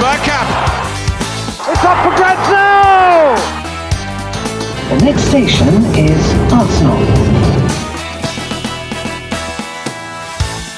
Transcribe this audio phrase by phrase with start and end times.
[0.00, 0.50] Bergkamp.
[1.70, 3.36] It's up for grabs now!
[4.88, 6.22] The next station is
[6.56, 7.02] Arsenal.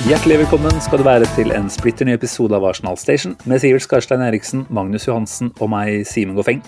[0.09, 3.87] Hjertelig velkommen skal du være til en splitter ny episode av Arsenal Station med Sivert
[3.87, 6.66] Skarstein Eriksen, Magnus Johansen og meg, Simen Goffeng.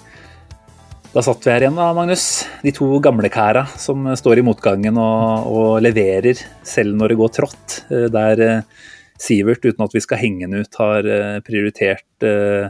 [1.11, 2.45] Da satt vi her igjen da, Magnus.
[2.63, 7.81] De to gamlekæra som står i motgangen og, og leverer selv når det går trått.
[7.91, 8.85] Eh, Der eh,
[9.25, 12.69] Sivert, uten at vi skal henge han ut, har eh, prioritert eh,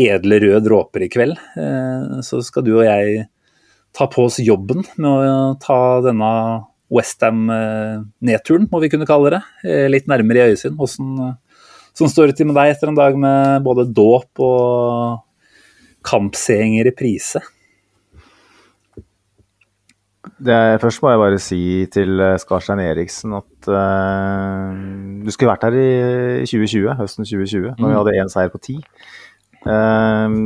[0.00, 1.38] edle røde dråper i kveld.
[1.56, 3.26] Eh, Så skal du og jeg
[3.96, 6.32] ta på oss jobben med å ta denne
[6.90, 9.40] Westham-nedturen, må vi kunne kalle det,
[9.92, 10.74] litt nærmere i øyesyn.
[10.78, 11.36] Hvordan
[11.94, 15.20] sånn står det til med deg etter en dag med både dåp og
[16.06, 17.42] kampseing i reprise?
[20.20, 21.60] Det, først må jeg bare si
[21.92, 24.74] til eh, Skarstein Eriksen at uh,
[25.24, 28.76] du skulle vært her i 2020, høsten 2020, når vi hadde én seier på ti.
[29.64, 30.36] Eh,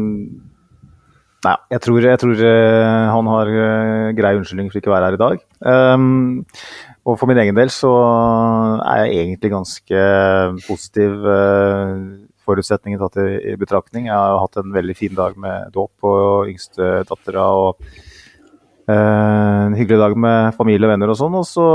[1.48, 2.44] nei, jeg tror, jeg tror
[3.16, 3.50] han har
[4.18, 5.42] grei unnskyldning for ikke å være her i dag.
[5.72, 6.06] Eh,
[7.04, 7.90] og for min egen del så
[8.86, 10.06] er jeg egentlig ganske
[10.68, 11.18] positiv.
[11.20, 14.08] Uh, forutsetningen tatt i, i betraktning.
[14.10, 17.46] Jeg har hatt en veldig fin dag med dåp yngste yngstedattera.
[17.56, 17.80] og
[18.90, 21.36] en hyggelig dag med familie og venner og sånn.
[21.38, 21.66] Og så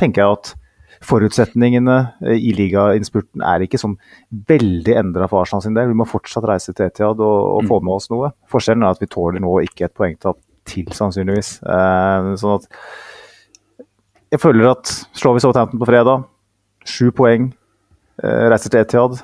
[0.00, 0.52] tenker jeg at
[1.04, 3.96] forutsetningene eh, i ligainnspurten er ikke sånn
[4.50, 5.90] veldig endra for Arsenal sin del.
[5.92, 8.32] Vi må fortsatt reise til Etiad og, og få med oss noe.
[8.52, 11.56] Forskjellen er at vi tåler nå ikke et poengtap til, sannsynligvis.
[11.64, 12.68] Eh, sånn at
[14.30, 16.28] jeg føler at slår vi Southampton på fredag,
[16.86, 17.50] sju poeng,
[18.22, 19.18] eh, reiser til Etiad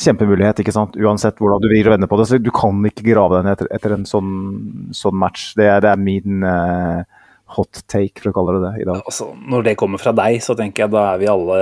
[0.00, 0.96] kjempemulighet, ikke sant?
[0.98, 2.26] uansett hvordan du vrir og vender på det.
[2.30, 4.32] så Du kan ikke grave deg ned etter, etter en sånn,
[4.96, 5.52] sånn match.
[5.58, 7.04] Det det er min eh,
[7.54, 9.04] hot take, for å kalle det det, i dag.
[9.04, 11.60] Altså, når det kommer fra deg, så tenker jeg da er vi alle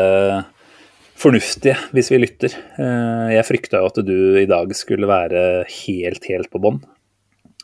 [1.23, 2.57] fornuftige hvis vi lytter.
[2.81, 6.81] Eh, Jeg frykta jo at du i dag skulle være helt, helt på bånn.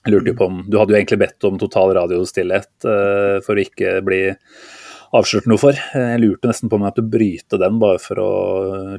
[0.05, 3.56] Jeg lurte jo på om Du hadde jo egentlig bedt om total radiostillhet eh, for
[3.59, 4.23] å ikke bli
[5.14, 5.72] avslørt noe for.
[5.72, 8.28] Eh, Jeg lurte nesten på om jeg måtte bryte den bare for å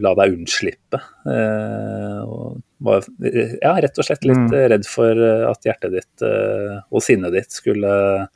[0.01, 1.01] la deg unnslippe.
[1.25, 4.69] Jeg er var ja, rett og slett litt Mm.
[4.71, 8.27] redd for eh, at hjertet ditt eh, og sinnet ditt skulle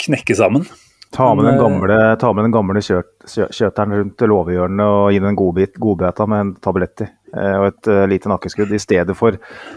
[0.00, 0.64] knekke sammen.
[1.10, 5.32] Ta med den gamle, ta med den gamle kjøt, kjøteren rundt låvehjørnet og gi den
[5.32, 7.08] en godbit, godbeta med en tablett i.
[7.34, 9.34] eh, Og et eh, lite nakkeskudd, i stedet for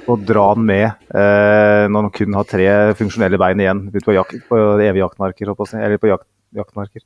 [0.07, 4.13] å dra den med eh, når den kun har tre funksjonelle bein igjen ut på,
[4.13, 5.53] jakt, på evig jaktmarker.
[5.81, 7.03] Eller på jakt, jaktmarker.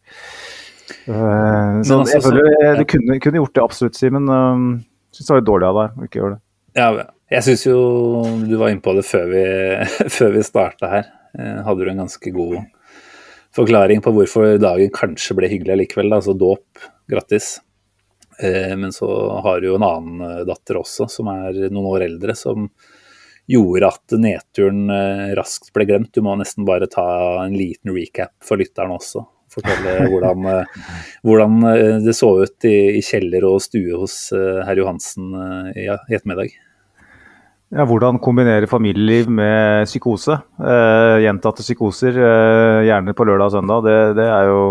[1.08, 2.76] Uh, så altså, jeg så- føler eh, ja.
[2.80, 4.30] du kunne, kunne gjort det absolutt, Simen.
[4.32, 4.80] Uh,
[5.12, 6.42] Syns det var litt dårlig av deg å ikke gjøre det.
[6.78, 6.88] Ja,
[7.34, 7.78] jeg syns jo
[8.46, 9.44] du var inne på det før vi,
[10.18, 11.08] før vi starta her.
[11.38, 12.58] Eh, Hadde du en ganske god
[13.58, 16.14] forklaring på hvorfor dagen kanskje ble hyggelig likevel.
[16.20, 17.56] Altså dåp, grattis.
[18.38, 19.08] Men så
[19.42, 22.68] har du jo en annen datter også, som er noen år eldre, som
[23.50, 24.84] gjorde at nedturen
[25.40, 26.12] raskt ble glemt.
[26.14, 27.08] Du må nesten bare ta
[27.48, 29.26] en liten recap for lytteren også.
[29.58, 30.86] Fortelle hvordan, eh,
[31.26, 35.34] hvordan eh, det så ut i, i kjeller og stue hos eh, herr Johansen
[35.74, 36.56] i i ettermiddag.
[37.76, 40.38] Ja, hvordan kombinere familieliv med psykose.
[40.56, 43.82] Eh, gjentatte psykoser, eh, gjerne på lørdag og søndag.
[43.84, 44.62] Det, det er jo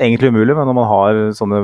[0.00, 1.60] egentlig umulig, men når man har sånne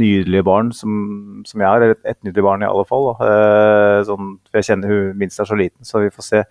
[0.00, 4.32] nydelige barn som, som jeg har, eller et nydelig barn i alle fall, eh, sånn,
[4.48, 6.42] for jeg kjenner hun minst er så liten, så vi får se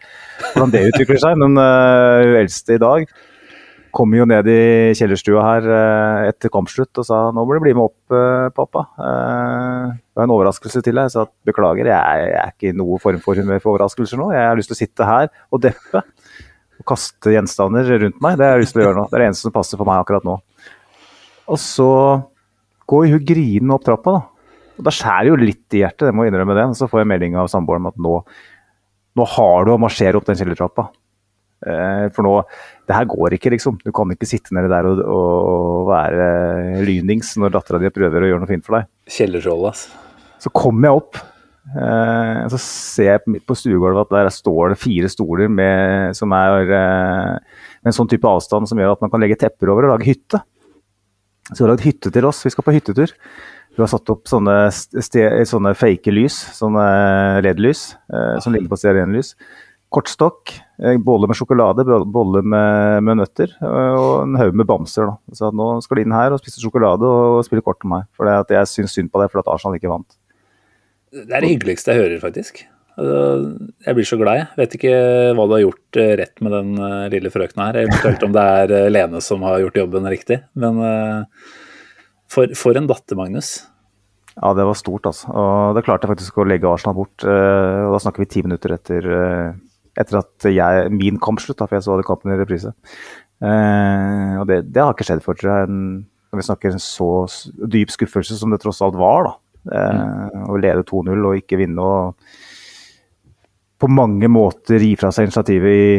[0.51, 1.41] hvordan det utvikler seg.
[1.41, 3.09] Men hun eldste i dag
[3.95, 4.61] kom jo ned i
[4.97, 8.85] kjellerstua her eh, etter kampslutt og sa nå må du bli med opp, eh, pappa.
[9.01, 11.07] Eh, det var en overraskelse til deg.
[11.07, 14.29] Jeg sa beklager, jeg er, ikke i noen form for humør for overraskelser nå.
[14.35, 18.37] Jeg har lyst til å sitte her og deppe og kaste gjenstander rundt meg.
[18.39, 19.07] Det har jeg lyst til å gjøre nå.
[19.09, 20.37] Det er det eneste som passer for meg akkurat nå.
[21.49, 21.89] Og så
[22.89, 24.55] går hun grinende opp trappa, da.
[24.79, 26.69] Og da skjærer jo litt i hjertet, det må jeg innrømme det.
[26.71, 28.15] Og så får jeg melding av samboeren om at nå,
[29.19, 30.87] nå har du å marsjere opp den kjellertrappa.
[31.59, 32.37] For nå
[32.89, 33.75] Det her går ikke, liksom.
[33.85, 36.29] Du kan ikke sitte nede der og, og være
[36.87, 38.87] lynings når dattera di prøver å gjøre noe fint for deg.
[39.13, 39.83] Kjellertroll, ass.
[40.41, 41.19] Så kommer jeg opp,
[41.75, 46.33] eh, så ser jeg midt på stuegulvet at der står det fire stoler med, som
[46.33, 49.85] er eh, med en sånn type avstand som gjør at man kan legge tepper over
[49.85, 50.41] og lage hytte.
[51.49, 52.41] Så vi har lagd hytte til oss.
[52.45, 53.13] Vi skal på hyttetur.
[53.75, 56.85] Vi har satt opp sånne, sånne fake lys, sånne
[57.45, 59.35] LED-lys, eh, som ligger på stearinlys.
[59.89, 60.51] Kortstokk,
[60.83, 61.81] eh, bolle med sjokolade,
[62.13, 65.07] bolle med, med nøtter eh, og en haug med bamser.
[65.09, 65.35] Da.
[65.37, 68.09] Så nå skal de inn her og spise sjokolade og spille kort med meg.
[68.13, 70.19] For jeg syns synd på det, fordi Arsenal ikke vant.
[71.09, 72.61] Det er det hyggeligste jeg hører, faktisk.
[72.99, 73.15] Altså,
[73.87, 74.47] Jeg blir så glad, jeg.
[74.59, 74.91] Vet ikke
[75.39, 76.83] hva du har gjort eh, rett med den
[77.15, 77.79] lille frøkna her.
[77.87, 80.37] Eventuelt om det er Lene som har gjort jobben riktig.
[80.53, 80.77] Men
[82.29, 83.55] for, for en datter, Magnus.
[84.35, 85.33] Ja, det var stort, altså.
[85.33, 87.25] Og det klarte jeg faktisk å legge Arsenal bort.
[87.25, 89.09] Og da snakker vi ti minutter etter,
[89.99, 92.71] etter at jeg, min kamp slutta, for jeg så kampen i reprise.
[93.43, 95.69] Eh, og det, det har ikke skjedd før, tror jeg.
[95.69, 97.05] en- Når vi snakker en så
[97.73, 99.33] dyp skuffelse som det tross alt var, da.
[99.73, 102.15] Eh, Å lede 2-0 og ikke vinne og
[103.79, 105.91] på mange måter gi fra seg initiativet i,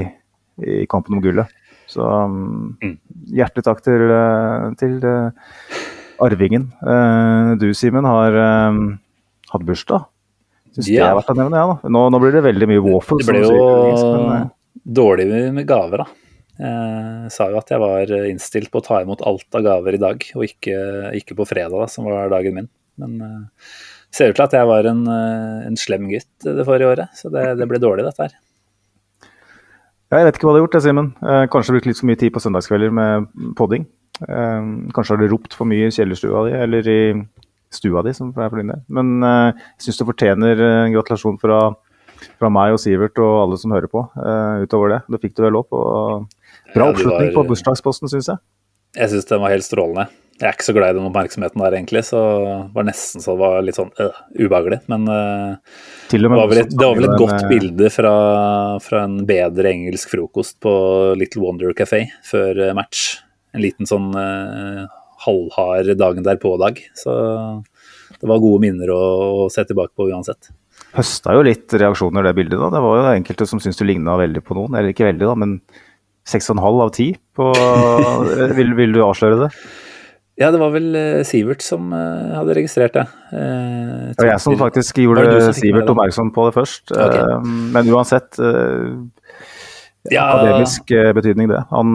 [0.82, 1.49] i kampen om gullet.
[1.91, 2.76] Så um,
[3.35, 5.32] hjertelig takk til, eh, til uh,
[6.23, 6.69] arvingen.
[6.85, 8.81] Uh, du, Simen, har eh,
[9.50, 10.05] hatt bursdag.
[10.76, 11.75] Syns det er verdt å nevne, ja.
[11.75, 11.93] da.
[11.96, 13.26] Nå, nå blir det veldig mye waffles.
[13.26, 16.26] Det ble jo men, eh, dårlig med gaver, da.
[16.61, 20.02] Jeg sa jo at jeg var innstilt på å ta imot alt av gaver i
[20.02, 20.76] dag, og ikke,
[21.17, 22.69] ikke på fredag, da, som var dagen min.
[23.00, 23.64] Men uh,
[24.14, 27.31] ser ut til at jeg var en, eh, en slem gutt det forrige året, så
[27.32, 28.37] det, det ble dårlig, dette her.
[30.11, 31.12] Ja, jeg vet ikke hva du har gjort, det, Simen.
[31.23, 33.28] Eh, kanskje brukt litt for mye tid på søndagskvelder med
[33.58, 33.87] podding.
[34.26, 37.00] Eh, kanskje har du ropt for mye i kjellerstua di, eller i
[37.70, 38.82] stua di, som er del.
[38.90, 41.61] Men uh, jeg syns du fortjener eh, en gratulasjon fra,
[42.40, 45.02] fra meg og Sivert og alle som hører på, uh, utover det.
[45.14, 45.70] Det fikk du vel opp.
[45.72, 46.26] og
[46.75, 48.43] Bra Ja, oppslutning var- på bursdagsposten, syns jeg.
[48.99, 50.08] Jeg syns den var helt strålende.
[50.40, 53.34] Jeg er ikke så glad i den oppmerksomheten der, egentlig, så det var nesten så
[53.37, 54.78] det var litt sånn øh, ubehagelig.
[54.88, 55.50] Men øh,
[56.08, 57.50] det var vel et, det var vel et godt med...
[57.52, 58.14] bilde fra,
[58.81, 60.73] fra en bedre engelsk frokost på
[61.20, 63.20] Little Wonder Café før match.
[63.52, 64.88] En liten sånn øh,
[65.26, 66.81] halvhard dagen derpå-dag.
[66.96, 67.12] Så
[68.20, 69.02] det var gode minner å,
[69.44, 70.50] å se tilbake på uansett.
[70.96, 72.58] høsta jo litt reaksjoner, det bildet.
[72.61, 72.70] da.
[72.75, 74.75] Det var jo enkelte som syntes du ligna veldig på noen.
[74.76, 75.61] Eller ikke veldig, da, men
[76.28, 77.46] 6,5 av 10 på
[78.58, 79.50] vil, vil du avsløre det?
[80.40, 83.02] Ja, det var vel eh, Sivert som eh, hadde registrert det.
[83.37, 86.93] Eh, Det var jeg som faktisk gjorde som Sivert oppmerksom på det først.
[86.96, 87.16] Ok.
[87.19, 88.38] Eh, Men uansett,
[90.11, 90.23] Ja.
[90.32, 91.58] akademisk betydning det.
[91.70, 91.90] Han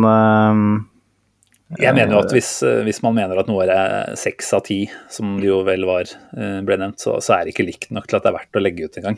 [1.81, 4.83] Jeg mener jo at hvis, eh, hvis man mener at noe er seks av ti,
[5.09, 8.05] som det jo vel var, eh, ble nevnt, så, så er det ikke likt nok
[8.05, 9.17] til at det er verdt å legge ut engang.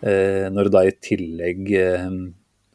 [0.00, 2.08] Eh, når det da i tillegg eh,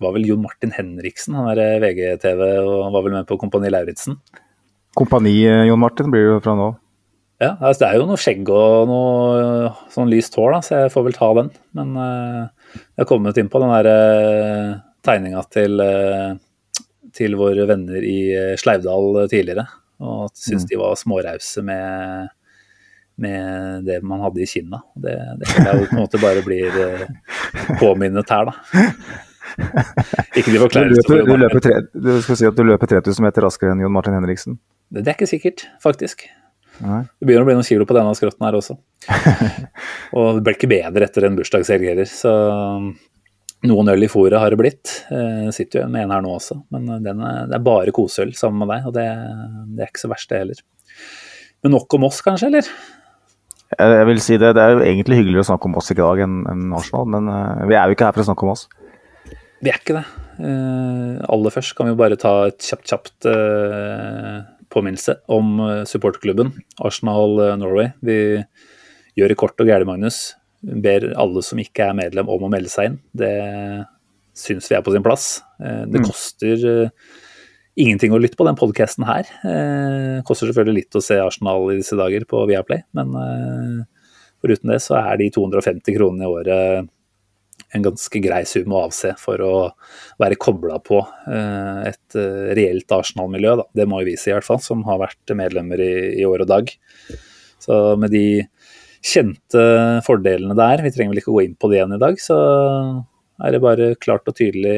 [0.04, 4.20] var vel Jon Martin Henriksen, han er VGTV og var vel med på Kompani Lauritzen.
[4.94, 6.70] Kompani eh, Jon Martin blir det jo fra nå.
[7.42, 10.84] Ja, altså det er jo noe skjegg og noe eh, sånn lyst hår, da, så
[10.84, 11.54] jeg får vel ta den.
[11.80, 16.36] Men eh, jeg har kommet inn på den der tegninga til, eh,
[17.16, 19.68] til våre venner i eh, Sleivdal tidligere.
[20.04, 22.32] Og syns de var smårause med,
[23.22, 24.82] med det man hadde i kinna.
[24.96, 27.06] Det, det jeg jo på en måte bare blir eh,
[27.82, 28.58] påminnet her, da.
[30.40, 31.62] Ikke de løper, for du, Jon Martin.
[31.62, 34.58] tre, du skal si at du løper 3000 meter raskere enn Jon Martin Henriksen.
[34.94, 36.26] Det er ikke sikkert, faktisk.
[36.82, 37.04] Nei.
[37.20, 38.80] Det begynner å bli noen kilo på denne skrotten her også.
[40.18, 42.34] Og det ble ikke bedre etter en bursdagshelg heller, så
[43.64, 44.96] noen øl i fôret har det blitt.
[45.10, 48.34] Jeg sitter jo med en her nå også, men den er, det er bare koseøl
[48.36, 49.06] sammen med deg, og det,
[49.78, 50.64] det er ikke så verst det heller.
[51.64, 52.70] Men nok om oss kanskje, eller?
[53.74, 55.98] Jeg jeg vil si det, det er jo egentlig hyggeligere å snakke om oss i
[55.98, 58.54] dag enn en Arsenal, men eh, vi er jo ikke her for å snakke om
[58.54, 58.68] oss.
[59.64, 60.04] Vi er ikke det.
[60.44, 65.56] Eh, aller først kan vi jo bare ta et kjapt, kjapt eh, påminnelse om
[65.88, 67.92] supportklubben, supporterklubben Arsenal eh, Norway.
[68.04, 68.18] Vi
[69.20, 70.34] gjør det kort og gærent, Magnus.
[70.64, 73.00] Ber alle som ikke er medlem om å melde seg inn.
[73.14, 73.34] Det
[74.38, 75.42] syns vi er på sin plass.
[75.60, 76.08] Eh, det Mm.
[76.08, 76.90] koster eh,
[77.78, 79.28] ingenting å lytte på den podkasten her.
[79.44, 83.86] Det koster selvfølgelig litt å se Arsenal i disse dager på Viaplay, men eh,
[84.42, 86.90] foruten det så er de 250 kronene i året
[87.74, 89.54] en ganske grei sum å avse for å
[90.22, 93.56] være kobla på eh, et eh, reelt Arsenal-miljø.
[93.74, 96.46] Det må jo vi si, i hvert fall, som har vært medlemmer i, i år
[96.46, 96.70] og dag.
[97.64, 98.44] Så med de
[99.04, 99.64] kjente
[100.06, 102.38] fordelene der, vi trenger vel ikke gå inn på det igjen i dag, så
[103.44, 104.78] er det bare klart og tydelig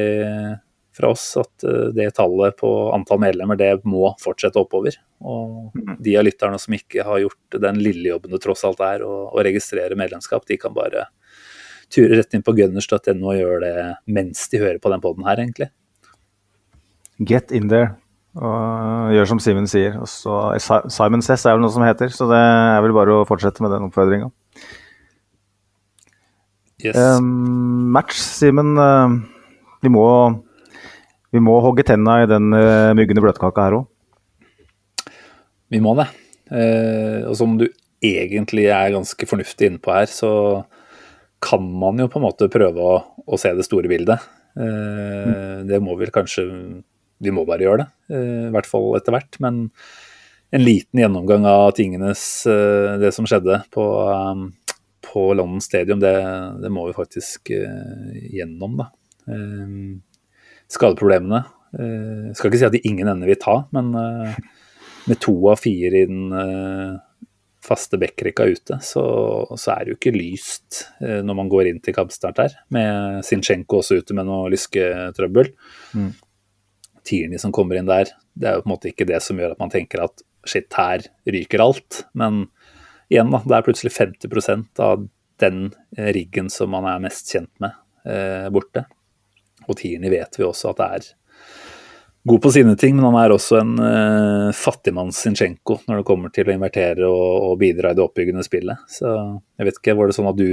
[0.96, 4.96] fra oss at eh, det tallet på antall medlemmer, det må fortsette oppover.
[5.20, 9.04] Og de av lytterne som ikke har gjort den lille jobben det tross alt er
[9.04, 11.08] å, å registrere medlemskap, de kan bare
[11.92, 15.42] ture rett inn på gunners.no og gjøre det mens de hører på den poden her,
[15.42, 15.70] egentlig.
[17.18, 17.94] Get in there.
[18.36, 19.94] Og gjør som Simen sier.
[20.00, 20.34] Og så,
[20.92, 23.72] Simon Cess er vel noe som heter, så det er vel bare å fortsette med
[23.72, 24.28] den oppfordringa.
[26.84, 26.98] Yes.
[26.98, 28.74] Um, match, Simen.
[28.76, 29.16] Uh,
[29.80, 30.04] vi, må,
[31.32, 35.10] vi må hogge tenna i den uh, myggende bløtkaka her òg.
[35.72, 36.10] vi må det.
[36.52, 37.66] Uh, og som du
[38.04, 40.30] egentlig er ganske fornuftig inne på her, så
[41.42, 44.20] kan man jo på en måte prøve å, å se det store bildet.
[44.56, 46.46] Eh, det må vel kanskje
[47.22, 49.38] Vi må bare gjøre det, eh, i hvert fall etter hvert.
[49.44, 49.66] Men
[50.54, 54.50] en liten gjennomgang av tingenes eh, Det som skjedde på, um,
[55.06, 56.14] på London Stadium, det,
[56.62, 58.90] det må vi faktisk gjennom, da.
[60.70, 61.44] Skadeproblemene.
[61.76, 66.02] Jeg skal ikke si at de ingen ende vil ta, men med to av fire
[66.02, 66.34] i den
[67.66, 69.04] faste backrekka ute, så,
[69.54, 73.80] så, er det jo ikke lyst når man går inn til kampstart her, med Sinchenko
[73.80, 75.50] også ute med noe lysketrøbbel.
[75.98, 76.12] Mm.
[77.06, 79.54] Tierney som kommer inn der, det er jo på en måte ikke det som gjør
[79.54, 82.04] at man tenker at shit, her ryker alt.
[82.18, 82.46] Men
[83.12, 85.06] igjen, da, det er plutselig 50% av
[85.42, 87.76] den riggen som man er mest kjent med,
[88.08, 88.86] eh, borte.
[89.66, 91.08] Og Tierney vet vi også at det er
[92.26, 96.32] god på sine ting, men han er også en eh, fattigmanns Zinchenko når det kommer
[96.34, 98.86] til å invertere og, og bidra i det oppbyggende spillet.
[98.90, 100.48] Så jeg vet ikke, var det sånn at du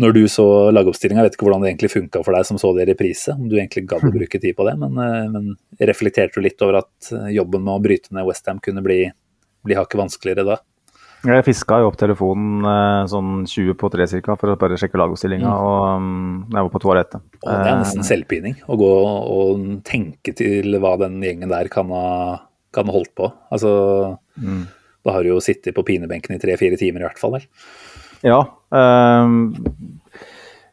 [0.00, 2.86] når du så lagoppstillinga, vet ikke hvordan det egentlig funka for deg som så det
[2.86, 6.38] i reprise, om du egentlig gadd å bruke tid på det, men, eh, men reflekterte
[6.38, 9.02] du litt over at eh, jobben med å bryte ned Westham kunne bli,
[9.66, 10.60] bli hakket vanskeligere da?
[11.20, 14.36] Jeg fiska jo opp telefonen eh, sånn 20 på 3 ca.
[14.40, 15.64] for å bare sjekke lagoppstillinga mm.
[15.66, 16.14] og um,
[16.46, 17.26] jeg var på toalettet.
[17.42, 18.92] Og det er nesten selvpining å gå
[19.34, 22.06] og tenke til hva den gjengen der kan ha,
[22.72, 23.28] kan ha holdt på.
[23.52, 23.74] Altså,
[24.40, 24.64] mm.
[25.04, 27.44] da har du jo sittet på pinebenken i tre-fire timer i hvert fall, vel?
[28.24, 28.40] Ja.
[28.70, 29.54] Um,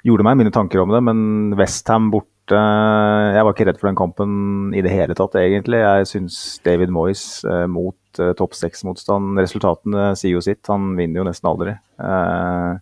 [0.06, 1.20] gjorde meg mine tanker om det, men
[1.58, 4.32] Westham borte Jeg var ikke redd for den kampen
[4.78, 5.82] i det hele tatt, egentlig.
[5.84, 10.64] Jeg syns David Moyes uh, mot uh, topp seks-motstand Resultatene sier jo sitt.
[10.72, 11.76] Han vinner jo nesten aldri.
[12.00, 12.78] Uh,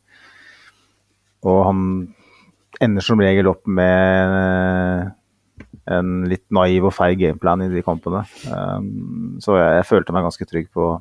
[1.46, 1.82] og han
[2.84, 5.16] ender som regel opp med
[5.86, 8.24] en litt naiv og feil gameplan i de kampene.
[8.50, 10.92] Um, så jeg, jeg følte meg ganske trygg på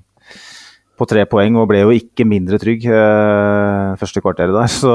[0.94, 4.70] på tre poeng og ble jo ikke mindre trygg eh, første kvarteret der.
[4.70, 4.92] Så,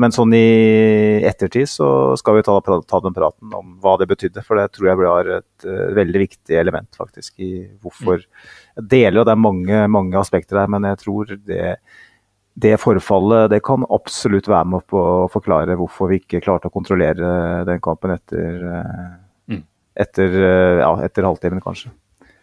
[0.00, 1.88] men sånn i ettertid så
[2.20, 4.44] skal vi ta, ta, den praten om hva det betydde.
[4.46, 9.20] For det tror jeg blir et uh, veldig viktig element faktisk i hvorfor Jeg deler,
[9.20, 11.64] og det er mange, mange aspekter der, men jeg tror det,
[12.54, 16.74] det forfallet det kan absolutt være med på å forklare hvorfor vi ikke klarte å
[16.74, 19.58] kontrollere den kampen etter, uh,
[19.98, 20.38] etter,
[20.84, 21.90] ja, etter halvtimen, kanskje.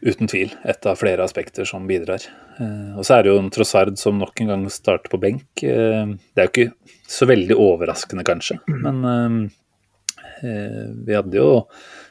[0.05, 2.21] Uten tvil et av flere aspekter som bidrar.
[2.61, 5.47] Eh, og så er det jo en Trossard som nok en gang starter på benk.
[5.65, 11.63] Eh, det er jo ikke så veldig overraskende, kanskje, men eh, vi hadde jo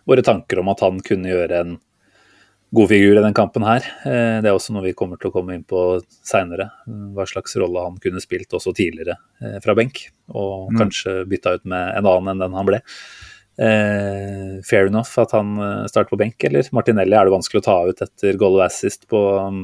[0.09, 1.77] våre tanker om at han kunne gjøre en
[2.75, 3.85] god figur i den kampen her.
[4.03, 6.67] Det er også noe vi kommer til å komme inn på seinere.
[7.15, 9.15] Hva slags rolle han kunne spilt også tidligere
[9.63, 10.03] fra benk,
[10.35, 10.81] og mm.
[10.83, 12.83] kanskje bytta ut med en annen enn den han ble.
[13.57, 16.67] Eh, fair enough at han eh, starter på benk, eller?
[16.77, 19.63] Martinelli er det vanskelig å ta ut etter goal assist på, um,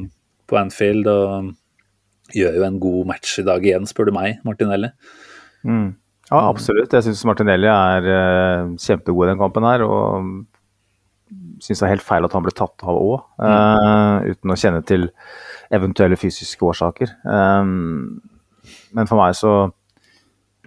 [0.49, 1.09] på, Anfield.
[1.09, 4.89] og Gjør jo en god match i dag igjen, spør du meg, Martinelli.
[5.67, 5.91] Mm.
[6.31, 6.95] Ja, absolutt.
[6.95, 9.85] Jeg syns Martinelli er eh, kjempegod i den kampen her.
[9.85, 10.47] Og
[11.61, 14.33] syns det er helt feil at han ble tatt av òg, uh, mm.
[14.33, 15.07] uten å kjenne til
[15.73, 17.13] eventuelle fysiske årsaker.
[17.23, 18.21] Um,
[18.93, 19.53] men for meg så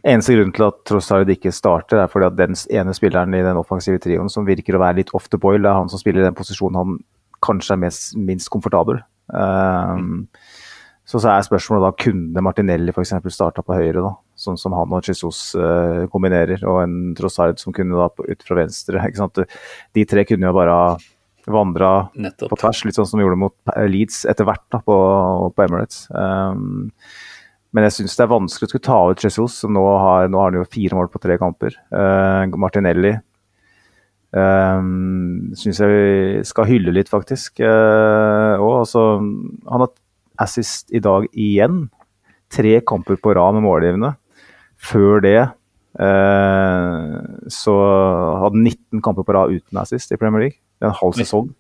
[0.07, 3.59] Eneste grunnen til at Trossard ikke starter, er fordi at den ene spilleren i den
[3.59, 6.23] offensive trioen som virker å være litt off the boil, det er han som spiller
[6.23, 7.01] i den posisjonen han
[7.43, 9.01] kanskje er mest, minst komfortabel.
[9.35, 10.29] Um,
[11.07, 13.17] så, så er spørsmålet da kunne Martinelli f.eks.
[13.35, 17.75] starta på høyre, da, sånn som han og Jesus uh, kombinerer, og en Trossard som
[17.75, 19.03] kunne da ut fra venstre.
[19.09, 19.43] ikke sant?
[19.95, 20.81] De tre kunne jo bare
[21.47, 24.97] vandra på tvers, litt sånn som de gjorde mot Leeds etter hvert da, på,
[25.55, 26.07] på Emirates.
[26.11, 26.91] Um,
[27.77, 30.41] men jeg syns det er vanskelig å skulle ta ut Jesus, som nå har, nå
[30.41, 31.75] har han jo fire mål på tre kamper.
[31.93, 33.11] Uh, Martinelli
[34.33, 37.61] um, eh, syns jeg skal hylle litt, faktisk.
[37.61, 39.93] Uh, og altså, han har
[40.47, 41.85] assist i dag igjen.
[42.57, 44.15] Tre kamper på rad med målgivende.
[44.81, 45.37] Før det
[46.01, 47.13] uh,
[47.53, 47.77] så
[48.41, 50.63] hadde 19 kamper på rad uten assist i Premier League.
[50.81, 51.53] Det er en halv sesong.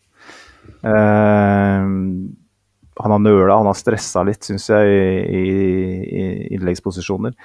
[0.81, 1.93] Uh,
[3.03, 6.27] han har nøla, han har stressa litt, syns jeg, i, i, i
[6.57, 7.37] innleggsposisjoner.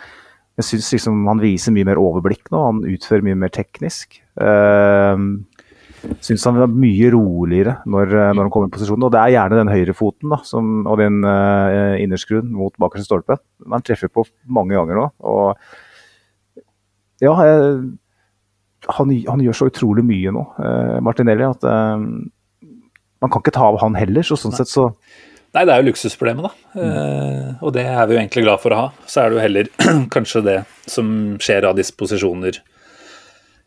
[0.59, 4.19] Jeg syns liksom han viser mye mer overblikk nå, han utfører mye mer teknisk.
[4.39, 5.15] Uh,
[6.23, 9.05] syns han er mye roligere når, når, han kommer i posisjonen.
[9.07, 10.41] Og det er gjerne den høyrefoten da,
[10.91, 13.39] og den uh, innerskruen mot bakerste stolpe.
[13.71, 15.07] Han treffer på mange ganger nå.
[15.31, 16.61] Og
[17.21, 17.73] ja, jeg,
[18.89, 22.01] han, han, gjør så utrolig mye nå, uh, Martinelli, at uh,
[23.21, 24.25] man kan ikke ta av han heller.
[24.25, 24.89] Så sånn sett så
[25.51, 26.51] Nei, det er jo luksusproblemet, da.
[26.79, 26.87] Mm.
[26.87, 28.87] Eh, og det er vi jo egentlig glad for å ha.
[29.03, 29.67] Så er det jo heller
[30.15, 32.55] kanskje det som skjer av disposisjoner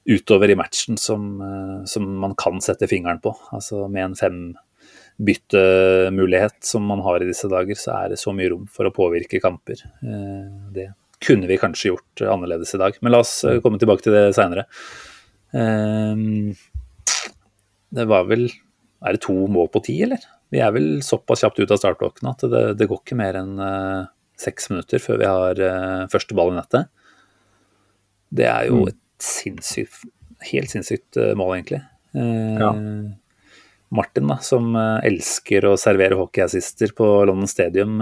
[0.09, 3.31] utover i matchen som, uh, som, man kan sette fingeren på.
[3.57, 8.51] Altså med en fembyttemulighet som man har i disse dager, så er det så mye
[8.53, 9.77] rom for å påvirke kamper.
[10.77, 10.89] Det
[11.25, 12.93] kunne vi kanskje gjort annerledes i dag.
[13.01, 14.65] Men la oss komme tilbake til det seinere.
[17.95, 18.45] Det var vel
[19.05, 20.21] Er det to mål på ti, eller?
[20.53, 23.57] Vi er vel såpass kjapt ut av startblokkene at det, det, går ikke mer enn
[23.59, 24.07] uh,
[24.41, 26.91] seks minutter før vi har uh, første ball i nettet.
[28.35, 28.89] Det er jo mm.
[28.93, 30.07] et sinnssykt,
[30.51, 31.83] helt sinnssykt uh, mål, egentlig.
[32.15, 32.69] Ja.
[33.95, 37.97] Martin, da, som elsker å servere hockeyassister på London Stadium,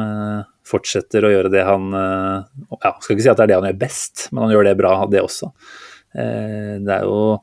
[0.69, 3.79] fortsetter å gjøre det han ja, Skal ikke si at det er det han gjør
[3.81, 5.49] best, men han gjør det bra, det også.
[6.13, 7.39] Eh, det er jo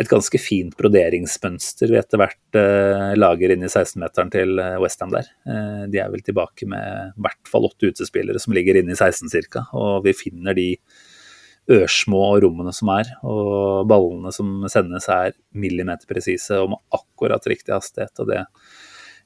[0.00, 5.12] et ganske fint broderingsmønster vi etter hvert eh, lager inn i 16-meteren til eh, Westham
[5.12, 5.28] der.
[5.90, 9.32] De er vel tilbake med i hvert fall åtte utespillere som ligger inne i 16
[9.52, 9.66] ca.
[9.76, 10.70] Og vi finner de
[11.74, 18.12] ørsmå rommene som er, og ballene som sendes er millimeterpresise og med akkurat riktig hastighet.
[18.20, 18.42] og det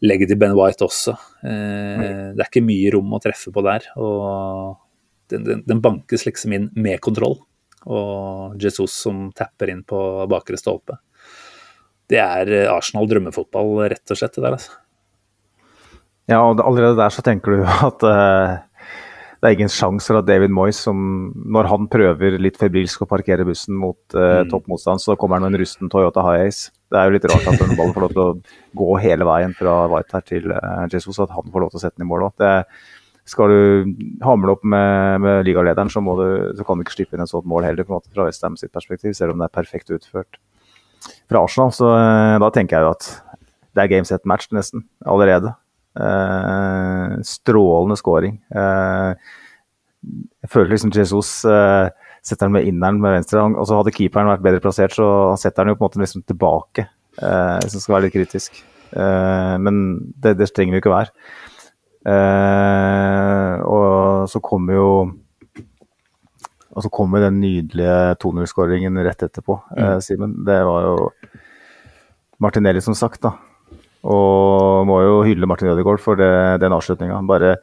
[0.06, 1.16] legger til Ben White også.
[1.42, 3.88] Det er ikke mye rom å treffe på der.
[3.98, 4.78] og
[5.28, 7.34] den, den bankes liksom inn med kontroll
[7.88, 9.98] og Jesus som tapper inn på
[10.30, 10.98] bakre stolpe.
[12.08, 14.36] Det er eh, Arsenal drømmefotball, rett og slett.
[14.36, 14.78] det der, altså.
[16.28, 18.58] Ja, og allerede der så tenker du at uh,
[19.38, 20.98] det er ingen sjanse for at David Moyes, som
[21.32, 24.52] når han prøver litt febrilsk å parkere bussen mot uh, mm.
[24.52, 26.72] toppmotstand, så kommer han med en rusten Toyota Hiace.
[26.88, 29.56] Det er jo litt rart at den ballen får lov til å gå hele veien
[29.56, 32.12] fra White her til uh, Jesus, at han får lov til å sette den i
[32.12, 32.48] mål òg
[33.28, 33.94] skal du
[34.24, 37.48] hamle opp med, med ligalederen, så, du, så, kan du ikke slippe inn et sånt
[37.48, 40.40] mål heller, på en måte fra Westham sitt perspektiv, selv om det er perfekt utført
[41.28, 41.72] fra Arsenal.
[41.74, 43.08] Så uh, da tenker jeg jo at
[43.76, 45.52] det er game set match nesten, allerede.
[45.98, 48.36] Eh, strålende scoring.
[48.54, 49.28] Eh,
[50.42, 53.42] jeg føler liksom Jesus setter den med inneren med venstre.
[53.44, 56.02] Han, altså hadde keeperen vært bedre plassert, så han setter den jo på en måte
[56.02, 58.58] liksom tilbake, hvis han skal være litt kritisk.
[59.62, 59.78] men
[60.22, 61.14] det, det trenger jo ikke være.
[62.08, 64.90] Eh, og så kommer jo
[66.78, 69.78] og så kommer den nydelige 2-0-skåringen rett etterpå, mm.
[69.82, 70.36] eh, Simen.
[70.46, 71.08] Det var jo
[72.44, 73.32] Martinelli som sagt, da.
[74.06, 76.30] Og må jo hylle Martin Ødegaard for det,
[76.62, 77.18] den avslutninga.
[77.26, 77.58] Det er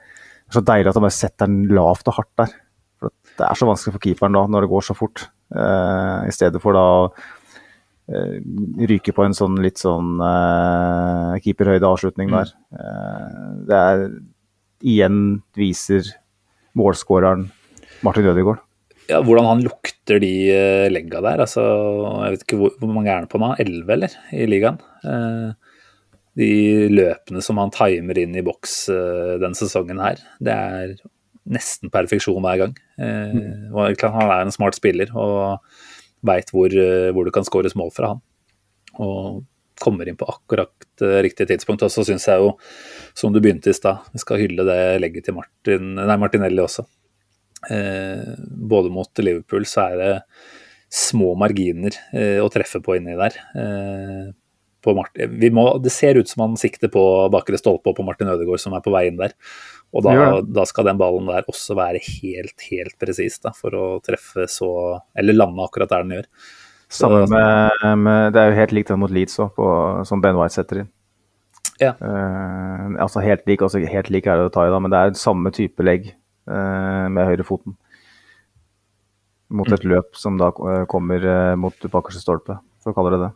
[0.52, 2.52] så deilig at han bare setter den lavt og hardt der.
[3.00, 5.30] For det er så vanskelig for keeperen da, når det går så fort.
[5.56, 7.08] Eh, I stedet for da å
[8.12, 8.38] eh,
[8.92, 12.36] ryke på en sånn litt sånn eh, keeperhøyde avslutning mm.
[12.36, 12.56] der.
[12.84, 14.08] Eh, det er
[14.86, 16.08] igjen viser
[16.78, 17.48] målskåreren
[18.06, 18.62] Martin Ødegaard.
[19.10, 21.44] Ja, Hvordan han lukter de eh, legga der.
[21.46, 21.64] altså
[22.26, 23.52] Jeg vet ikke hvor, hvor mange er han på nå?
[23.62, 24.16] Elleve, eller?
[24.34, 24.80] I ligaen.
[25.06, 25.52] Eh,
[26.36, 26.52] de
[26.92, 30.96] løpene som han timer inn i boks denne den sesongen her, det er
[31.46, 32.74] nesten perfeksjon hver gang.
[33.00, 33.70] Mm.
[33.72, 35.62] Han er en smart spiller og
[36.26, 36.74] veit hvor,
[37.16, 38.24] hvor det kan skåres mål fra han.
[39.00, 39.46] Og
[39.86, 40.74] kommer inn på akkurat
[41.06, 41.86] uh, riktig tidspunkt.
[41.86, 42.54] Og så syns jeg jo,
[43.18, 46.88] som du begynte i stad, vi skal hylle det legget til Martin, nei, Martinelli også.
[47.72, 48.34] Eh,
[48.70, 50.14] både mot Liverpool så er det
[50.94, 53.38] små marginer eh, å treffe på inni der.
[53.58, 54.34] Eh,
[54.86, 57.02] på må, det ser ut som han sikter på
[57.34, 59.34] bakre stolpe og på Martin Ødegaard som er på vei inn der.
[59.96, 60.28] Og da, ja.
[60.46, 64.70] da, skal den ballen der også være helt, helt presis for å treffe så
[65.18, 66.30] Eller lande akkurat der den gjør.
[66.96, 69.58] Samme med, med, Det er jo helt likt den mot Leeds òg,
[70.08, 70.92] som Ben White setter inn.
[71.82, 71.92] Ja.
[72.00, 75.02] Uh, altså helt lik, altså helt lik er det å ta i, da, men det
[75.02, 76.08] er samme type legg
[76.48, 77.76] uh, med høyrefoten.
[79.56, 79.92] Mot et mm.
[79.92, 81.26] løp som da uh, kommer
[81.60, 83.34] mot bakerste stolpe, for å kalle det det.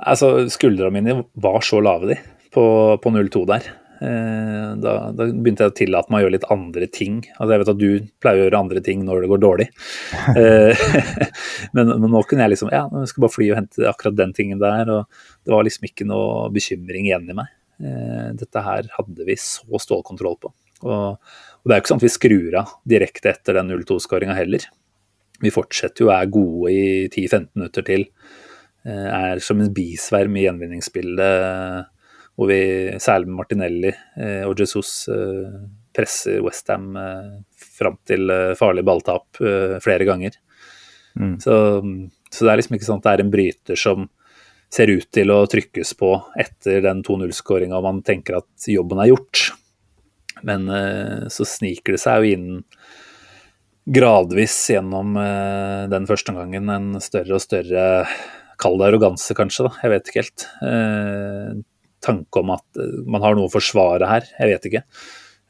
[0.00, 2.18] Altså, Skuldrene mine var så lave, de,
[2.54, 2.64] på,
[3.02, 3.70] på 0-2 der.
[4.00, 7.18] Eh, da, da, begynte jeg å tillate meg å gjøre litt andre ting.
[7.34, 9.68] Altså Jeg vet at du pleier å gjøre andre ting når det går dårlig.
[10.40, 10.78] Eh,
[11.76, 14.32] men, men, nå kunne jeg liksom Ja, jeg skal bare fly og hente akkurat den
[14.36, 14.88] tingen der.
[14.94, 17.52] Og det var liksom ikke noe bekymring igjen i meg.
[17.82, 20.52] Eh, dette her hadde vi så stålkontroll på.
[20.80, 24.36] Og, og det er jo ikke sånn at vi skrur av direkte etter den 0-2-skåringa
[24.38, 24.64] heller.
[25.40, 28.06] Vi fortsetter jo å være gode i 10-15 minutter til.
[28.88, 31.99] Er som en bisverm i gjenvinningsbildet
[32.38, 32.60] hvor vi,
[33.02, 35.58] særlig med Martinelli eh, og Jesus, eh,
[35.96, 37.34] presser Westham eh,
[37.76, 39.40] fram til farlig balltap
[39.84, 40.36] flere ganger.
[41.18, 41.34] Mm.
[41.42, 41.54] Så,
[42.30, 44.08] så, det er liksom ikke sånn at det er en bryter som
[44.70, 49.10] ser ut til å trykkes på etter den 2-0-skåringa og man tenker at jobben er
[49.10, 49.48] gjort.
[50.46, 50.68] Men
[51.32, 52.60] så sniker det seg jo inn
[53.90, 55.18] gradvis gjennom
[55.90, 57.88] den første gangen en større og større
[58.60, 59.66] Kall det arroganse, kanskje.
[59.66, 60.46] da, Jeg vet ikke helt.
[62.00, 64.28] Tanke om at eh, man har noe å forsvare her.
[64.38, 64.84] Jeg vet ikke.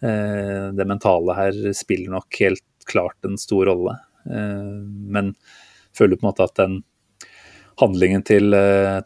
[0.02, 3.96] Eh, det mentale her spiller nok helt klart en stor rolle.
[4.26, 4.78] Eh,
[5.14, 5.34] men
[5.96, 6.80] føler på en måte at den
[7.80, 8.52] handlingen til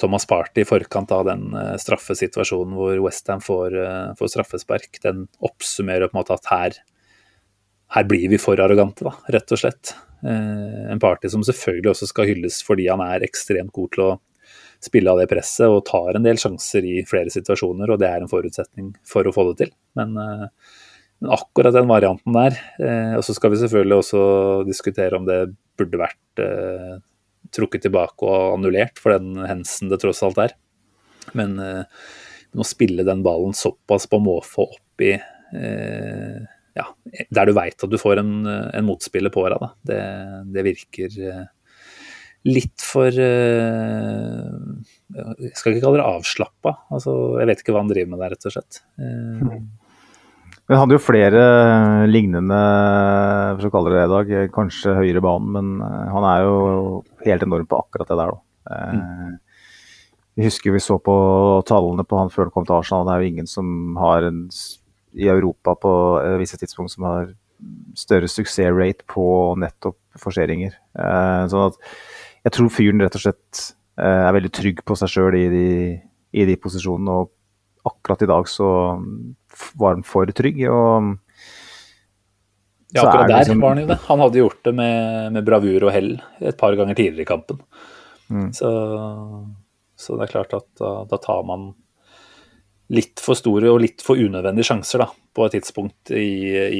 [0.03, 3.77] Thomas Party i forkant av den straffesituasjonen hvor Westham får,
[4.19, 6.81] får straffespark, den oppsummerer på en måte at her,
[7.95, 9.93] her blir vi for arrogante, da, rett og slett.
[10.27, 14.11] En party som selvfølgelig også skal hylles fordi han er ekstremt god til å
[14.85, 18.23] spille av det presset og tar en del sjanser i flere situasjoner, og det er
[18.23, 19.73] en forutsetning for å få det til.
[19.99, 20.47] Men, eh,
[21.23, 24.23] men akkurat den varianten der eh, Og så skal vi selvfølgelig også
[24.67, 25.39] diskutere om det
[25.79, 26.97] burde vært eh,
[27.55, 30.57] trukket tilbake og annullert for den hensen det tross alt er.
[31.39, 35.15] Men å spille den ballen såpass på måfå opp i
[36.75, 36.85] ja,
[37.31, 40.01] der du veit at du får en, en motspiller på deg, det,
[40.53, 41.17] det virker
[42.45, 44.49] litt for uh,
[45.15, 46.75] Jeg skal ikke kalle det avslappa.
[46.93, 48.83] Altså, jeg vet ikke hva han driver med der, rett og slett.
[49.01, 49.63] Uh,
[50.65, 51.41] vi hadde jo flere
[52.09, 52.59] lignende
[53.59, 56.55] for å kalle det det i dag, kanskje høyere banen, men eh, han er jo
[57.27, 58.33] helt enorm på akkurat det der.
[58.33, 58.79] Da.
[58.97, 59.35] Mm.
[60.41, 61.17] Vi husker vi så på
[61.69, 63.05] tallene på han før han kom til Arsenal.
[63.05, 63.69] Det er jo ingen som
[64.01, 64.41] har en,
[65.13, 65.93] i Europa på
[66.41, 67.29] visse tidspunkt som har
[68.01, 69.27] større suksessrate på
[69.61, 70.73] nettopp forseringer.
[71.53, 71.79] sånn at
[72.45, 73.63] jeg tror fyren rett og slett
[74.01, 77.19] eh, er veldig trygg på seg sjøl i, i, de posisjonene.
[77.23, 78.69] Og akkurat i dag så
[79.81, 80.61] var han for trygg.
[80.69, 81.15] og
[82.95, 83.63] ja, akkurat der liksom...
[83.65, 83.99] var han jo det.
[84.07, 87.63] Han hadde gjort det med, med bravur og hell et par ganger tidligere i kampen.
[88.29, 88.51] Mm.
[88.57, 88.69] Så,
[89.97, 91.73] så, det er klart at da, da, tar man
[92.95, 96.29] litt for store og litt for unødvendige sjanser da, på et tidspunkt i,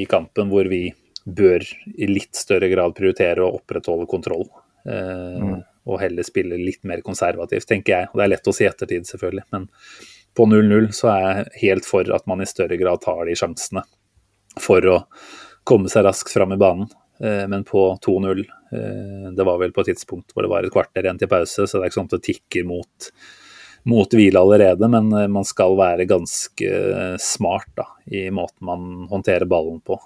[0.01, 0.87] i kampen hvor vi
[1.25, 1.65] bør
[1.97, 4.45] i litt større grad prioritere å opprettholde kontroll.
[4.85, 5.61] Eh, mm.
[5.85, 8.11] Og heller spille litt mer konservativt, tenker jeg.
[8.11, 9.45] Og det er lett å si ettertid, selvfølgelig.
[9.53, 9.67] Men
[10.35, 13.85] på 0-0 så er jeg helt for at man i større grad tar de sjansene
[14.61, 14.99] for å
[15.67, 16.89] komme seg raskt fram i banen.
[17.21, 20.73] Eh, men på 2-0, eh, det var vel på et tidspunkt hvor det var et
[20.73, 23.09] kvarter igjen til pause, så det er ikke sånn at det tikker mot,
[23.91, 26.71] mot hvile allerede, men man skal være ganske
[27.21, 29.99] smart da, i måten man håndterer ballen på,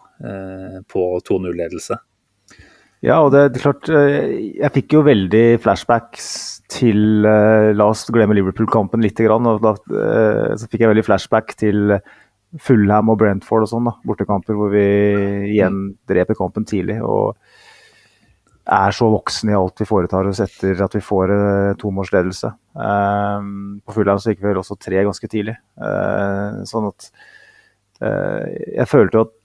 [0.91, 1.97] på 2-0-ledelse.
[3.05, 6.25] Ja, og det, er klart eh, Jeg fikk jo veldig flashbacks
[6.69, 9.21] til uh, La oss glemme Liverpool-kampen litt.
[9.23, 11.95] Og da uh, så fikk jeg veldig flashback til
[12.59, 14.85] Fullham og Brentford og sånn, da, bortekamper hvor vi
[15.53, 16.99] igjen dreper kampen tidlig.
[17.05, 17.37] og
[18.69, 22.51] er så voksen i alt vi foretar oss etter at vi får uh, tomålsledelse.
[22.75, 25.55] Um, på Fullham så gikk vi vel også tre ganske tidlig.
[25.79, 27.09] Uh, sånn at
[28.03, 29.35] uh, Jeg følte jo at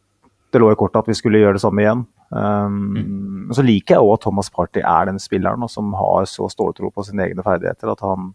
[0.55, 2.05] det lå i kortet at vi skulle gjøre det samme igjen.
[2.31, 3.53] Um, mm.
[3.55, 7.05] Så liker jeg òg at Thomas Party er den spilleren som har så ståltro på
[7.07, 7.93] sine egne ferdigheter.
[7.93, 8.33] At han,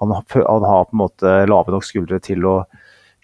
[0.00, 2.56] han, han har på en måte lave nok skuldre til å,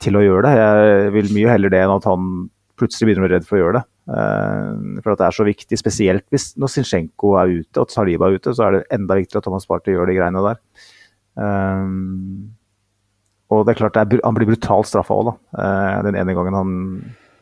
[0.02, 0.54] til å, gjøre det.
[0.58, 3.62] Jeg vil mye heller det enn at han plutselig begynner å bli redd for å
[3.62, 3.86] gjøre det.
[4.08, 8.28] Uh, for at det er så viktig, spesielt hvis når Zinchenko er ute og Saliba
[8.28, 10.62] er ute, så er det enda viktigere at Thomas Party gjør de greiene der.
[11.38, 12.54] Um,
[13.52, 15.34] og det er klart det er, han blir brutalt straffa òg, da.
[15.56, 16.72] Uh, den ene gangen han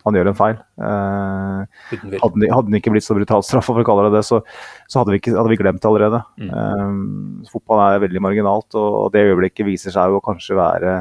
[0.06, 0.60] han gjør en feil.
[0.78, 1.90] Eh,
[2.22, 4.40] hadde, den ikke blitt så brutalt straffa, for å kalle det det, så,
[4.86, 6.22] så hadde, vi ikke, hadde, vi glemt det allerede.
[6.38, 6.52] Mm.
[6.54, 10.96] Eh, fotball er veldig marginalt, og, og det øyeblikket viser seg jo å kanskje være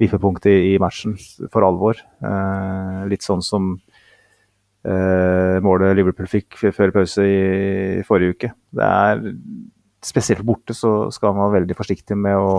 [0.00, 1.16] vippepunktet i, i, matchen
[1.52, 2.00] for alvor.
[2.00, 3.72] Eh, litt sånn som
[4.86, 7.40] eh, målet Liverpool fikk før pause i,
[8.00, 8.52] i, forrige uke.
[8.76, 9.24] Det er
[10.06, 12.50] Spesielt borte så skal man være veldig forsiktig med å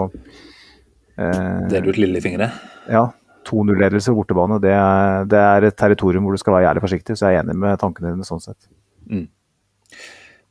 [1.16, 2.50] eh, Dele ut lillefingre?
[2.92, 3.06] Ja,
[3.48, 7.18] 2-0-ledelse på bortebane, det er, det er, et territorium hvor du skal være jævlig forsiktig.
[7.18, 8.70] Så jeg er enig med tankene dine sånn sett.
[9.08, 9.28] Mm.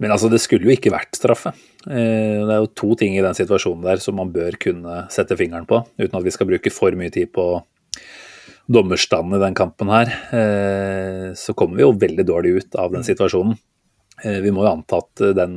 [0.02, 1.54] Men altså, det skulle jo ikke vært straffe.
[1.88, 5.38] Eh, det er jo to ting i den situasjonen der som man bør kunne sette
[5.38, 7.46] fingeren på, uten at vi skal bruke for mye tid på
[8.72, 10.12] dommerstanden i den kampen her.
[10.36, 13.56] Eh, så kommer vi jo veldig dårlig ut av den situasjonen.
[14.24, 15.56] Eh, vi må jo anta at den,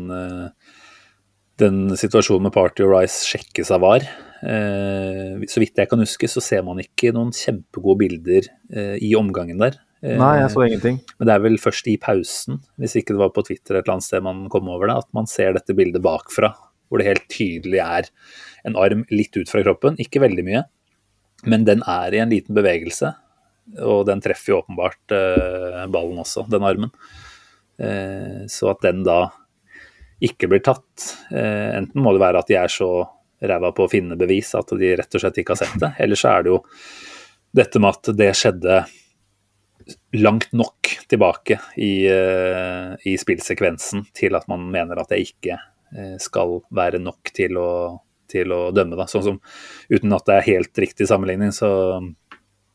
[1.60, 4.08] den situasjonen med Party og Rice sjekkes av VAR.
[4.40, 9.12] Eh, så vidt jeg kan huske, så ser man ikke noen kjempegode bilder eh, i
[9.20, 9.80] omgangen der.
[10.00, 11.00] Eh, Nei, jeg så ingenting.
[11.18, 13.98] Men det er vel først i pausen, hvis ikke det var på Twitter et eller
[13.98, 16.54] annet sted man kom over det, at man ser dette bildet bakfra.
[16.90, 18.08] Hvor det helt tydelig er
[18.66, 20.00] en arm litt ut fra kroppen.
[20.02, 20.64] Ikke veldig mye,
[21.46, 23.12] men den er i en liten bevegelse.
[23.86, 25.14] Og den treffer jo åpenbart
[25.94, 26.90] ballen også, den armen.
[28.50, 29.20] så at den da
[30.26, 32.90] ikke blir tatt Enten må det være at de er så
[33.42, 35.94] ræva på å finne bevis, at de rett og slett ikke har sett det.
[36.04, 36.60] Eller så er det jo
[37.56, 38.82] dette med at det skjedde
[40.20, 46.18] langt nok tilbake i, uh, i spillsekvensen til at man mener at det ikke uh,
[46.22, 47.72] skal være nok til å,
[48.30, 49.00] til å dømme.
[49.00, 49.08] Da.
[49.10, 49.40] Sånn som,
[49.90, 51.72] uten at det er helt riktig sammenligning, så,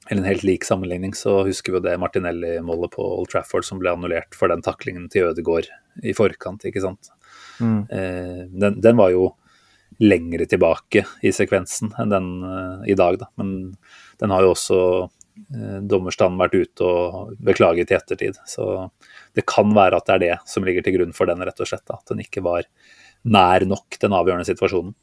[0.08, 3.78] eller en helt lik sammenligning, så husker vi jo det Martinelli-målet på Old Trafford som
[3.82, 5.70] ble annullert for den taklingen til Ødegaard
[6.02, 7.12] i forkant, ikke sant.
[7.62, 7.80] Mm.
[7.88, 9.30] Eh, den, den var jo
[10.02, 12.30] lengre tilbake i sekvensen enn den
[12.90, 13.18] i dag.
[13.20, 13.28] Da.
[13.40, 13.74] Men
[14.20, 14.80] den har jo også
[15.90, 18.38] dommerstanden vært ute og beklaget i ettertid.
[18.48, 18.88] Så
[19.34, 21.70] det kan være at det er det som ligger til grunn for den, rett og
[21.70, 21.84] slett.
[21.90, 21.98] Da.
[21.98, 22.66] At den ikke var
[23.24, 24.94] nær nok den avgjørende situasjonen.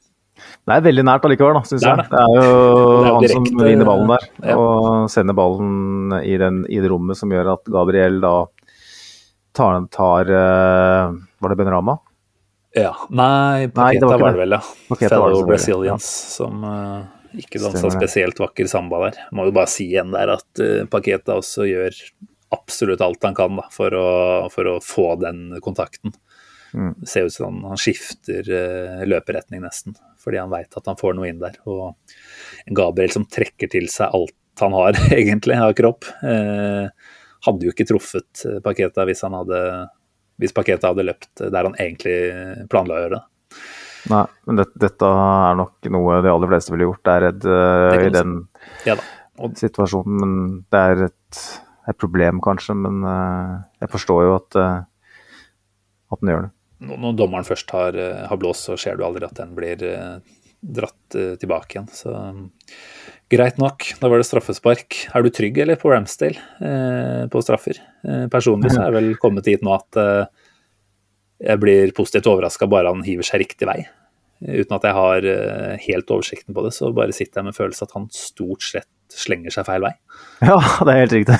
[0.41, 2.05] Det er veldig nært allikevel, da, syns jeg.
[2.09, 4.27] Det er jo, det er han direkte, som vinner ballen der.
[4.47, 4.55] Ja.
[4.57, 8.33] Og sender ballen i, den, i, det rommet som gjør at Gabriel da
[9.57, 11.97] tar, tar uh, Var det Benrama?
[12.77, 12.93] Ja.
[13.09, 14.61] Nei, Paketa var, var, det vel, ja.
[15.01, 16.35] Fellow Brazilians, ja.
[16.37, 19.21] som uh, ikke dansa spesielt vakker samba der.
[19.35, 21.99] Må jo bare si igjen der at uh, Paketa også gjør
[22.51, 24.09] absolutt alt han kan da, for, å,
[24.51, 26.15] for å få den kontakten.
[26.71, 26.93] Mm.
[27.01, 30.99] Det ser ut som han, han skifter uh, løperetning nesten, fordi han veit at han
[30.99, 31.57] får noe inn der.
[31.67, 31.95] Og
[32.71, 36.87] Gabriel som trekker til seg alt han har egentlig av kropp, uh,
[37.45, 39.59] hadde jo ikke truffet eh, Paketa hvis, han hadde,
[40.41, 43.23] hvis Paketa hadde løpt der han egentlig planla å gjøre det.
[44.11, 47.11] Nei, men det, dette er nok noe de aller fleste ville gjort.
[47.13, 48.39] Er redd uh, i den
[48.87, 48.95] ja,
[49.37, 50.17] og, situasjonen.
[50.23, 50.39] Men
[50.73, 51.41] det er et,
[51.91, 52.73] et problem, kanskje.
[52.81, 55.29] Men uh, jeg forstår jo at, uh,
[56.15, 56.51] at den gjør det
[56.81, 60.17] når dommeren først har, eh, har, blåst, så ser du aldri at den blir eh,
[60.61, 61.89] dratt eh, tilbake igjen.
[61.93, 62.13] Så
[63.31, 64.99] greit nok, da var det straffespark.
[65.15, 67.81] Er du trygg eller på Ramsdale eh, på straffer?
[68.05, 70.45] Eh, personlig så er jeg vel kommet dit nå at eh,
[71.51, 73.81] jeg blir positivt overraska bare han hiver seg riktig vei.
[74.41, 75.25] Uten at jeg har
[75.83, 79.53] helt oversikten på det, så bare sitter jeg med følelse at han stort sett slenger
[79.53, 79.91] seg feil vei.
[80.49, 81.35] Ja, det er helt riktig.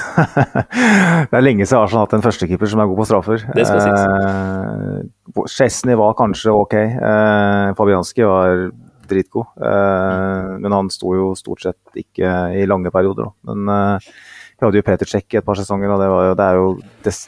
[1.32, 3.46] det er lenge siden Arsenal har hatt en førstekeeper som er god på straffer.
[3.58, 4.04] Det skal sies.
[4.06, 6.76] Eh, Chesney var kanskje ok.
[6.78, 8.68] Eh, Fabianski var
[9.12, 9.52] dritgod.
[9.62, 13.30] Eh, men han sto jo stort sett ikke i lange perioder.
[13.30, 13.52] Da.
[13.52, 14.10] Men eh,
[14.56, 16.68] vi hadde jo Peter Cech i et par sesonger, og det, jo, det er jo
[17.08, 17.20] des,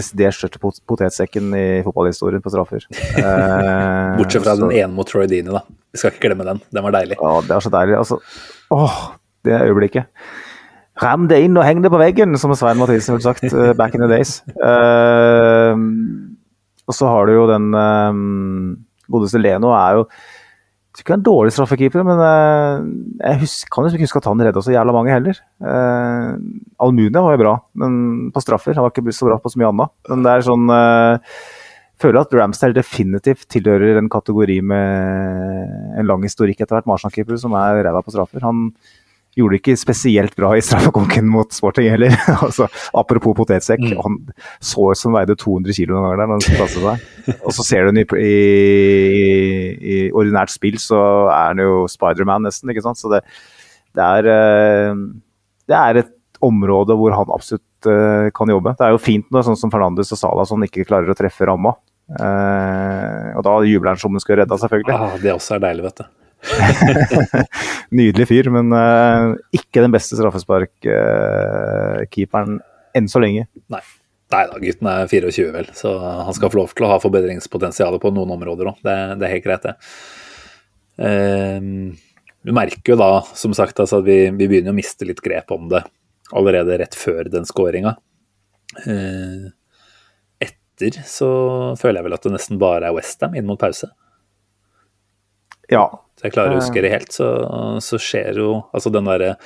[0.00, 2.86] desidert største potetsekken i fotballhistorien på straffer.
[3.20, 5.64] Eh, Bortsett fra så, den ene mot Troy Dini, da.
[5.90, 6.60] Vi skal ikke glemme den.
[6.74, 7.18] Den var deilig.
[7.20, 7.96] Ja, det er så deilig.
[7.98, 8.20] Altså,
[8.74, 9.00] åh,
[9.46, 10.10] det øyeblikket.
[11.00, 13.46] Ram det inn og heng det på veggen, som Svein Mathisen ville sagt
[13.78, 14.40] back in the days.
[14.60, 15.72] Uh,
[16.90, 18.74] og så har du jo den um,
[19.10, 20.04] godeste Leno er jo
[20.90, 22.82] jeg ikke han er en dårlig straffekeeper, men uh,
[23.22, 25.38] jeg husker, kan jo ikke huske at han redda så jævla mange heller.
[25.62, 26.30] Eh,
[26.82, 27.94] Almunia var jo bra, men
[28.34, 28.74] på straffer.
[28.74, 29.92] Han var ikke så bra på så mye annet.
[30.10, 31.36] Men det er sånn eh,
[32.00, 36.88] føler at Ramsdale definitivt tilhører en kategori med en lang historikk etter hvert.
[36.90, 38.42] Marshall-keeper som er ræva på straffer.
[38.46, 38.70] Han
[39.38, 42.14] gjorde det ikke spesielt bra i straffekonken mot Sporting heller.
[42.46, 42.66] altså,
[42.98, 44.00] apropos potetsekk, mm.
[44.02, 44.18] han
[44.58, 46.30] så ut som veide 200 kg noen ganger der.
[46.30, 47.34] når han seg.
[47.38, 49.24] Og så ser du ham i, i,
[49.78, 52.72] i, ordinært spill, så er han jo Spiderman nesten.
[52.72, 53.00] ikke sant?
[53.00, 53.22] Så det,
[53.96, 55.04] det, er, eh,
[55.70, 58.74] det er et område hvor han absolutt uh, kan jobbe.
[58.78, 61.48] Det er jo fint når sånn som Fernandes og Salah som ikke klarer å treffe
[61.48, 61.74] ramma.
[62.10, 64.96] Uh, og da jubler han som han skal redda, selvfølgelig.
[64.96, 66.08] Ah, det også er deilig, vet du.
[67.96, 72.64] Nydelig fyr, men uh, ikke den beste straffesparkkeeperen uh,
[72.96, 73.42] enn så lenge.
[73.72, 73.84] Nei.
[74.30, 77.94] Nei da, gutten er 24 vel, så han skal få lov til å ha forbedringspotensial
[78.02, 78.76] på noen områder òg.
[78.86, 79.74] Det, det, er helt greit, det.
[81.00, 81.60] Uh,
[82.46, 85.48] du merker jo da, som sagt, altså, at vi, vi, begynner å miste litt grep
[85.52, 85.82] om det
[86.36, 87.92] allerede rett før den skåringa.
[88.86, 89.44] Uh,
[90.40, 91.30] etter så
[91.80, 93.88] føler jeg vel at det nesten bare er Westham inn mot pause.
[95.70, 95.84] Ja,
[96.22, 97.28] jeg klarer å huske det helt, så,
[97.84, 99.36] så skjer jo altså den derre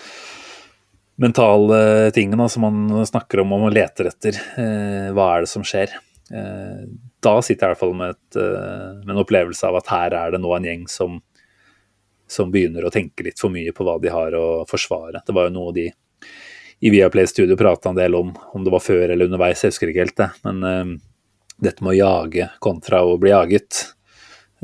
[1.21, 4.39] mentale tingen da, som man snakker om og leter etter.
[4.59, 5.93] Eh, hva er det som skjer?
[6.35, 6.87] Eh,
[7.25, 10.17] da sitter jeg i hvert fall med, et, eh, med, en opplevelse av at her
[10.19, 11.21] er det nå en gjeng som,
[12.31, 15.23] som begynner å tenke litt for mye på hva de har å forsvare.
[15.27, 15.89] Det var jo noe de
[16.85, 19.93] i Viaplay Studio prata en del om, om det var før eller underveis, jeg husker
[19.93, 20.31] ikke helt det.
[20.45, 20.95] Men eh,
[21.69, 23.85] dette med å jage kontra å bli jaget.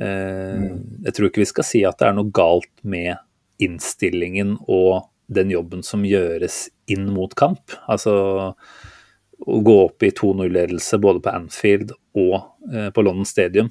[0.00, 3.18] Jeg tror ikke vi skal si at det er noe galt med
[3.60, 7.74] innstillingen og den jobben som gjøres inn mot kamp.
[7.90, 8.14] Altså
[9.40, 12.34] å gå opp i 2-0-ledelse både på Anfield og
[12.74, 13.70] eh, på London Stadium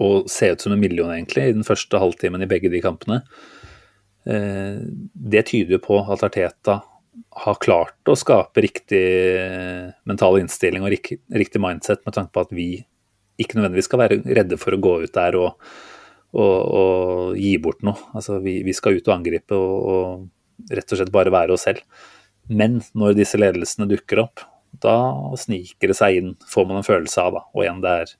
[0.00, 3.20] og se ut som en million egentlig i den første halvtimen i begge de kampene.
[4.24, 4.80] Eh,
[5.12, 6.78] det tyder jo på at Arteta
[7.44, 9.02] har klart å skape riktig
[10.08, 12.70] mental innstilling og riktig mindset med tanke på at vi
[13.42, 15.72] ikke nødvendigvis skal være redde for å gå ut der og,
[16.36, 17.98] og, og gi bort noe.
[18.14, 21.66] Altså, vi, vi, skal ut og angripe og, og rett og slett bare være oss
[21.68, 21.82] selv.
[22.50, 24.44] Men når disse ledelsene dukker opp,
[24.82, 24.96] da
[25.38, 27.36] sniker det seg inn, får man en følelse av.
[27.36, 28.14] da, Og igjen, det er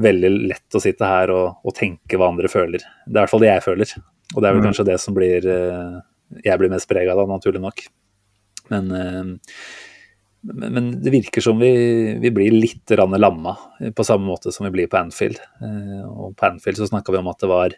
[0.00, 2.84] veldig lett å sitte her og, og tenke hva andre føler.
[3.06, 3.94] Det er i hvert fall det jeg føler.
[4.34, 4.68] Og det er vel mm.
[4.68, 5.98] kanskje det som blir eh,
[6.44, 7.82] jeg blir mest prega av, naturlig nok.
[8.70, 8.90] Men
[10.48, 11.72] eh, men det virker som vi,
[12.22, 13.56] vi blir litt lamma,
[13.96, 15.40] på samme måte som vi blir på Anfield.
[15.62, 17.76] Eh, og på Anfield så snakka vi om at det var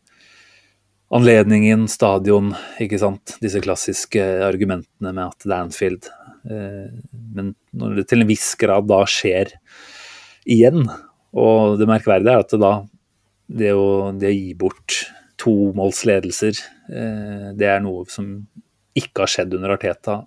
[1.12, 3.36] anledningen, stadion, ikke sant.
[3.42, 6.08] Disse klassiske argumentene med at det er Anfield.
[6.48, 6.88] Eh,
[7.36, 9.52] men når det til en viss grad da skjer
[10.48, 10.86] igjen,
[11.32, 12.74] og det merkverdige er at det da
[13.52, 15.02] det å, det å gi bort
[15.42, 16.60] tomålsledelser,
[16.92, 18.34] eh, det er noe som
[18.98, 20.18] ikke har skjedd under Arteta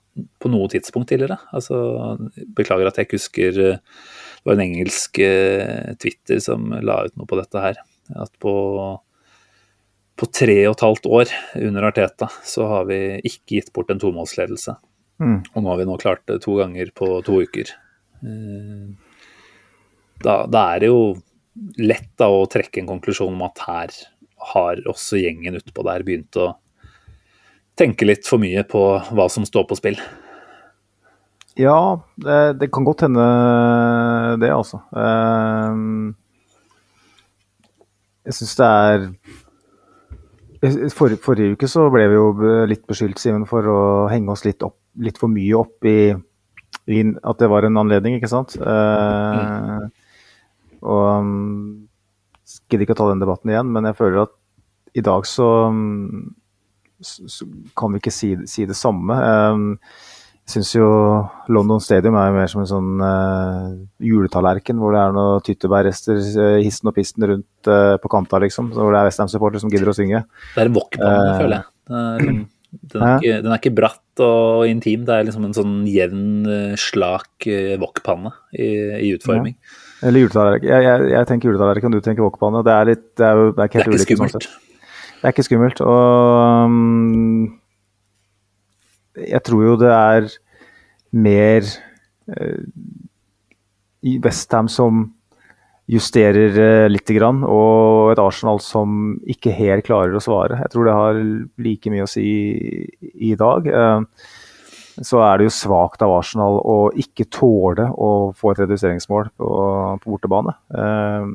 [0.41, 1.38] på noe tidspunkt tidligere.
[1.54, 1.78] Altså,
[2.58, 5.19] beklager at jeg ikke husker Det var en engelsk
[6.01, 7.82] Twitter som la ut noe på dette her.
[8.15, 8.56] At på
[10.15, 11.32] på tre og et halvt år
[11.67, 14.78] under Arteta så har vi ikke gitt bort en tomålsledelse.
[15.19, 15.39] Mm.
[15.43, 17.71] Og nå har vi nå klart det to ganger på to uker.
[18.23, 18.91] Eh,
[20.23, 21.01] da, da er det jo
[21.80, 23.95] lett da å trekke en konklusjon om at her
[24.54, 26.54] har også gjengen utpå der begynt å
[27.80, 28.84] tenke litt for mye på
[29.16, 30.00] hva som står på spill.
[31.56, 33.26] Ja, det, det kan godt hende
[34.42, 34.82] det, altså.
[34.92, 35.82] Eh,
[38.26, 39.10] jeg syns det er
[40.96, 42.30] for, forrige uke så ble vi jo
[42.70, 46.12] litt beskyldt Simon, for å henge oss litt, opp, litt for mye opp i,
[46.90, 48.58] i, at det var en anledning, ikke sant.
[48.60, 49.92] Mm.
[50.86, 51.30] og
[52.70, 54.36] gidder ikke å ta den debatten igjen, men jeg føler at
[54.96, 55.48] i dag så,
[57.06, 59.15] så kan vi ikke si, si det samme.
[59.15, 59.72] Um,
[60.46, 60.88] jeg syns jo
[61.50, 63.72] London Stadium er mer som en sånn uh,
[64.06, 68.70] juletallerken hvor det er noen tyttebærrester uh, hissen og pisten rundt uh, på kanta, liksom.
[68.76, 70.22] Hvor det er Westham-supportere som gidder å synge.
[70.54, 71.65] Det er en wokpanne, uh, føler jeg.
[71.96, 72.44] Liksom,
[72.76, 76.28] den, er ikke, den, er ikke, bratt og intim, det er liksom en sånn jevn,
[76.78, 77.50] slak
[77.82, 79.58] wokpanne i, i, utforming.
[79.58, 79.82] Ja.
[80.06, 80.70] Eller juletallerken.
[80.70, 82.62] Jeg, jeg, jeg, tenker juletallerken, du tenker wokpanne.
[82.68, 84.50] Det er litt Det er det er ikke helt det er ikke skummelt.
[85.19, 85.82] Det er ikke skummelt.
[85.82, 87.60] Og um,
[89.15, 90.30] jeg tror jo det er
[91.15, 91.67] mer
[92.30, 92.63] uh,
[94.06, 95.06] i Westham som
[95.91, 100.60] justerer uh, litt, grann, og et Arsenal som ikke helt klarer å svare.
[100.63, 101.21] Jeg tror det har
[101.67, 102.25] like mye å si
[103.13, 103.69] i dag.
[103.69, 104.34] Uh,
[105.04, 109.49] så er det jo svakt av Arsenal å ikke tåle å få et reduseringsmål på,
[110.01, 110.56] på bortebane.
[110.71, 111.32] Eh,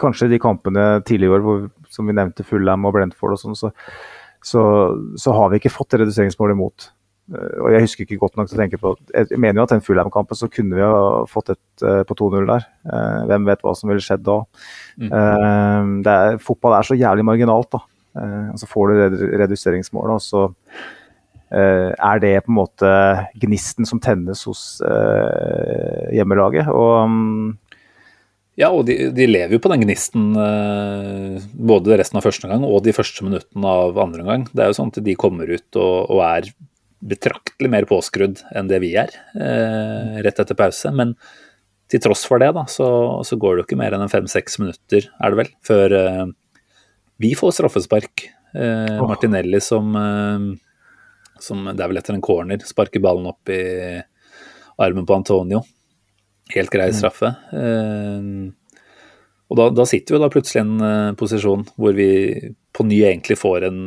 [0.00, 3.58] kanskje de kampene tidligere i år hvor, som vi nevnte, Fulham og Brentford og sånn,
[3.58, 3.74] så
[4.42, 4.62] så,
[5.16, 6.90] så, har vi ikke fått reduseringsmål imot.
[7.34, 9.74] Eh, og Jeg husker ikke godt nok til å tenke på Jeg mener jo at
[9.74, 12.68] den Fulham-kampen så kunne vi ha fått et uh, på 2-0 der.
[12.88, 14.40] Uh, hvem vet hva som ville skjedd da.
[15.00, 15.10] Mm.
[16.08, 17.70] Er, fotball er så jævlig marginalt.
[17.76, 17.84] da.
[18.58, 20.40] Så får du reduseringsmålet, og så
[21.50, 22.90] er det på en måte
[23.42, 24.62] gnisten som tennes hos
[26.14, 26.66] hjemmelaget.
[26.74, 27.52] Og um,
[28.58, 32.64] ja, og de, de, lever jo på den gnisten eh, både resten av første gang
[32.66, 34.48] og de første minuttene av andre gang.
[34.50, 36.50] Det er jo sånn at de kommer ut og, og er
[37.00, 40.92] betraktelig mer påskrudd enn det vi er eh, rett etter pause.
[40.92, 41.14] Men
[41.90, 42.88] til tross for det, da, så,
[43.26, 46.26] så går det jo ikke mer enn fem-seks minutter, er det vel, før eh,
[47.20, 48.28] vi får straffespark.
[48.54, 49.08] Eh, oh.
[49.08, 50.46] Martinelli som, eh,
[51.40, 53.62] som Det er vel etter en corner, sparker ballen opp i
[54.80, 55.64] armen på Antonio.
[56.54, 56.96] Helt grei mm.
[56.96, 57.34] straffe.
[57.52, 58.52] Mm.
[59.50, 62.10] og da, da, sitter vi da plutselig i en uh, posisjon hvor vi
[62.76, 63.80] på ny egentlig får en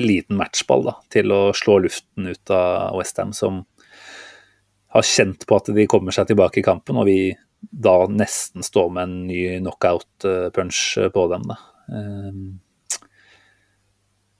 [0.00, 3.64] liten matchball da, til å slå luften ut av Westham, som
[4.96, 7.34] har kjent på at de kommer seg tilbake i kampen, og vi
[7.70, 11.46] da nesten står med en ny knockout-punch eh, på dem.
[11.50, 11.58] Da.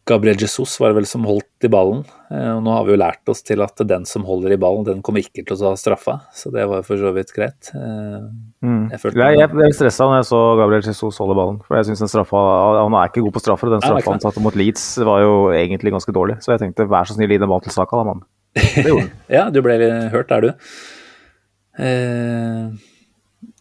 [0.07, 2.05] Gabriel Jesus var det vel som holdt i ballen.
[2.31, 4.85] Eh, og nå har vi jo lært oss til at den som holder i ballen,
[4.87, 6.15] den kommer ikke til å ta straffa.
[6.31, 7.73] Så det var for så vidt greit.
[7.75, 8.29] Eh,
[8.63, 8.85] mm.
[8.95, 11.59] Jeg, følte jeg, jeg ble stressa når jeg så Gabriel Jesus holde ballen.
[11.67, 12.43] For jeg synes den straffa,
[12.79, 13.67] Han er ikke god på straffer.
[13.73, 16.39] og Den straffa han satte mot Leeds var jo egentlig ganske dårlig.
[16.45, 18.23] Så jeg tenkte vær så snill, gi den ballen til Saka, da, mann.
[18.63, 19.13] Det gjorde han.
[19.41, 19.81] ja, du ble
[20.15, 20.71] hørt der, du.
[21.83, 22.71] Eh,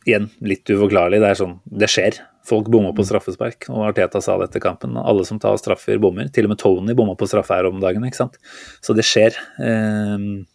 [0.06, 1.26] igjen, litt uforklarlig.
[1.26, 2.22] Det er sånn, det skjer.
[2.46, 3.10] Folk bommer på mm.
[3.10, 4.98] straffespark, og Arteta sa det etter kampen.
[5.02, 6.30] Alle som tar straffer, bommer.
[6.34, 8.38] Til og med Tony bomma på straffe her om dagen, ikke sant.
[8.86, 9.38] Så det skjer.
[9.66, 10.46] Ehm,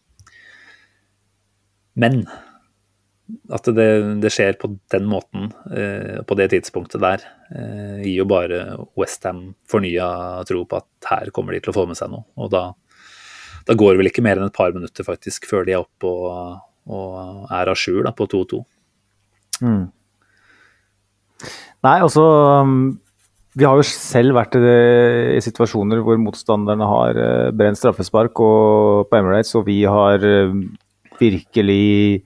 [2.00, 2.22] men
[3.50, 3.88] at det,
[4.22, 7.24] det skjer på den måten, eh, på det tidspunktet der,
[7.54, 8.62] eh, gir jo bare
[8.98, 10.08] Westham fornya
[10.48, 12.26] tro på at her kommer de til å få med seg noe.
[12.40, 12.64] Og da,
[13.68, 16.10] da går det vel ikke mer enn et par minutter faktisk før de er oppe
[16.10, 16.60] og,
[16.90, 18.62] og er à jour på 2-2.
[19.60, 19.88] Mm.
[21.86, 22.24] Nei, altså
[22.60, 22.74] um,
[23.56, 24.60] Vi har jo selv vært i,
[25.36, 30.54] i situasjoner hvor motstanderne har uh, brent straffespark og, på Emirates, og vi har uh,
[31.20, 32.24] virkelig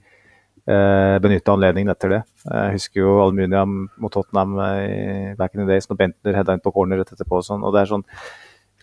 [0.68, 2.22] eh, benytta anledningen etter det.
[2.44, 6.64] Jeg husker jo Almunia mot Tottenham i back in the days når Bentner hedda inn
[6.64, 7.40] på corner rett etterpå.
[7.40, 8.06] Og sånn, og det er sånn,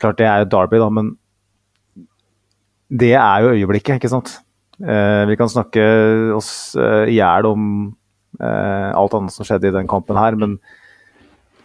[0.01, 1.09] Klart det er jo Derby, da, men
[2.89, 4.31] det er jo øyeblikket, ikke sant.
[4.81, 5.83] Eh, vi kan snakke
[6.33, 6.73] oss
[7.05, 7.67] i hjel om
[8.39, 10.37] alt annet som skjedde i den kampen her.
[10.39, 10.57] Men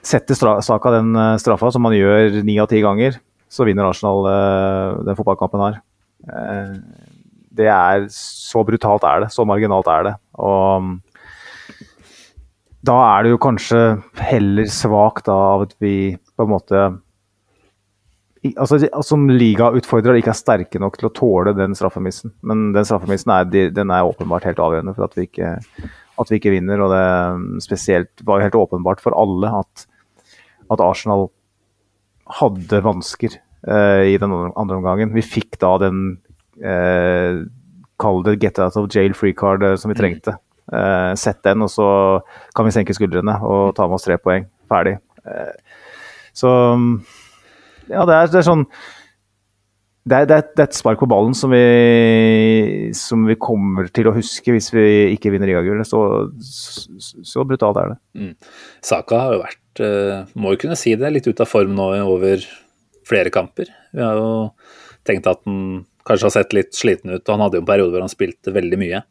[0.06, 3.20] setter Saka den straffa, som man gjør ni av ti ganger,
[3.52, 4.26] så vinner Arsenal
[5.06, 5.80] den fotballkampen her.
[7.56, 10.14] Det er så brutalt er det, så marginalt er det.
[10.42, 10.96] Og
[12.86, 13.80] da er det jo kanskje
[14.28, 16.82] heller svakt av at vi på en måte
[18.54, 22.34] altså, Som ligautfordrer ikke er sterke nok til å tåle den straffemissen.
[22.46, 25.56] Men den straffemissen er, den er åpenbart helt avgjørende for at vi ikke,
[26.20, 26.82] at vi ikke vinner.
[26.84, 29.86] Og det spesielt var helt åpenbart for alle at,
[30.72, 31.28] at Arsenal
[32.40, 35.14] hadde vansker eh, i den andre omgangen.
[35.14, 36.08] Vi fikk da den
[36.62, 37.44] eh,
[37.96, 40.00] Kall det get out of jail free card eh, som vi mm.
[40.02, 40.36] trengte.
[40.66, 41.84] Uh, sett den, og så
[42.50, 44.48] kan vi senke skuldrene og ta med oss tre poeng.
[44.66, 44.96] Ferdig.
[45.22, 45.54] Uh,
[46.34, 46.50] så
[47.86, 48.64] ja, det er, det er sånn
[50.06, 54.06] det er, det, er, det et spark på ballen som vi, som vi, kommer til
[54.06, 54.86] å huske hvis vi
[55.16, 55.88] ikke vinner ligagullet.
[55.88, 56.00] Så,
[56.46, 57.98] så, så, brutalt er det.
[58.14, 58.30] Mm.
[58.86, 61.88] Saka har jo vært, uh, må jo kunne si det, litt ute av form nå
[62.04, 62.46] over
[63.06, 63.72] flere kamper.
[63.94, 64.30] Vi har jo
[65.06, 67.94] tenkt at han kanskje har sett litt sliten ut, og han hadde jo en periode
[67.94, 69.02] hvor han spilte veldig mye.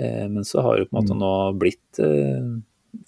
[0.00, 1.22] Eh, men så har det på en måte mm.
[1.22, 2.50] nå blitt eh,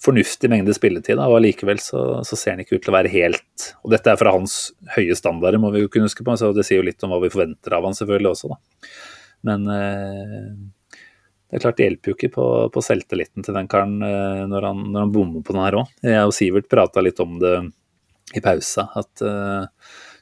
[0.03, 3.65] fornuftig mengde spilletid, og allikevel så, så, ser han ikke ut til å være helt
[3.83, 6.65] Og dette er fra hans høye standarder, må vi jo kunne huske på, så det
[6.67, 8.93] sier jo litt om hva vi forventer av han selvfølgelig også, da.
[9.49, 10.47] Men eh,
[11.49, 14.85] det er klart det hjelper jo ikke på, på selvtilliten til den karen når han,
[14.93, 15.91] når han bommer på den her òg.
[16.05, 17.57] Jeg og Sivert prata litt om det
[18.33, 19.67] i pausa, at eh,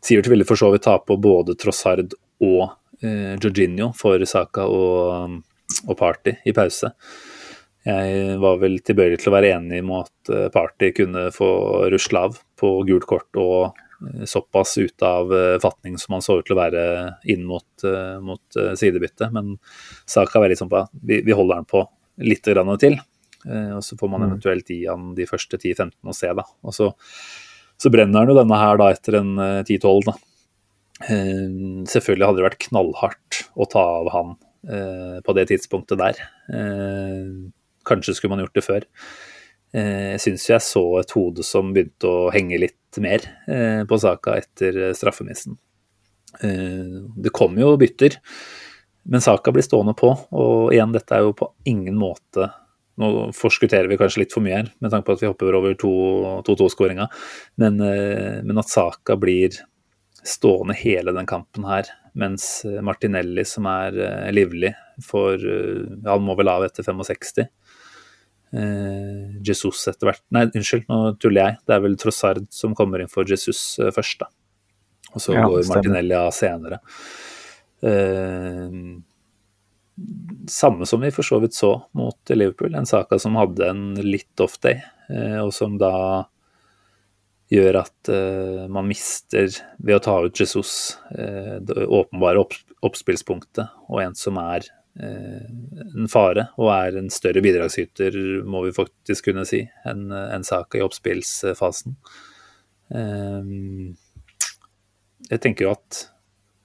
[0.02, 2.66] Sivert ville for så vidt ta på både Trossard og
[3.06, 5.40] eh, Jorginho for Saka og
[5.88, 6.92] og Party i pause.
[7.82, 11.50] Jeg var vel tilbøyelig til å være enig med at eh, Party kunne få
[11.90, 16.38] rusle av på gult kort og eh, såpass ute av eh, fatning som han så
[16.38, 16.84] ut til å være
[17.34, 17.86] inn mot,
[18.22, 19.32] mot sidebyttet.
[19.34, 19.56] Men
[20.06, 21.82] saka var litt sånn på vi, vi holder han på
[22.22, 23.00] litt grann til.
[23.42, 24.26] Og så får man mm.
[24.28, 26.44] eventuelt gi han de første 10-15 å se, da.
[26.62, 26.92] Og så,
[27.82, 29.32] så brenner han jo denne her da etter en
[29.64, 30.14] 10-12, da.
[31.90, 34.36] Selvfølgelig hadde det vært knallhardt å ta av han
[35.26, 36.22] på det tidspunktet der.
[37.82, 38.86] Eh, kanskje skulle man gjort det før.
[39.74, 43.24] Eh, jeg syns jeg så et hode som begynte å henge litt mer
[43.88, 45.56] på saka etter straffemissen.
[46.42, 48.18] Det kom jo bytter,
[49.08, 50.10] men saka blir stående på.
[50.36, 52.52] Og igjen, dette er jo på ingen måte
[53.00, 55.74] Nå forskutterer vi kanskje litt for mye her, med tanke på at vi hopper over
[55.80, 57.08] 2-2-skåringa,
[57.64, 59.56] men, men, at saka blir
[60.28, 63.96] stående hele den kampen her mens eh, Martinelli, som er
[64.36, 64.74] livlig,
[65.08, 65.40] for
[66.06, 67.48] Han må vel av etter 65.
[68.52, 71.60] Uh, Jesus etter hvert Nei, unnskyld, nå tuller jeg.
[71.68, 74.30] Det er vel Trossard som kommer inn for Jesus uh, først, da.
[75.12, 76.78] Og så ja, går Martinelli av senere.
[80.48, 82.76] samme som vi for så vidt så mot Liverpool.
[82.76, 84.80] En Saka som hadde en litt off day,
[85.42, 86.30] og som da
[87.52, 89.52] gjør at eh, man mister,
[89.84, 94.70] ved å ta ut Jesus, uh, det åpenbare opp, oppspillspunktet, og en som er
[95.00, 100.80] en fare og er en større bidragsyter, må vi faktisk kunne si, enn en Saka
[100.80, 101.96] i oppspillsfasen.
[105.30, 106.02] jeg tenker jo at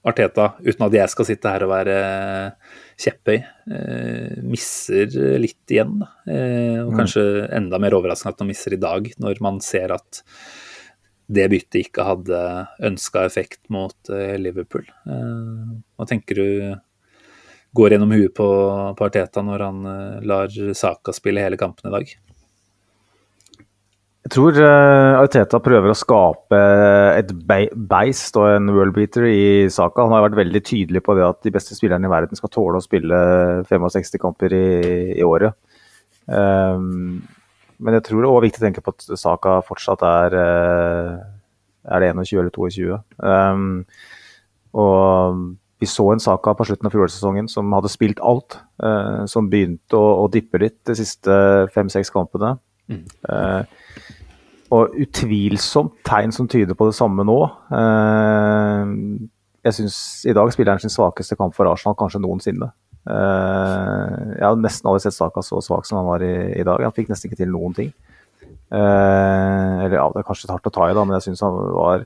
[0.07, 1.95] Arteta, uten at jeg skal sitte her og være
[2.99, 3.39] kjepphøy,
[4.43, 6.03] misser litt igjen.
[6.03, 6.99] og mm.
[6.99, 7.23] kanskje
[7.55, 10.21] enda mer overraskende at han misser i dag, når man ser at
[11.27, 12.41] det byttet ikke hadde
[12.87, 14.85] ønska effekt mot eh, Liverpool.
[14.87, 16.47] Eh, hva tenker du
[17.77, 18.47] går gjennom huet på,
[18.97, 22.15] på Arteta når han eh, lar Saka spille hele kampen i dag?
[24.27, 26.57] Jeg tror Arteta prøver å skape
[27.15, 30.03] et beist og en worldbeater i Saka.
[30.03, 32.81] Han har vært veldig tydelig på det at de beste spillerne i verden skal tåle
[32.81, 33.21] å spille
[33.69, 34.65] 65 kamper i,
[35.15, 35.55] i året.
[36.27, 37.23] Um,
[37.79, 41.11] men jeg tror det er viktig å tenke på at Saka fortsatt er eh,
[41.87, 42.97] Er det 21 eller 22?
[43.21, 43.85] Um,
[44.75, 45.43] og
[45.79, 48.59] vi så en Saka på slutten av fjorårssesongen som hadde spilt alt.
[48.83, 51.37] Eh, som begynte å, å, dippe litt de siste
[51.75, 52.55] fem-seks kampene.
[52.89, 53.03] Mm.
[53.29, 53.81] Eh,
[54.73, 57.39] og utvilsomt tegn som tyder på det samme nå.
[57.77, 58.95] Eh,
[59.67, 62.71] jeg syns i dag spiller han sin svakeste kamp for Arsenal kanskje noensinne.
[63.07, 66.83] Uh, jeg har nesten aldri sett Saka så svak som han var i, i, dag.
[66.83, 67.93] Han fikk nesten ikke til noen ting.
[68.67, 71.55] Uh, eller ja, det er kanskje hardt å ta i, da, men jeg syns han
[71.55, 72.03] var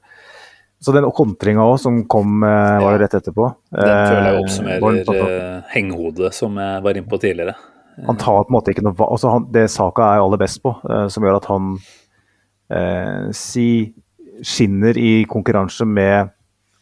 [0.82, 5.65] Så den kontringa òg, som kom uh, var det rett etterpå Den føler jeg oppsummerer
[5.75, 7.53] hengehodet, som jeg var inne på tidligere.
[8.07, 10.73] Han tar på en måte ikke noe altså han, Det Saka er aller best på,
[11.11, 11.73] som gjør at han
[13.36, 13.67] si
[14.47, 16.32] skinner i konkurranse med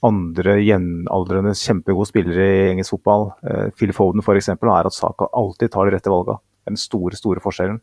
[0.05, 5.73] andre jevnaldrende kjempegode spillere i engelsk fotball, eh, Phil Foden f.eks., er at Saka alltid
[5.73, 6.39] tar de rette valgene.
[6.69, 7.81] Den store, store forskjellen.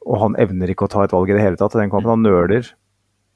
[0.00, 2.08] og han evner ikke å ta et valg i det hele tatt i den kampen.
[2.08, 2.64] Han nøler.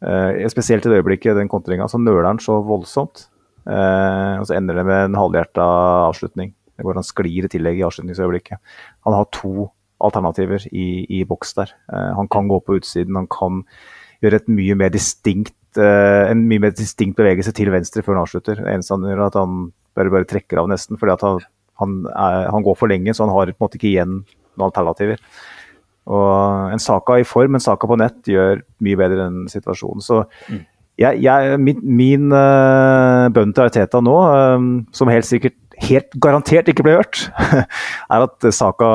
[0.05, 3.29] Eh, spesielt i det øyeblikket, den kontringa, så nøler han så voldsomt.
[3.65, 5.65] Uh, og så ender det med en halvhjerta
[6.11, 6.51] avslutning,
[6.85, 8.61] hvor han sklir i tillegg i avslutningsøyeblikket.
[9.09, 9.71] Han har to
[10.05, 11.73] alternativer i, i boks der.
[11.89, 13.63] Uh, han kan gå på utsiden, han kan
[14.21, 18.61] gjøre et mye mer distinkt, en mye mer distinkt bevegelse til venstre før han avslutter.
[18.61, 19.57] Det eneste han gjør, er at han
[19.97, 21.41] bare, bare trekker av nesten, fordi han,
[21.81, 24.69] han, er, han, går for lenge, så han har på en måte ikke igjen noen
[24.69, 25.25] alternativer.
[26.05, 30.05] Og En Saka i form, en Saka på nett, gjør mye bedre enn situasjonen.
[30.05, 30.63] Så mm.
[31.01, 34.17] jeg, jeg, min, min uh, bønn til Arteta nå,
[34.57, 37.25] um, som helt sikkert helt garantert ikke ble hørt,
[38.15, 38.89] er at Saka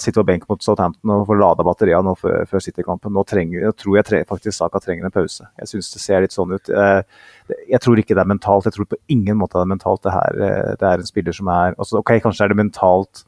[0.00, 3.14] sitter på benk mot Southampton og får lada batteriene nå før, før City-kampen.
[3.14, 5.46] Nå jeg tror jeg tre, faktisk Saka trenger en pause.
[5.60, 6.68] Jeg syns det ser litt sånn ut.
[6.68, 7.06] Jeg,
[7.48, 8.68] eh, jeg, tror ikke det er mentalt.
[8.68, 10.02] Jeg tror på ingen måte det er mentalt.
[10.04, 13.24] Det, her, det er en spiller som er altså, Ok, kanskje er det mentalt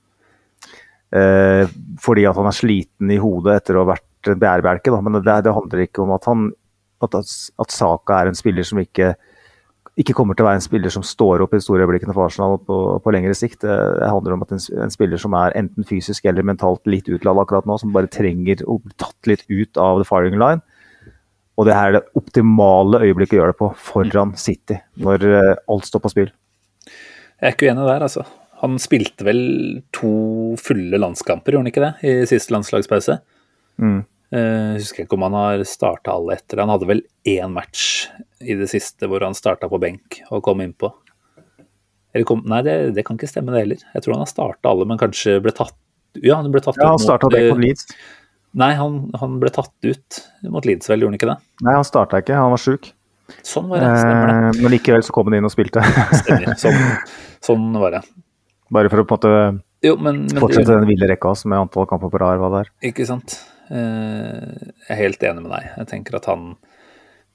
[1.10, 4.92] fordi at han er sliten i hodet etter å ha vært bærebjelke.
[5.02, 6.46] Men det, det, handler ikke om at, han,
[7.02, 9.14] at, at Saka er en spiller som ikke,
[10.00, 12.58] ikke kommer til å være en spiller som står opp i store øyeblikkene for Arsenal
[12.66, 13.62] på, på, lengre sikt.
[13.64, 17.42] Det, handler om at en, en, spiller som er enten fysisk eller mentalt litt utladd
[17.42, 20.62] akkurat nå, som bare trenger å bli tatt litt ut av the firing line.
[21.60, 25.56] Og det her er det optimale øyeblikket å gjøre det på, foran City, når uh,
[25.68, 26.30] alt står på spill.
[27.40, 28.24] Jeg er ikke uenig der, altså.
[28.60, 29.42] Han spilte vel
[29.96, 30.12] to
[30.60, 33.20] fulle landskamper, gjorde han ikke det, i siste landslagspause?
[33.80, 34.00] Mm.
[34.30, 36.60] Uh, husker ikke om han har starta alle etter.
[36.62, 38.06] Han hadde vel én match
[38.38, 40.92] i det siste hvor han starta på benk og kom innpå.
[42.26, 43.82] Kom, nei, det, det, kan ikke stemme det heller.
[43.94, 45.76] Jeg tror han har starta alle, men kanskje ble tatt
[46.18, 47.86] Ja, han ble tatt ja, han starta benk mot Leeds.
[48.58, 51.36] Nei, han, han, ble tatt ut mot Leeds, vel, gjorde han ikke det?
[51.62, 52.90] Nei, han starta ikke, han var sjuk.
[53.46, 54.38] Sånn var det, stemmer det.
[54.38, 55.84] Eh, men likevel så kom han inn og spilte.
[56.18, 56.80] stemmer, sånn,
[57.46, 58.02] sånn var det.
[58.70, 61.88] Bare for å på en måte jo, men, men, fortsette den ville rekka med antall
[61.88, 62.70] kamper på rad det er.
[62.90, 63.38] Ikke sant.
[63.72, 65.70] Eh, jeg er helt enig med deg.
[65.78, 66.52] Jeg tenker at han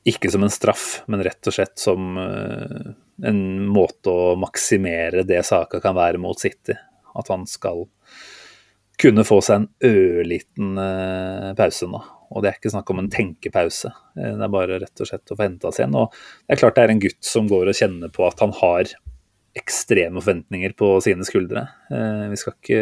[0.06, 2.92] ikke som en straff, men rett og slett som eh,
[3.26, 6.76] en måte å maksimere det saka kan være mot City.
[7.18, 7.88] At han skal
[9.02, 12.04] kunne få seg en ørliten eh, pause nå.
[12.36, 13.90] Og det er ikke snakk om en tenkepause.
[14.18, 15.98] Det er bare rett og slett å få henta seg igjen.
[15.98, 18.54] Og det er klart det er en gutt som går og kjenner på at han
[18.62, 18.94] har
[19.56, 21.68] ekstreme forventninger på sine skuldre.
[21.92, 22.82] Eh, vi skal ikke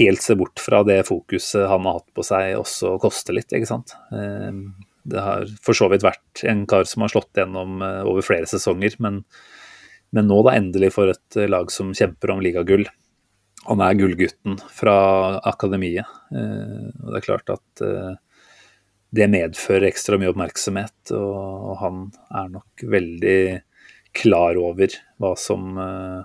[0.00, 3.68] helt se bort fra det fokuset han har hatt på seg også koster litt, ikke
[3.68, 3.94] sant.
[4.14, 4.62] Eh,
[5.10, 8.48] det har for så vidt vært en kar som har slått gjennom eh, over flere
[8.48, 9.22] sesonger, men,
[10.16, 12.88] men nå da endelig for et lag som kjemper om ligagull.
[13.68, 14.96] Han er gullgutten fra
[15.44, 16.08] akademiet.
[16.32, 17.82] Og det er klart at
[19.12, 22.06] det medfører ekstra mye oppmerksomhet, og han
[22.40, 23.42] er nok veldig
[24.16, 26.22] klar over hva som, eh,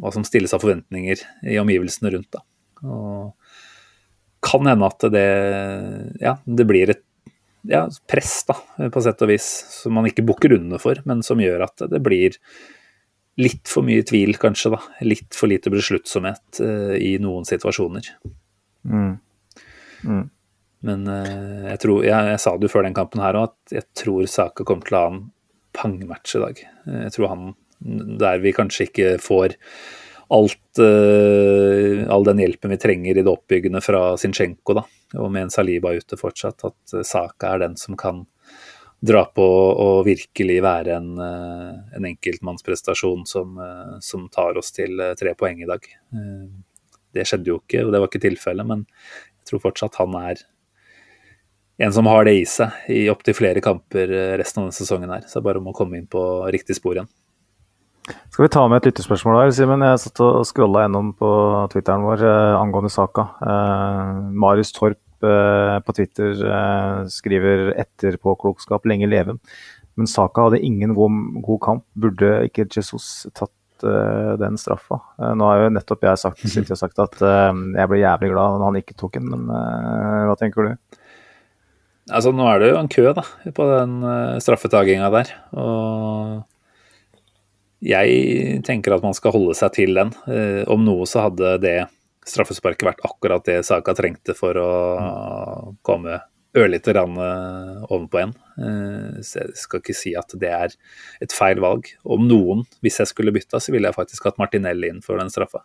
[0.00, 2.30] hva som stilles av forventninger i omgivelsene rundt.
[2.32, 2.44] Da.
[2.88, 3.34] Og
[4.40, 5.28] kan hende at det,
[6.22, 7.04] ja, det blir et
[7.68, 8.56] ja, press, da,
[8.88, 9.46] på sett og vis,
[9.82, 12.38] som man ikke bukker under for, men som gjør at det blir
[13.40, 14.72] litt for mye tvil, kanskje.
[14.74, 18.08] da, Litt for lite besluttsomhet uh, i noen situasjoner.
[18.88, 19.12] Mm.
[20.08, 20.24] Mm.
[20.88, 23.76] Men uh, jeg tror, jeg, jeg, sa det jo før den kampen her òg, at
[23.76, 25.22] jeg tror Saka kommer til å ha en
[25.76, 26.62] pangmatch i dag.
[27.06, 27.50] Jeg tror han
[28.20, 29.56] der vi kanskje ikke får
[30.30, 34.84] alt, uh, all den hjelpen vi trenger i det oppbyggende fra Zinchenko, da.
[35.18, 38.26] Og med en Saliba ute fortsatt, at Saka er den som kan
[39.00, 43.56] dra på og virkelig være en, en enkeltmannsprestasjon som,
[44.04, 45.88] som, tar oss til tre poeng i dag.
[47.16, 48.84] Det skjedde jo ikke, og det var ikke tilfellet, men
[49.40, 50.44] jeg tror fortsatt han er
[51.80, 55.12] en som har det i seg i opptil flere kamper eh, resten av denne sesongen
[55.14, 55.24] her.
[55.24, 56.22] Så det er bare om å komme inn på
[56.52, 57.08] riktig spor igjen.
[58.30, 59.84] Skal vi ta med et lyttespørsmål her, Simen?
[59.86, 61.30] Jeg satt og scrolla gjennom på
[61.72, 63.26] Twitteren vår eh, angående saka.
[63.44, 64.10] Eh,
[64.44, 69.40] Marius Torp eh, på Twitter eh, skriver etterpåklokskap, klokskap lenge leven.
[69.98, 71.86] Men Saka hadde ingen god, god kamp.
[71.98, 75.00] Burde ikke Jesus tatt eh, den straffa?
[75.36, 76.44] nå har jo nettopp jeg sagt,
[76.84, 79.48] sagt at jeg ble jævlig glad når han ikke tok den, men
[80.28, 80.99] hva tenker du?
[82.10, 83.24] Altså, nå er det jo en kø da,
[83.56, 85.32] på den uh, straffetaginga der.
[85.58, 86.40] Og
[87.84, 90.12] jeg tenker at man skal holde seg til den.
[90.26, 91.78] Uh, om noe så hadde det
[92.28, 95.78] straffesparket vært akkurat det Saka trengte for å mm.
[95.86, 96.20] komme
[96.60, 98.36] ørlite grann uh, ovenpå en.
[99.24, 100.74] Så jeg skal ikke si at det er
[101.24, 101.86] et feil valg.
[102.04, 105.32] Om noen, hvis jeg skulle bytta, så ville jeg faktisk hatt Martinelli inn for den
[105.32, 105.62] straffa.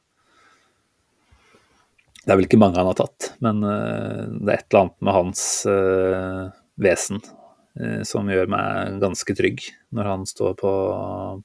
[2.26, 5.06] Det er vel ikke mange han har tatt, men uh, det er et eller annet
[5.06, 6.48] med hans uh,
[6.82, 9.62] vesen uh, som gjør meg ganske trygg
[9.94, 10.72] når han står på,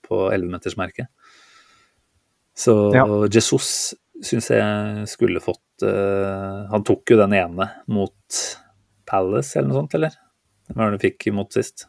[0.09, 1.11] på 11-metersmerket.
[2.57, 3.05] Så ja.
[3.29, 3.93] Jesus
[4.25, 8.41] syns jeg skulle fått uh, Han tok jo den ene mot
[9.09, 10.17] Palace eller noe sånt, eller?
[10.71, 11.87] Hva var det du fikk imot sist?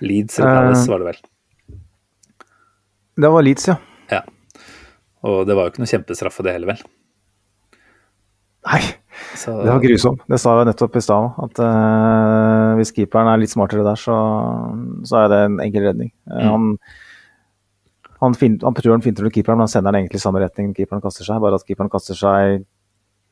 [0.00, 1.22] Leeds eller Palace, uh, var det vel?
[3.20, 3.76] Det var Leeds, ja.
[4.08, 4.22] ja.
[5.28, 6.86] Og det var jo ikke noe kjempestraffe, det heller, vel?
[8.68, 8.80] Nei,
[9.40, 10.24] så, det var grusomt.
[10.28, 14.16] Det sa jeg nettopp i stad At uh, hvis keeperen er litt smartere der, så,
[15.08, 16.12] så er det en enkel redning.
[16.28, 16.50] Mm.
[16.50, 16.66] Han
[18.20, 20.42] han, fin, han tror han finter under keeperen, men han sender den egentlig i samme
[20.42, 21.40] retning keeperen kaster seg.
[21.40, 22.66] Bare at keeperen kaster seg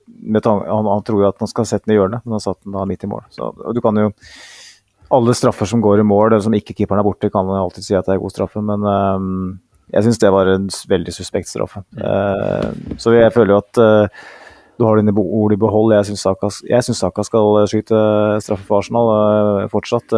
[0.09, 2.77] han, han, tror jo at han skal sette den i hjørnet, men han satt den
[2.77, 3.27] da midt i mål.
[3.35, 4.09] Så, du kan jo
[5.13, 7.95] Alle straffer som går i mål, som ikke keeperen er borte, kan man alltid si
[7.97, 9.55] at det er god straffe, men um,
[9.89, 11.81] jeg syns det var en veldig suspekt straffe.
[11.97, 14.27] Uh, så jeg føler jo at uh,
[14.79, 15.95] du har dine ord i behold.
[15.97, 18.03] Jeg syns Saka, Saka, skal skyte
[18.45, 20.15] straffe for Arsenal uh, fortsatt.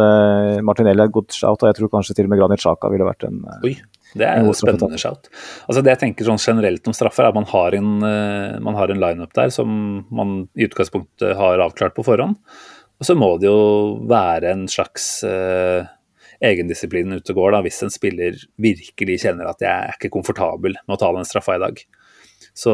[0.65, 3.07] Martinelli er et godt shout, og jeg tror kanskje til og med Granit Saka ville
[3.07, 3.75] vært en Oi.
[4.11, 5.29] Det er jo spennende shout.
[5.71, 7.91] Altså det jeg tenker sånn generelt om straffer, er at man har en,
[8.65, 9.71] man har en lineup der som
[10.11, 12.35] man i utgangspunktet har avklart på forhånd.
[13.01, 15.87] Og så må det jo være en slags eh,
[16.45, 20.77] egendisiplin ute og går, da, hvis en spiller virkelig kjenner at jeg er ikke komfortabel
[20.77, 21.81] med å ta den straffa i dag.
[22.53, 22.73] Så,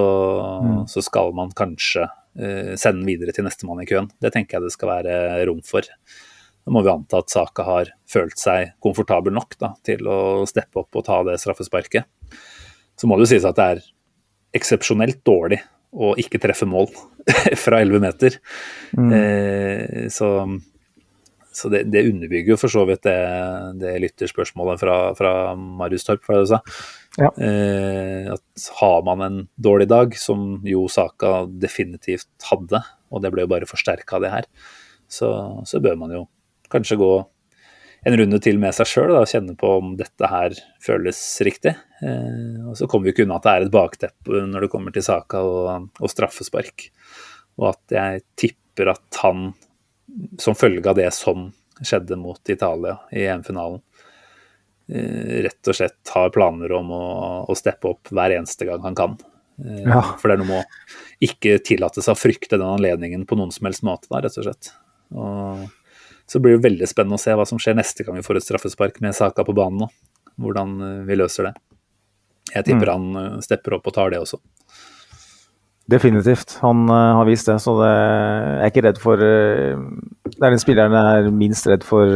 [0.64, 0.80] mm.
[0.90, 4.10] så skal man kanskje uh, sende den videre til nestemann i køen.
[4.22, 5.86] Det tenker jeg det skal være rom for.
[6.68, 10.82] Da må vi anta at Saka har følt seg komfortabel nok da, til å steppe
[10.82, 12.10] opp og ta det straffesparket.
[12.98, 13.86] Så må det jo sies at det er
[14.58, 15.62] eksepsjonelt dårlig
[15.96, 16.90] å ikke treffe mål
[17.64, 18.36] fra 11 meter.
[18.98, 19.14] Mm.
[19.16, 20.32] Eh, så,
[21.56, 23.18] så det, det, underbygger jo for så vidt det,
[23.82, 26.62] det lytterspørsmålet fra, fra Marius Torp, for det du sa.
[27.18, 27.32] Ja.
[27.42, 33.46] Eh, at har man en dårlig dag, som jo Saka definitivt hadde, og det ble
[33.46, 34.50] jo bare forsterka av det her,
[35.10, 35.32] så,
[35.66, 36.28] så bør man jo
[36.72, 37.12] kanskje gå
[38.08, 41.74] en runde til med seg sjøl og kjenne på om dette her føles riktig.
[42.06, 44.96] Eh, og så kommer vi ikke unna at det er et bakteppe når det kommer
[44.96, 46.90] til saka og, og, straffespark.
[47.58, 49.50] Og at jeg tipper at han,
[50.40, 53.82] som følge av det som skjedde mot Italia i EM-finalen,
[54.88, 57.08] rett og slett har planer om å,
[57.44, 59.18] å, steppe opp hver eneste gang han kan.
[59.66, 60.04] Eh, ja.
[60.20, 63.52] For det er noe med å ikke tillate seg å frykte den anledningen på noen
[63.54, 64.72] som helst måte, da, rett og slett.
[65.18, 65.66] Og
[66.28, 68.48] så blir det veldig spennende å se hva som skjer neste gang vi får et
[68.48, 69.90] straffespark med Saka på banen nå.
[70.38, 71.56] Hvordan eh, vi løser det.
[72.54, 72.94] Jeg tipper mm.
[72.94, 74.40] han eh, stepper opp og tar det også.
[75.88, 76.58] Definitivt.
[76.62, 79.84] Han uh, har vist det, så det, jeg er ikke redd for uh,
[80.28, 82.12] Det er den spilleren jeg er minst redd for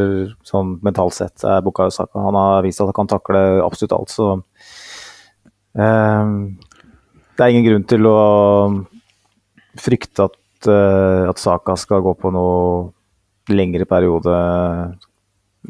[0.47, 2.19] sånn mentalt sett, er Bukayo Saka.
[2.19, 4.33] Han har vist at han kan takle absolutt alt, så
[5.79, 6.33] uh,
[7.31, 8.17] Det er ingen grunn til å
[9.79, 10.67] frykte at,
[11.31, 12.91] at Saka skal gå på noe
[13.55, 14.35] lengre periode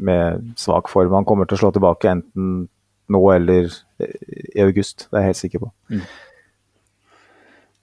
[0.02, 1.14] med svak form.
[1.14, 2.66] Han kommer til å slå tilbake enten
[3.12, 3.70] nå eller
[4.02, 5.70] i august, det er jeg helt sikker på.
[5.92, 6.04] Mm.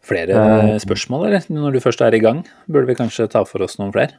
[0.10, 1.49] Flere uh, spørsmål, eller?
[1.53, 4.18] Når du først er i gang, burde vi kanskje ta for oss noen flere?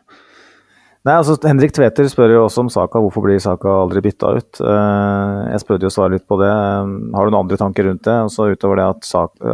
[1.01, 3.01] Nei, altså Henrik Tveter spør jo også om Saka.
[3.01, 4.61] Hvorfor blir Saka aldri bytta ut?
[4.61, 6.51] Uh, jeg spurte jo svare litt på det.
[6.51, 8.17] Har du noen andre tanker rundt det?
[8.27, 9.13] Og så Utover det at,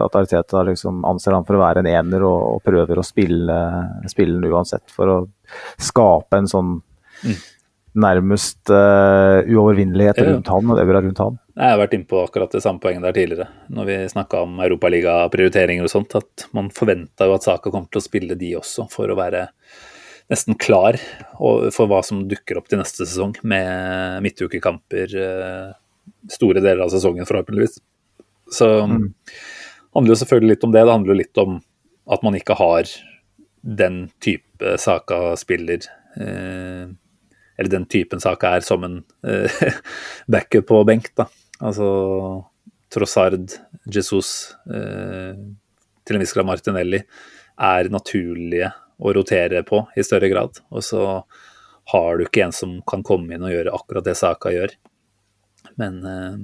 [0.09, 3.61] at Arteta liksom anser han for å være en ener og, og prøver å spille,
[4.11, 5.19] spille den uansett for å
[5.79, 7.39] skape en sånn mm.
[7.97, 11.39] Nærmest uh, uovervinnelighet rundt han og har rundt han.
[11.57, 14.59] Jeg har vært inne på akkurat det samme poenget der tidligere, når vi snakka om
[14.67, 18.87] europaligaprioriteringer og sånt, at man forventa jo at Saka kommer til å spille de også,
[18.93, 19.47] for å være
[20.33, 20.99] nesten klar
[21.39, 25.75] for hva som dukker opp til neste sesong, med midtukekamper uh,
[26.31, 27.79] store deler av sesongen, forhåpentligvis.
[28.53, 29.09] Så mm.
[29.97, 30.85] handler jo selvfølgelig litt om det.
[30.85, 31.59] Det handler jo litt om
[32.13, 32.91] at man ikke har
[33.67, 35.89] den type Saka-spiller
[36.21, 36.87] eh,
[37.57, 39.63] Eller den typen Saka er som en eh,
[40.33, 41.29] backup på benk, da.
[41.65, 41.87] Altså
[42.93, 43.55] Trossard,
[43.93, 45.39] Jesus, eh,
[46.07, 47.01] til en viss grad Martinelli,
[47.57, 50.61] er naturlige å rotere på i større grad.
[50.71, 51.03] Og så
[51.93, 54.77] har du ikke en som kan komme inn og gjøre akkurat det Saka gjør.
[55.81, 56.39] Men eh,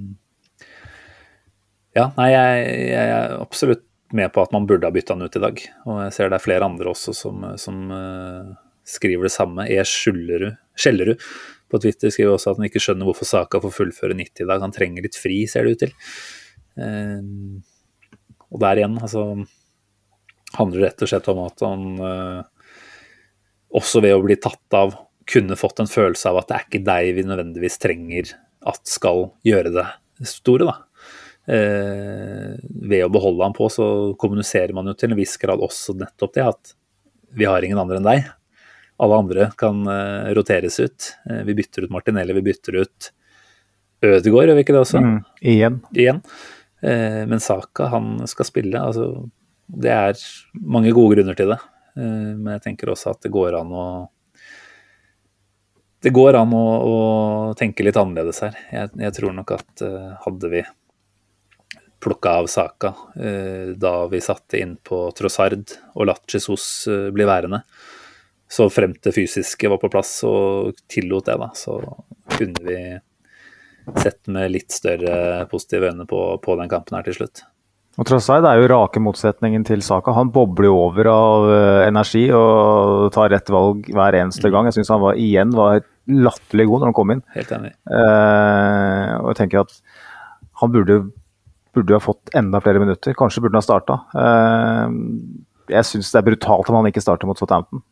[1.99, 5.37] ja, nei, jeg, jeg er absolutt med på at man burde ha bytta han ut
[5.37, 5.63] i dag.
[5.87, 8.53] Og jeg ser det er flere andre også som, som uh,
[8.89, 9.67] skriver det samme.
[9.71, 9.81] E.
[9.87, 11.27] Skjellerud,
[11.73, 14.63] på Twitter skriver også at han ikke skjønner hvorfor Saka får fullføre 90 i dag.
[14.65, 15.95] Han trenger litt fri, ser det ut til.
[16.77, 17.61] Uh,
[18.53, 19.27] og der igjen, altså
[20.57, 22.69] handler det rett og slett om at han uh,
[23.73, 24.95] også ved å bli tatt av
[25.29, 28.35] kunne fått en følelse av at det er ikke deg vi nødvendigvis trenger
[28.69, 29.87] at skal gjøre det
[30.29, 30.75] store, da.
[31.51, 33.87] Eh, ved å beholde han på, så
[34.21, 36.75] kommuniserer man jo til en viss grad også nettopp det at
[37.35, 38.29] vi har ingen andre enn deg.
[39.03, 41.11] Alle andre kan eh, roteres ut.
[41.31, 43.13] Eh, vi bytter ut Martinelli, vi bytter ut
[44.03, 45.03] Ødegaard, gjør vi ikke det også?
[45.03, 45.19] Mm,
[45.53, 45.77] igjen.
[45.95, 46.19] igjen.
[46.83, 48.79] Eh, men Saka, han skal spille.
[48.79, 49.29] altså
[49.67, 50.25] Det er
[50.59, 51.61] mange gode grunner til det.
[51.95, 53.87] Men jeg tenker også at det går an å
[56.03, 56.95] det går an å, å
[57.59, 58.57] tenke litt annerledes her.
[58.75, 60.63] Jeg, jeg tror nok at uh, hadde vi
[62.03, 67.27] plukka av Saka uh, da vi satte inn på Trossard og latt Jesus uh, bli
[67.29, 67.63] værende,
[68.53, 71.79] så frem til fysiske var på plass og tillot det, da, så
[72.35, 72.81] kunne vi
[74.03, 77.45] sett med litt større positive øyne på, på den kampen her til slutt.
[78.01, 80.15] Og Trossard er jo rake motsetningen til Saka.
[80.17, 84.53] Han bobler jo over av uh, energi og tar rett valg hver eneste mm.
[84.55, 84.69] gang.
[84.69, 87.21] Jeg syns han var, igjen var latterlig god når han kom inn.
[87.37, 87.75] Helt enig.
[87.87, 89.77] Eh, og jeg tenker at
[90.63, 90.97] han burde,
[91.77, 93.15] burde ha fått enda flere minutter.
[93.19, 93.99] Kanskje burde han ha starta.
[94.17, 94.89] Uh,
[95.73, 97.83] jeg syns det er brutalt om han ikke starter mot Southampton.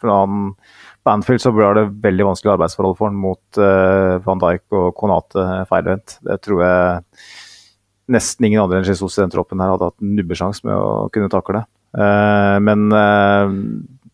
[0.00, 0.54] for han
[1.00, 3.60] på Anfield så blir det veldig vanskelig arbeidsforhold for han mot
[4.24, 6.18] Van Dijk og Konate feilvendt.
[6.26, 7.22] Det tror jeg
[8.10, 11.08] nesten ingen andre enn Jesus i den troppen her hadde hatt en nubbesjanse med å
[11.14, 11.64] kunne takle.
[11.96, 13.50] Uh, men uh,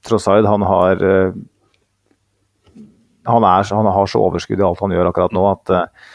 [0.07, 1.37] Trossard, han har uh,
[3.27, 6.12] han, er, han, har så overskudd i alt han gjør akkurat nå, at uh,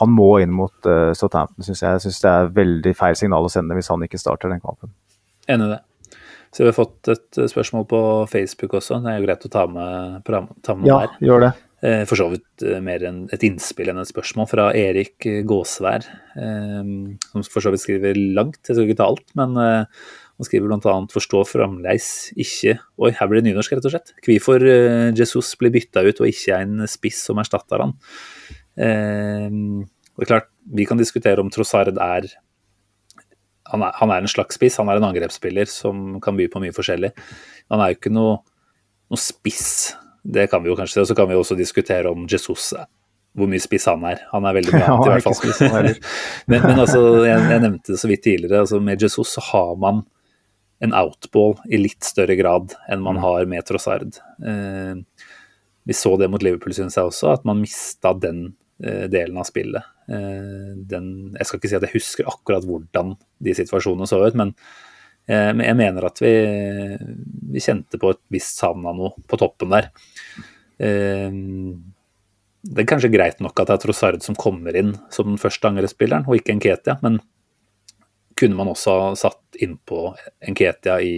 [0.00, 1.98] han må inn mot uh, Southampton, syns jeg.
[1.98, 4.94] Jeg syns det er veldig feil signal å sende hvis han ikke starter den kampen.
[5.50, 5.82] Enig i det.
[6.54, 9.00] Så vi har fått et spørsmål på Facebook også.
[9.02, 10.20] Det er jo greit å ta med,
[10.62, 11.16] ta med ja, her.
[11.24, 11.54] gjør det.
[11.84, 16.06] Eh, for så vidt eh, mer enn et innspill enn et spørsmål fra Erik Gåsvær,
[16.40, 16.92] eh,
[17.28, 18.62] som for så vidt skriver langt.
[18.62, 22.08] Jeg skal ikke ta alt, men han skriver bl.a.: Forstå fremdeles
[22.40, 24.14] ikke Oi, her blir det nynorsk, rett og slett.
[24.24, 24.64] Hvorfor
[25.18, 27.94] Jesus blir bytta ut og ikke en spiss som erstatter han.
[28.74, 32.30] Det er klart, Vi kan diskutere om Trossard er
[33.74, 36.62] han er, han er en slags spiss, han er en angrepsspiller som kan by på
[36.62, 37.10] mye forskjellig.
[37.74, 38.38] Han er jo ikke noe,
[39.10, 39.68] noe spiss
[40.24, 41.02] det kan vi jo kanskje.
[41.02, 42.72] Og så kan vi også diskutere om Jesus
[43.34, 44.22] hvor mye spiss han er.
[44.30, 45.36] Han er veldig bra, ja, i hvert fall.
[45.36, 45.92] Spiss, men,
[46.54, 48.64] men, altså, jeg, jeg, nevnte det så vidt tidligere.
[48.64, 50.04] altså Med Jesus så har man
[50.84, 53.24] en outball i litt større grad enn man mm.
[53.24, 54.20] har med Trossard.
[54.44, 55.26] Eh,
[55.84, 58.46] vi så det mot Liverpool, syns jeg også, at man mista den
[58.82, 59.92] eh, delen av spillet.
[60.08, 64.36] Eh, den, jeg skal ikke si at jeg husker akkurat hvordan de situasjonene så ut,
[64.38, 64.52] men
[65.26, 66.32] Eh, men jeg mener at vi,
[67.54, 69.88] vi kjente på et visst savn av noe på toppen der.
[70.76, 71.30] Eh,
[72.64, 75.68] det er kanskje greit nok at det er Trossard som kommer inn som den første
[75.68, 77.20] angrepsspilleren, og ikke Nketia, men
[78.38, 80.08] kunne man også satt innpå
[80.50, 81.16] Nketia i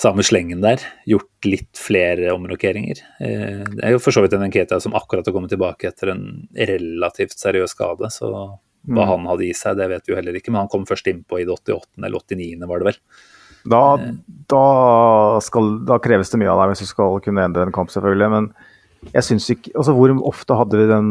[0.00, 3.00] samme slengen der, gjort litt flere omrokeringer.
[3.22, 6.10] Eh, det er jo for så vidt en Nketia som akkurat har kommet tilbake etter
[6.14, 6.24] en
[6.58, 8.32] relativt seriøs skade, så
[8.84, 9.08] hva mm.
[9.08, 11.40] han hadde i seg, det vet vi jo heller ikke, men han kom først innpå
[11.40, 11.94] i det 88.
[12.02, 13.00] eller 89., var det vel.
[13.64, 14.10] Da, eh.
[14.52, 14.64] da,
[15.44, 18.30] skal, da, kreves det mye av deg hvis du skal kunne endre en kamp, selvfølgelig.
[18.34, 18.50] Men
[19.12, 21.08] jeg syns ikke altså Hvor ofte hadde vi den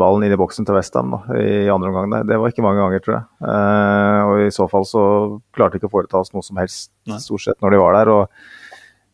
[0.00, 2.10] ballen inn i boksen til Westham i andre omgang?
[2.12, 3.24] Det, det var ikke mange ganger, tror jeg.
[3.50, 5.04] Eh, og i så fall så
[5.54, 6.90] klarte vi ikke å foreta oss noe som helst,
[7.22, 8.12] stort sett, når de var der.
[8.14, 8.52] og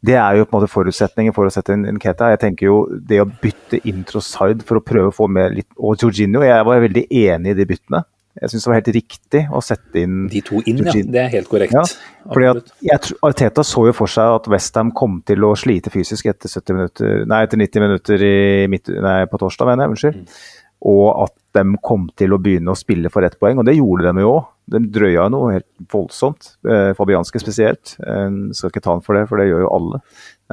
[0.00, 2.30] det er jo på en måte forutsetningen for å sette inn Nketa.
[2.32, 5.68] Jeg tenker jo det å bytte inn Trossard for å prøve å få med litt
[5.76, 8.00] Og Jorginho, jeg var veldig enig i de byttene.
[8.38, 11.02] Jeg syns det var helt riktig å sette inn De to inn, Jorginho.
[11.02, 11.12] ja.
[11.16, 11.74] Det er helt korrekt.
[11.74, 11.82] Ja,
[12.30, 16.78] fordi Arteta så jo for seg at Westham kom til å slite fysisk etter, 70
[16.78, 18.24] minutter, nei, etter 90 minutter
[18.70, 19.96] midt, nei, på torsdag, mener jeg.
[19.96, 20.20] Unnskyld.
[20.22, 20.70] Mm.
[20.90, 24.12] Og at de kom til å begynne å spille for ett poeng, og det gjorde
[24.14, 24.44] de jo òg.
[24.70, 26.52] De drøya noe helt voldsomt.
[26.62, 27.96] Eh, Fabianske spesielt.
[27.98, 30.00] Eh, skal ikke ta han for det, for det gjør jo alle.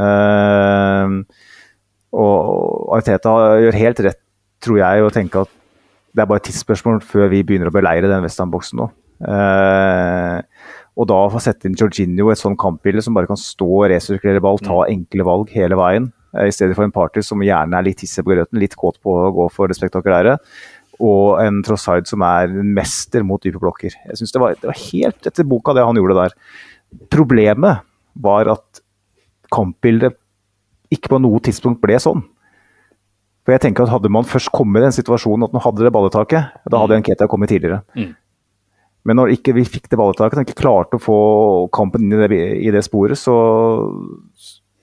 [0.01, 1.13] Eh,
[2.17, 4.21] og Arteta gjør helt rett,
[4.65, 5.53] tror jeg, å tenke at
[6.17, 8.89] det er bare et tidsspørsmål før vi begynner å beleire den Westham-boksen nå.
[9.29, 10.39] Eh,
[10.97, 14.41] og da få sette inn Georginio et sånn kampbilde som bare kan stå og resirkulere
[14.41, 14.87] ball, ta mm.
[14.95, 18.25] enkle valg hele veien, eh, i stedet for en party som gjerne er litt hisse
[18.25, 20.39] på grøten, litt kåt på å gå for det spektakulære
[21.03, 23.93] og en Trossard som er en mester mot dype blokker.
[23.93, 26.33] Jeg synes det var, det var helt etter boka, det han gjorde der.
[27.13, 27.85] Problemet
[28.17, 28.81] var at
[29.53, 30.17] kampbildet
[30.93, 32.23] ikke på noe tidspunkt ble sånn.
[33.47, 35.93] For jeg tenker at Hadde man først kommet i den situasjonen at man hadde det
[35.95, 37.03] balletaket, da hadde mm.
[37.05, 37.79] Nketia kommet tidligere.
[37.95, 38.11] Mm.
[39.07, 41.17] Men når ikke vi fikk det balletaket, og ikke klarte å få
[41.71, 43.37] kampen inn i det, i det sporet, så,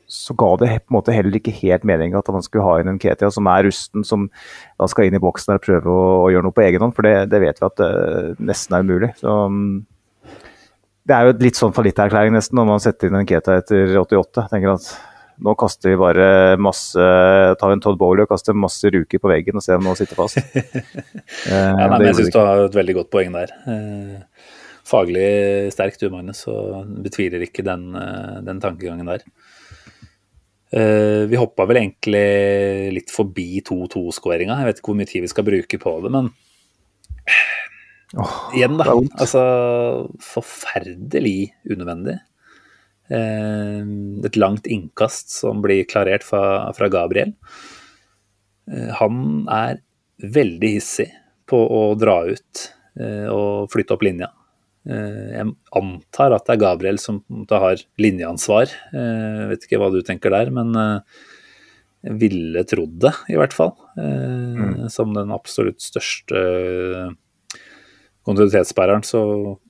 [0.09, 2.89] så ga det på en måte heller ikke helt mening at man skulle ha inn
[2.95, 4.31] en Ketia som er rusten, som
[4.81, 6.97] da skal inn i boksen og prøve å, å gjøre noe på egen hånd.
[6.97, 7.93] For det, det vet vi at det
[8.41, 9.13] nesten er umulig.
[9.21, 10.39] Så, um,
[11.05, 13.93] det er jo et litt sånn fallitterklæring nesten når man setter inn en Ketia etter
[14.01, 14.47] 88.
[14.47, 14.89] Jeg tenker at
[15.43, 16.27] nå kaster vi bare
[16.63, 17.01] masse
[17.59, 19.99] tar vi en Todd Bowley og kaster masse ruker på veggen og ser om noe
[19.99, 20.39] sitter fast.
[20.55, 23.55] eh, ja, nei, jeg syns du har et veldig godt poeng der.
[23.71, 24.53] Eh,
[24.87, 25.27] faglig
[25.75, 29.27] sterkt du, Magnus, og betviler ikke den, eh, den tankegangen der.
[30.75, 34.57] Vi hoppa vel egentlig litt forbi 2-2-skåringa.
[34.59, 36.33] Jeg vet ikke hvor mye tid vi skal bruke på det, men
[38.15, 38.87] Oh, Igjen, da.
[39.19, 39.41] Altså
[40.23, 42.19] forferdelig unødvendig.
[43.13, 43.83] Eh,
[44.25, 47.35] et langt innkast som blir klarert fra, fra Gabriel.
[48.71, 49.83] Eh, han er
[50.25, 51.11] veldig hissig
[51.51, 52.65] på å dra ut
[53.01, 54.31] eh, og flytte opp linja.
[54.85, 55.49] Jeg
[55.81, 58.69] antar at det er Gabriel som har linjeansvar.
[58.93, 60.77] Jeg vet ikke hva du tenker der, men
[62.05, 63.73] jeg ville trodd det, i hvert fall.
[63.97, 64.91] Mm.
[64.93, 66.43] Som den absolutt største
[68.25, 69.21] kontinuitetssperreren, så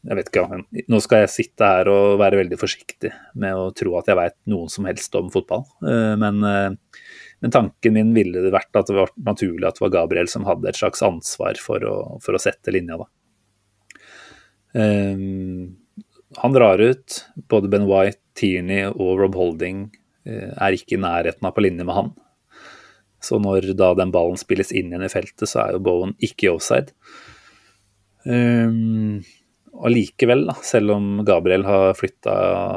[0.07, 0.61] jeg vet ikke.
[0.91, 4.37] Nå skal jeg sitte her og være veldig forsiktig med å tro at jeg veit
[4.51, 5.65] noen som helst om fotball.
[5.83, 7.01] Eh, men, eh,
[7.43, 10.47] men, tanken min ville det vært at det var naturlig at det var Gabriel som
[10.47, 13.11] hadde et slags ansvar for å, for å sette linja, da.
[14.75, 15.77] Um,
[16.41, 17.21] han drar ut.
[17.51, 19.87] Både Ben White, Tierney og Rob Holding
[20.27, 22.09] er ikke i nærheten av på linje med han.
[23.23, 26.49] Så når da den ballen spilles inn igjen i feltet, så er jo Bowen ikke
[26.49, 26.97] i offside.
[26.97, 27.34] Um,
[29.75, 32.35] og likevel, da, selv om Gabriel har flytta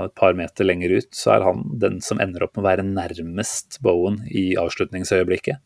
[0.07, 2.87] et par meter lenger ut, så er han den som ender opp med å være
[2.87, 5.61] nærmest Bowen i avslutningsøyeblikket.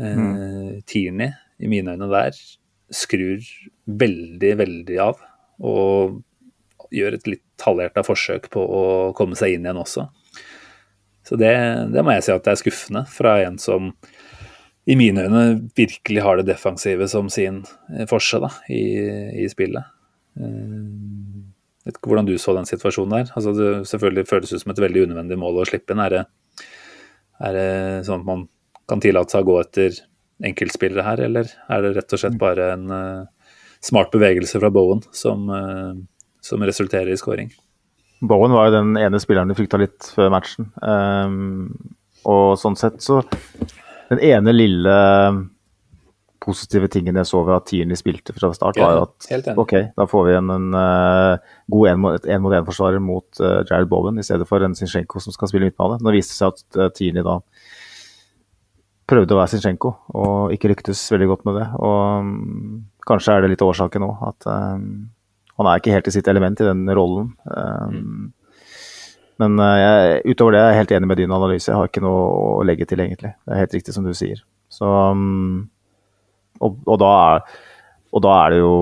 [0.00, 0.20] Mm.
[0.22, 2.38] Uh, Tierney, i mine øyne der,
[2.94, 3.42] skrur
[3.84, 5.20] veldig, veldig av.
[5.60, 6.20] Og
[6.94, 8.82] gjør et litt halvhjerta forsøk på å
[9.18, 10.08] komme seg inn igjen også.
[11.26, 11.52] Så det,
[11.92, 13.92] det må jeg si at det er skuffende fra en som
[14.90, 15.44] i mine øyne
[15.76, 17.62] virkelig har det defensive som sin
[17.94, 18.82] eh, forse da, i,
[19.44, 19.86] i, spillet.
[20.38, 23.32] Jeg eh, vet ikke hvordan du så den situasjonen der.
[23.38, 26.02] Altså, det selvfølgelig føles ut som et veldig unødvendig mål å slippe inn.
[26.02, 26.22] Er det,
[27.46, 27.68] er det
[28.08, 28.46] sånn at man
[28.90, 30.00] kan tillate seg å gå etter
[30.50, 33.50] enkeltspillere her, eller er det rett og slett bare en uh,
[33.84, 35.92] smart bevegelse fra Bowen som, uh,
[36.42, 37.52] som resulterer i scoring?
[38.24, 40.70] Bowen var jo den ene spilleren du frykta litt før matchen.
[40.80, 41.76] Um,
[42.28, 43.20] og sånn sett så
[44.10, 44.94] den ene lille
[46.40, 50.24] positive tingen jeg så ved at Tierney spilte fra start, var at ok, da får
[50.28, 54.76] vi en, en uh, god én-mot-én-forsvarer mot, mot uh, Jared Bowen i stedet for en
[54.78, 56.00] Zinchenko som skal spille midtbane.
[56.00, 57.38] Nå viste det seg at uh, Tierney da
[59.10, 61.68] prøvde å være Zinchenko og ikke lyktes veldig godt med det.
[61.82, 62.34] Og um,
[63.06, 64.90] kanskje er det litt årsaken òg, at um,
[65.60, 67.34] han er ikke helt i sitt element i den rollen.
[67.44, 68.28] Um, mm.
[69.40, 71.68] Men eh, jeg, utover det er jeg helt enig med din analyse.
[71.70, 72.24] Jeg har ikke noe
[72.60, 73.32] å legge til, egentlig.
[73.44, 74.42] Det er helt riktig som du sier.
[74.70, 75.62] Så, mm,
[76.60, 77.46] og, og, da er,
[78.12, 78.74] og da er det jo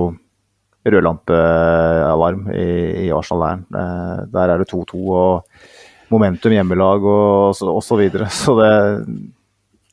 [0.89, 2.67] rødlampealarm i,
[3.05, 3.67] i Arsenal-leiren.
[3.83, 8.31] Eh, der er det 2-2 og momentum hjemmelag og, og, så videre.
[8.43, 8.73] Så det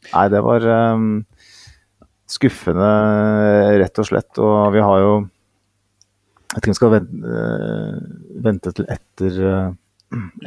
[0.05, 0.61] Nei, det var
[0.93, 1.23] um,
[2.29, 2.89] skuffende,
[3.81, 4.37] rett og slett.
[4.37, 5.15] Og vi har jo
[6.53, 7.39] Jeg tror vi skal vente,
[8.45, 9.39] vente til etter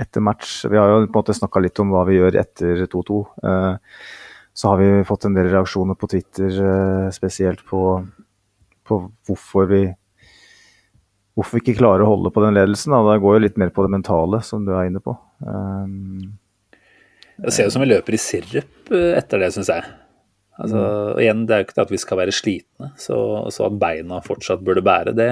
[0.01, 2.85] etter match Vi har jo på en måte snakka litt om hva vi gjør etter
[2.91, 3.21] 2-2.
[3.45, 4.01] Eh,
[4.59, 7.83] så har vi fått en del reaksjoner på Twitter, eh, spesielt på,
[8.89, 9.83] på hvorfor vi
[11.39, 12.91] hvorfor vi ikke klarer å holde på den ledelsen.
[12.91, 13.05] Da.
[13.13, 15.15] Det går jo litt mer på det mentale, som du er inne på.
[15.39, 16.35] Um,
[17.39, 19.87] det ser ut som vi løper i sirup etter det, syns jeg.
[20.59, 20.81] Altså,
[21.15, 23.19] og igjen, Det er jo ikke det at vi skal være slitne, så,
[23.55, 25.31] så at beina fortsatt burde bære, det,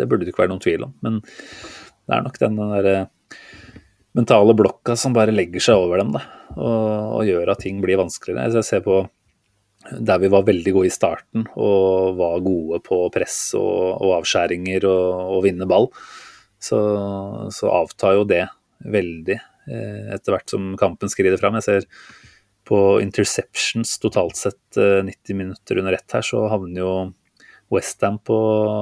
[0.00, 0.96] det, burde det ikke være noen tvil om.
[1.06, 2.96] Men det er nok den derre
[4.14, 6.22] mentale blokka som bare legger seg over dem da,
[6.54, 6.88] og,
[7.18, 8.50] og gjør at ting blir vanskeligere.
[8.54, 9.02] Jeg ser på
[9.84, 14.86] der vi var veldig gode i starten og var gode på press og, og avskjæringer
[14.88, 15.90] og, og, vinne ball,
[16.56, 16.78] så,
[17.52, 18.46] så, avtar jo det
[18.80, 21.58] veldig eh, etter hvert som kampen skrider fram.
[21.60, 21.88] Jeg ser
[22.64, 26.94] på interceptions totalt sett eh, 90 minutter under ett her, så havner jo
[27.72, 28.38] Westham på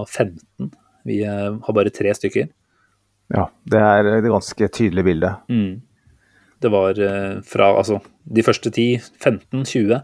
[0.06, 0.70] 15.
[1.08, 2.50] Vi eh, har bare tre stykker.
[3.32, 5.30] Ja, det er et ganske tydelig bilde.
[5.48, 5.80] Mm.
[6.62, 10.00] Det var eh, fra altså de første 10, 15, 20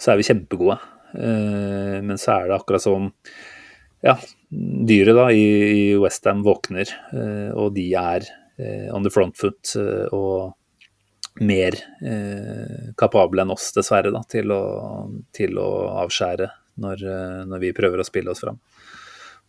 [0.00, 0.78] så er vi kjempegode.
[1.14, 3.10] Eh, men så er det akkurat som
[4.00, 4.16] ja,
[4.48, 8.30] dyret da i, Westham våkner, eh, og de er
[8.92, 9.70] on the front foot
[10.12, 10.50] og
[11.40, 11.72] mer
[13.00, 14.58] kapable enn oss, dessverre, da, til å,
[15.32, 15.68] til å
[16.02, 16.48] avskjære
[16.84, 17.06] når,
[17.48, 18.58] når vi prøver å spille oss fram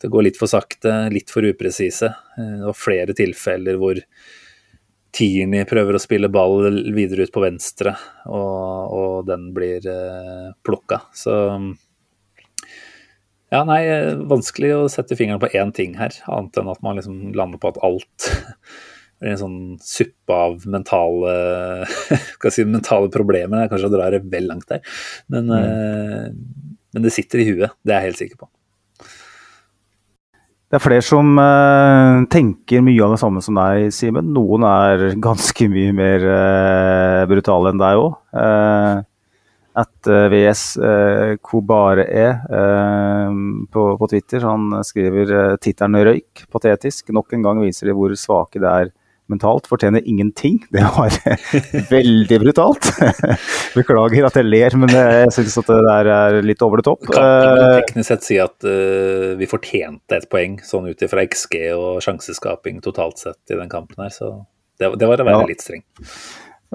[0.02, 2.12] det går litt for sakte, litt for upresise.
[2.38, 4.02] Eh, det var flere tilfeller hvor
[5.12, 7.94] Tierney prøver å spille ball videre ut på venstre,
[8.32, 11.02] og, og den blir eh, plukka.
[11.16, 11.36] Så
[13.52, 13.82] ja, nei,
[14.32, 17.74] vanskelig å sette fingeren på én ting her, annet enn at man liksom lander på
[17.74, 18.30] at alt
[19.20, 21.36] blir en sånn suppe av mentale
[22.56, 23.66] si mentale problemer.
[23.66, 24.80] Jeg Kanskje drar det vel langt der.
[25.28, 25.60] Men, mm.
[25.60, 28.52] eh, men det sitter i huet, det er jeg helt sikker på.
[30.72, 34.30] Det er flere som uh, tenker mye av det samme som deg, Simen.
[34.32, 38.14] Noen er ganske mye mer uh, brutale enn deg òg.
[38.32, 39.02] Uh,
[39.82, 40.62] at VS
[41.40, 42.24] Kobare E
[43.72, 44.44] på, på, Twitter.
[44.44, 47.14] Han skriver tittelen 'røyk', patetisk.
[47.16, 48.92] Nok en gang viser de hvor svake det er
[49.32, 49.68] mentalt.
[49.72, 50.60] Fortjener ingenting.
[50.74, 51.16] Det var
[51.92, 52.90] veldig brutalt.
[53.78, 57.08] Beklager at jeg ler, men jeg syns at det der er litt over det topp.
[57.12, 61.58] Kan man teknisk sett si at uh, vi fortjente et poeng, sånn ut ifra XG
[61.76, 64.14] og sjanseskaping totalt sett i den kampen her.
[64.14, 64.34] Så
[64.80, 65.52] det, det var å være ja.
[65.52, 65.86] litt streng.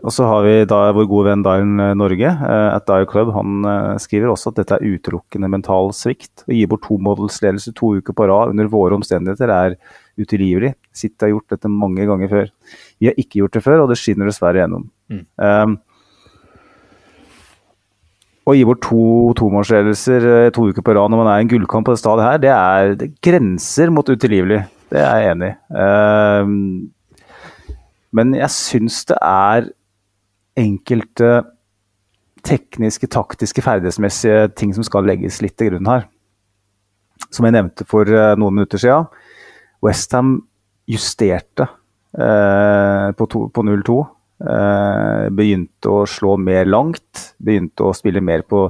[0.04, 3.64] Og så har vi da vår gode venn Dial Norge, at Dial Club, han
[4.02, 6.44] skriver også at dette er utelukkende mental svikt.
[6.44, 9.78] Å gi bort to modelsledelse to uker på rad under våre omstendigheter er
[10.20, 10.74] utilgivelig.
[10.96, 12.48] City har gjort dette mange ganger før.
[13.00, 14.88] Vi har ikke gjort det før, og det skinner dessverre gjennom.
[15.12, 15.24] Mm.
[15.36, 15.76] Um,
[18.46, 19.02] å gi bort to
[19.40, 22.42] tomålsledelser to uker på rad når man er i en gullkamp på det stadiet her,
[22.44, 24.60] det er det grenser mot utilgivelig.
[24.92, 25.56] Det er jeg enig i.
[25.74, 26.52] Um,
[28.16, 29.66] men jeg syns det er
[30.56, 31.30] enkelte
[32.46, 36.06] tekniske, taktiske, ferdighetsmessige ting som skal legges litt til grunn her.
[37.34, 39.08] Som jeg nevnte for eh, noen minutter siden.
[39.84, 40.38] Westham
[40.86, 41.66] justerte
[42.18, 43.96] eh, på, på 0-2.
[44.36, 47.32] Eh, begynte å slå mer langt.
[47.38, 48.68] Begynte å spille mer på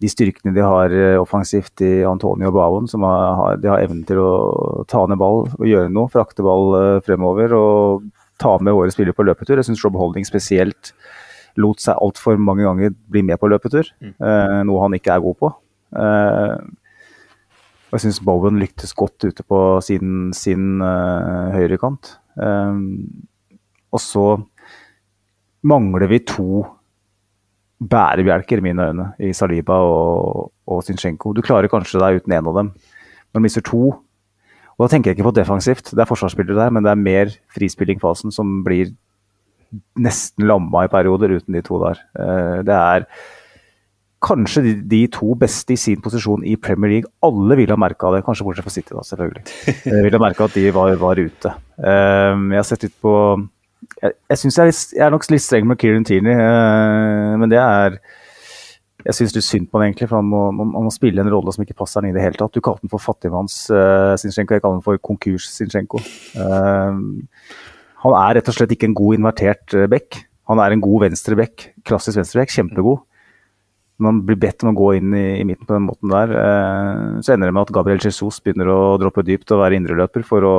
[0.00, 4.20] de styrkene de har eh, offensivt i Antonio Bavon, som har, de har evnen til
[4.22, 6.10] å ta ned ball og gjøre noe.
[6.12, 8.06] Frakte ball eh, fremover og
[8.40, 9.58] ta med våre spillere på løpetur.
[9.60, 10.94] Jeg syns Rob Holding spesielt
[11.60, 14.14] lot seg altfor mange ganger bli med på løpetur, mm.
[14.16, 15.50] eh, noe han ikke er god på.
[16.00, 16.54] Eh,
[17.90, 22.12] og jeg syns Bowen lyktes godt ute på sin, sin uh, høyrekant.
[22.38, 22.84] Um,
[23.90, 24.26] og så
[25.66, 26.62] mangler vi to
[27.80, 31.34] bærebjelker, i mine øyne, i Saliba og, og Zinchenko.
[31.34, 32.70] Du klarer kanskje deg uten én av dem,
[33.34, 33.88] men mister to
[34.80, 37.32] og Da tenker jeg ikke på defensivt, det er forsvarsspillere der, men det er mer
[37.52, 38.94] frispillingfasen som blir
[40.00, 42.00] nesten lamma i perioder uten de to der.
[42.16, 43.04] Uh, det er
[44.20, 47.10] kanskje de, de, to beste i sin posisjon i Premier League.
[47.24, 49.44] Alle ville ha merka det, kanskje bortsett fra City, da, selvfølgelig.
[49.94, 51.54] Jeg ville ha merka at de var, var ute.
[51.80, 53.12] Um, jeg har sett ut på
[54.02, 57.56] Jeg, jeg syns jeg, jeg, er nok litt streng med Kieran Tierney, uh, men det
[57.56, 57.96] er
[59.00, 61.54] jeg syns litt synd på han egentlig, for han må, man, må, spille en rolle
[61.56, 62.52] som ikke passer han i det hele tatt.
[62.52, 66.02] Du kalte han for fattigmanns uh, jeg kaller han for konkurs Zinchenko.
[66.36, 67.00] Uh,
[68.04, 70.26] han er rett og slett ikke en god invertert back.
[70.52, 73.00] Han er en god venstreback, klassisk venstreback, kjempegod
[74.04, 77.20] man blir bedt om å gå inn i, i midten på den måten der, eh,
[77.24, 80.46] så ender det med at Gabriel Jesus begynner å droppe dypt og være indreløper for
[80.46, 80.56] å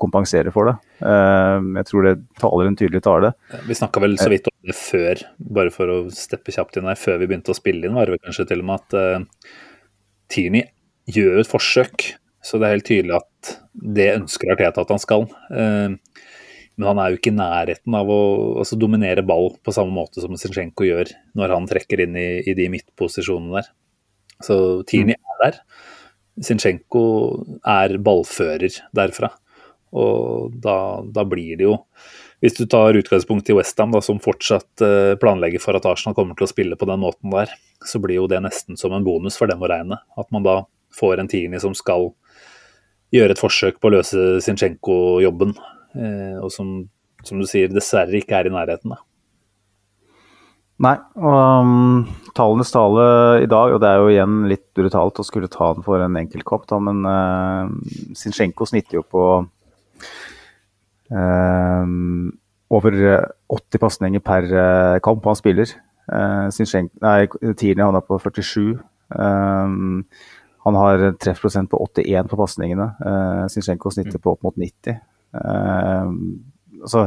[0.00, 0.76] kompensere for det.
[1.00, 3.32] Eh, jeg tror det taler en tydelig tale.
[3.68, 5.24] Vi snakka vel så vidt om det før,
[5.58, 8.22] bare for å steppe kjapt inn her, før vi begynte å spille inn, var det
[8.22, 9.52] kanskje til og med at eh,
[10.32, 10.68] Tierney
[11.12, 12.12] gjør et forsøk.
[12.42, 15.28] Så det er helt tydelig at det ønsker Arteta at han skal.
[15.54, 15.94] Uh,
[16.82, 18.22] men han er jo ikke i nærheten av å
[18.58, 22.56] altså, dominere ball på samme måte som Zinchenko gjør når han trekker inn i, i
[22.58, 23.68] de midtposisjonene der.
[24.42, 24.56] Så
[24.90, 25.20] Tini mm.
[25.22, 25.60] er der.
[26.42, 27.04] Zinchenko
[27.62, 29.30] er ballfører derfra.
[29.92, 31.74] Og da, da, blir det jo
[32.40, 36.48] Hvis du tar utgangspunkt i Westham, som fortsatt uh, planlegger for at Arsenal kommer til
[36.48, 37.52] å spille på den måten der,
[37.86, 40.00] så blir jo det nesten som en bonus for dem å regne.
[40.18, 40.62] At man da
[40.98, 42.10] får en Tini som skal
[43.12, 45.54] gjøre et forsøk på å løse Zinchenko-jobben.
[45.96, 46.74] Eh, og som,
[47.24, 48.94] som, du sier, dessverre ikke er i nærheten.
[48.94, 49.00] da.
[50.82, 53.04] Nei, og um, tallenes tale
[53.44, 56.16] i dag, og det er jo igjen litt brutalt å skulle ta den for en
[56.18, 57.70] enkeltkopp, da, men uh,
[58.18, 59.26] Zinchenko snitter jo på
[61.12, 61.84] uh,
[62.72, 62.98] over
[63.52, 65.76] 80 pasninger per uh, kamp han spiller.
[66.10, 68.80] Uh, Tierney er på 47.
[69.12, 70.02] Um,
[70.64, 72.90] han har treffprosent på 81 på pasningene.
[73.02, 74.98] Uh, Zinchenko snitter på opp mot 90.
[75.32, 76.12] Uh,
[76.82, 77.06] altså,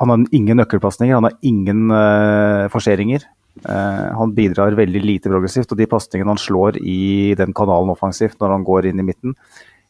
[0.00, 3.24] han har ingen nøkkelpasninger, han har ingen uh, forseringer.
[3.64, 8.36] Uh, han bidrar veldig lite progressivt, og de pasningene han slår i den kanalen offensivt
[8.40, 9.36] når han går inn i midten,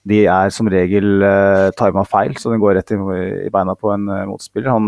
[0.07, 2.99] de er som regel uh, tima feil, så den går rett i,
[3.49, 4.71] i beina på en uh, motspiller.
[4.71, 4.87] Han,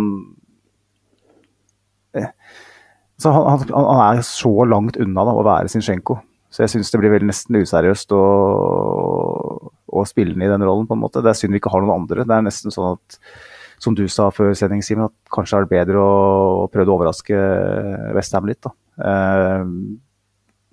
[3.18, 6.16] så han, han, han, er så langt unna da, å være Sinchenko
[6.50, 8.22] Så jeg syns det blir nesten useriøst å,
[9.88, 11.22] å spille den i den rollen, på en måte.
[11.24, 12.26] Det er synd vi ikke har noen andre.
[12.28, 13.20] Det er nesten sånn at,
[13.82, 16.18] som du sa før sending, Simen, at kanskje er det bedre å,
[16.64, 17.38] å prøve å overraske
[18.16, 18.60] Westham litt.
[18.66, 18.74] da.
[19.08, 19.64] Eh,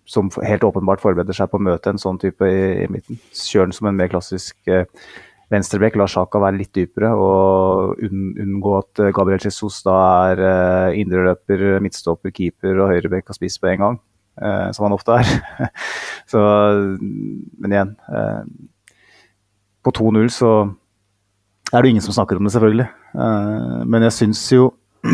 [0.05, 3.17] som helt åpenbart forbereder seg på å møte en sånn type i, i midten.
[3.33, 4.85] Kjør den som en mer klassisk eh,
[5.53, 9.97] venstrebekk, la Sjaka være litt dypere og unn, unngå at eh, Gabriel Jesus da
[10.31, 13.99] er eh, indreløper, midtstopper, keeper og høyrebekk og spiss på en gang
[14.41, 15.69] eh, som han ofte er.
[16.31, 16.45] så,
[17.01, 18.41] men igjen eh,
[19.85, 20.51] På 2-0 så
[21.73, 22.87] er det ingen som snakker om det, selvfølgelig.
[23.13, 24.69] Eh, men jeg syns jo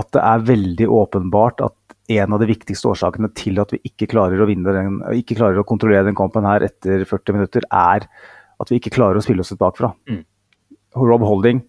[0.00, 1.78] at det er veldig åpenbart at
[2.12, 5.66] en av de viktigste årsakene til at vi ikke klarer å, den, ikke klarer å
[5.68, 8.08] kontrollere den kampen her etter 40 minutter, er
[8.60, 9.92] at vi ikke klarer å spille oss ut bakfra.
[10.10, 10.24] Mm.
[10.98, 11.62] Rob Holding,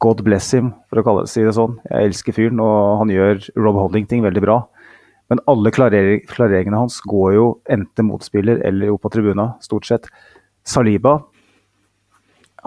[0.00, 1.76] God bless him, for å kalle det, si det sånn.
[1.90, 4.60] Jeg elsker fyren, og han gjør Rob Holding-ting veldig bra.
[5.28, 10.08] Men alle klareringene hans går jo enten motspiller eller jo på tribuna, stort sett.
[10.68, 11.18] Saliba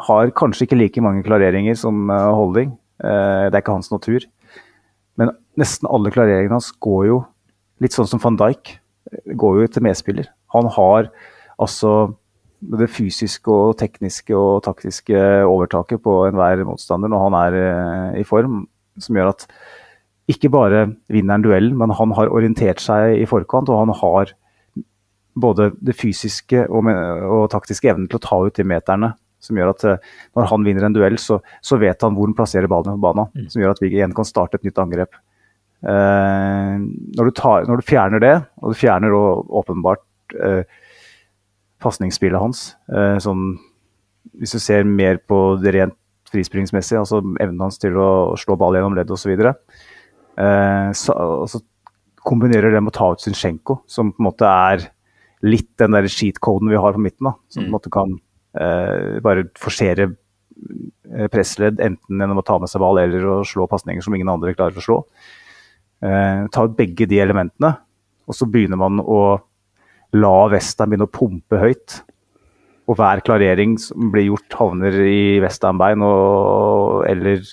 [0.08, 2.74] har kanskje ikke like mange klareringer som eh, Holding.
[3.04, 4.26] Eh, det er ikke hans natur.
[5.20, 7.20] Men nesten alle klareringene hans går jo
[7.84, 8.78] litt sånn som van Dijk.
[9.38, 10.32] Går jo til medspiller.
[10.56, 11.12] Han har
[11.62, 12.16] altså
[12.62, 15.18] det fysiske og tekniske og taktiske
[15.50, 18.66] overtaket på enhver motstander når han er eh, i form,
[19.02, 19.48] som gjør at
[20.32, 24.32] ikke bare vinner han duellen, men han har orientert seg i forkant, og han har
[25.34, 29.74] både det fysiske og, og taktiske evnen til å ta ut de meterne som gjør
[29.74, 32.98] at eh, når han vinner en duell, så, så vet han hvor han plasserer ballen
[32.98, 33.32] på banen.
[33.34, 33.48] Mm.
[33.50, 35.18] Som gjør at vi igjen kan starte et nytt angrep.
[35.82, 36.76] Eh,
[37.18, 40.62] når, du tar, når, du fjerner det, og du fjerner åpenbart eh,
[41.82, 43.56] pasningsspillet hans eh, sånn,
[44.38, 45.98] Hvis du ser mer på det rent
[46.32, 51.16] frispringsmessige, altså evnen hans til å slå ball gjennom ledd osv., eh, så,
[51.50, 51.60] så
[52.22, 54.86] kombinerer det med å ta ut Zinchenko, som på en måte er
[55.46, 57.30] litt den der sheet-coden vi har på midten.
[57.30, 57.76] da, Som på en mm.
[57.76, 58.18] måte kan
[58.60, 63.68] eh, bare forsere eh, pressledd, enten gjennom å ta med seg ball eller å slå
[63.72, 65.00] pasninger som ingen andre klarer å slå.
[66.02, 67.76] Eh, ta ut begge de elementene,
[68.28, 69.22] og så begynner man å
[70.18, 72.02] la Westham begynne å pumpe høyt.
[72.90, 76.02] Og hver klarering som blir gjort, havner i Westham-bein
[77.08, 77.46] eller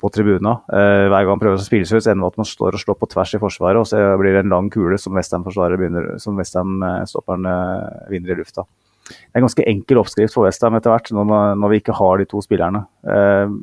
[0.00, 0.58] på tribuna.
[0.68, 2.82] Eh, hver gang han prøver å spille seg ut, ender med at man står og
[2.82, 8.02] slår på tvers i forsvaret, og så blir det en lang kule som Westham-stopperen eh,
[8.12, 8.66] vinner i lufta
[9.04, 12.20] det er en ganske enkel oppskrift for Westham etter hvert, når, når, vi ikke har
[12.20, 12.86] de to spillerne.
[13.04, 13.56] Eh,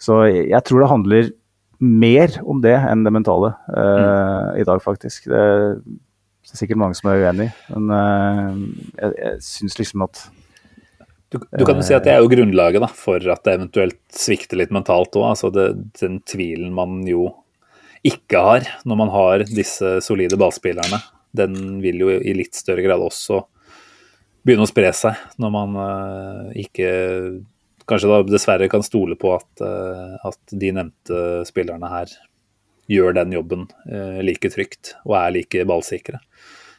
[0.00, 1.30] så jeg tror det handler
[1.76, 4.56] mer om det enn det mentale mm.
[4.60, 5.28] i dag, faktisk.
[5.28, 5.42] Det,
[5.84, 8.56] det, er sikkert mange som er uenig, men uh,
[8.96, 10.22] jeg, jeg syns liksom at
[11.32, 13.98] du, du, kan jo si at det er jo grunnlaget da, for at det eventuelt
[14.14, 15.26] svikter litt mentalt òg.
[15.32, 17.32] Altså den tvilen man jo
[18.06, 21.00] ikke har når man har disse solide ballspillerne.
[21.36, 23.42] Den vil jo i litt større grad også
[24.46, 26.90] begynne å spre seg når man uh, ikke
[27.90, 32.12] kanskje da dessverre kan stole på at, uh, at, de nevnte spillerne her
[32.90, 36.22] gjør den jobben uh, like trygt og er like ballsikre.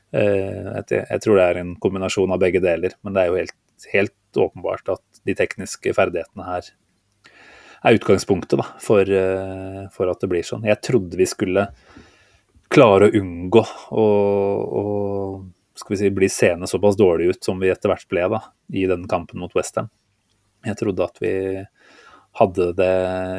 [0.07, 3.57] Jeg, jeg, tror det er en kombinasjon av begge deler, men det er jo helt,
[3.91, 6.69] helt åpenbart at de tekniske ferdighetene her
[7.85, 9.09] er utgangspunktet da, for,
[9.93, 10.65] for, at det blir sånn.
[10.65, 11.67] Jeg trodde vi skulle
[12.73, 13.63] klare å unngå
[13.93, 14.05] å
[15.89, 18.41] vi si, bli seende såpass dårlig ut som vi etter hvert ble da,
[18.73, 19.91] i den kampen mot Westham.
[20.65, 21.33] Jeg trodde at vi
[22.37, 22.95] hadde det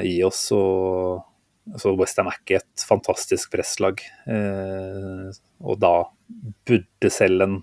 [0.08, 0.48] i oss.
[0.54, 1.24] og
[1.72, 4.02] altså Westham er ikke et fantastisk presslag.
[4.30, 5.28] Eh,
[5.64, 5.94] og da
[6.68, 7.58] burde selv en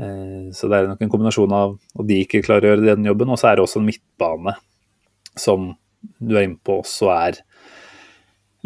[0.00, 3.08] Eh, så det er nok en kombinasjon av at de ikke klarer å gjøre den
[3.10, 4.52] jobben, og så er det også en midtbane
[5.36, 5.58] som
[6.18, 7.34] du er inne på også er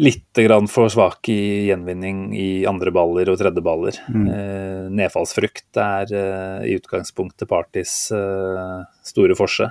[0.01, 0.39] litt
[0.71, 3.95] for svak i gjenvinning i andre baller og tredjeballer.
[4.09, 4.27] Mm.
[4.33, 9.67] Eh, nedfallsfrykt er eh, i utgangspunktet Partys eh, store forse.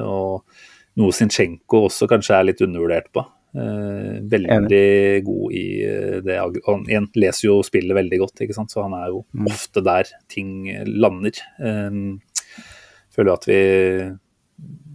[0.00, 0.40] Og
[1.00, 3.24] noe Zinchenko også kanskje er litt undervurdert på.
[3.54, 4.86] Eh, veldig
[5.26, 8.72] god i eh, det Han leser jo spillet veldig godt, ikke sant?
[8.74, 9.48] så han er jo mm.
[9.50, 11.38] ofte der ting lander.
[11.62, 12.00] Eh,
[13.14, 13.60] føler at vi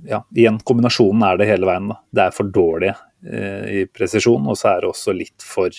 [0.09, 1.91] ja, igjen, kombinasjonen er det hele veien.
[1.91, 2.01] Da.
[2.15, 5.75] Det er for dårlig i presisjon, og så er det også litt for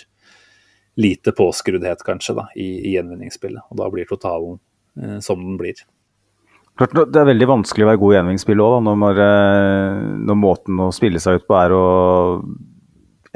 [1.00, 3.70] lite påskruddhet, kanskje, da, i, i gjenvinningsspillet.
[3.70, 4.58] Og da blir totalen
[5.00, 5.80] eh, som den blir.
[6.80, 9.18] Det er veldig vanskelig å være god i gjenvinningsspill òg, når,
[10.24, 11.86] når, måten å spille seg ut på er å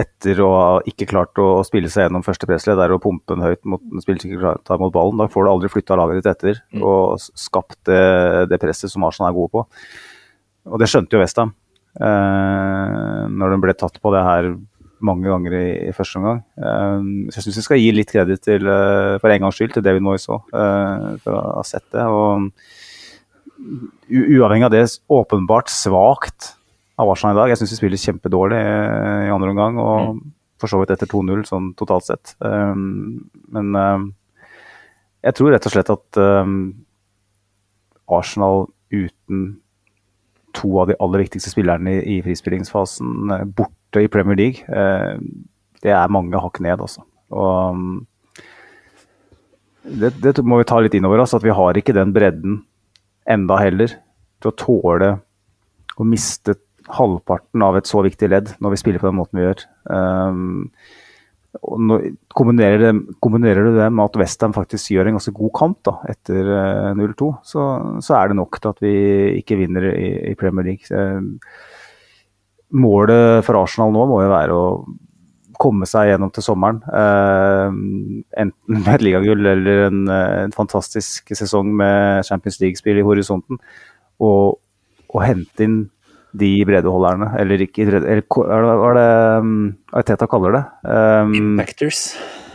[0.00, 3.44] etter å ha ikke klart å spille seg gjennom første pressledd, er å pumpe den
[3.44, 5.20] høyt mot spiller mot ballen.
[5.20, 6.82] Da får du aldri flytta laget ditt etter mm.
[6.82, 8.00] og skapt det,
[8.50, 9.64] det, presset som Arsenal er gode på.
[10.72, 11.52] Og det skjønte jo Westham
[12.00, 14.50] eh, når den ble tatt på det her
[15.04, 16.40] mange ganger i, i første omgang.
[16.58, 19.76] Eh, så jeg syns vi skal gi litt kreditt til, uh, for en gangs skyld
[19.76, 22.06] til David Moyes òg, eh, for å ha sett det.
[22.08, 22.50] Og
[24.10, 26.54] uavhengig av det, åpenbart svakt
[27.00, 27.52] av Arsenal i dag.
[27.52, 30.20] Jeg syns vi spiller kjempedårlig i andre omgang, og mm.
[30.62, 32.34] for så vidt etter 2-0 sånn totalt sett.
[32.44, 34.08] Um, men um,
[35.24, 36.58] jeg tror rett og slett at um,
[38.12, 39.46] Arsenal uten
[40.54, 44.62] to av de aller viktigste spillerne i, frispillingsfasen borte i Premier League,
[45.82, 47.02] det er mange hakk ned, altså.
[47.34, 48.04] Og
[49.84, 52.60] det, det, må vi ta litt inn over oss, at vi har ikke den bredden
[53.30, 53.94] enda heller
[54.42, 55.14] til å tåle
[55.94, 56.58] å miste
[56.94, 59.64] halvparten av et så viktig ledd når vi spiller på den måten vi gjør.
[59.88, 60.66] Um,
[61.54, 65.78] når, kombinerer, det, kombinerer, du det med at Westham faktisk gjør en ganske god kamp
[65.86, 67.68] da, etter uh, 0-2, så,
[68.02, 68.94] så, er det nok til at vi
[69.38, 70.88] ikke vinner i, i Premier League.
[70.88, 70.98] Så,
[72.74, 74.68] målet for Arsenal nå må jo være å
[75.64, 76.82] komme seg gjennom til sommeren.
[76.84, 77.72] Uh,
[78.40, 83.60] enten med et ligagull eller en, en, fantastisk sesong med Champions League-spill i horisonten.
[84.22, 84.60] Og,
[85.10, 85.82] og hente inn
[86.34, 89.10] de breddeholderne, eller ikke eller, Hva er det
[89.44, 89.52] um,
[90.32, 90.62] kaller det?
[90.82, 92.00] Um, impactors.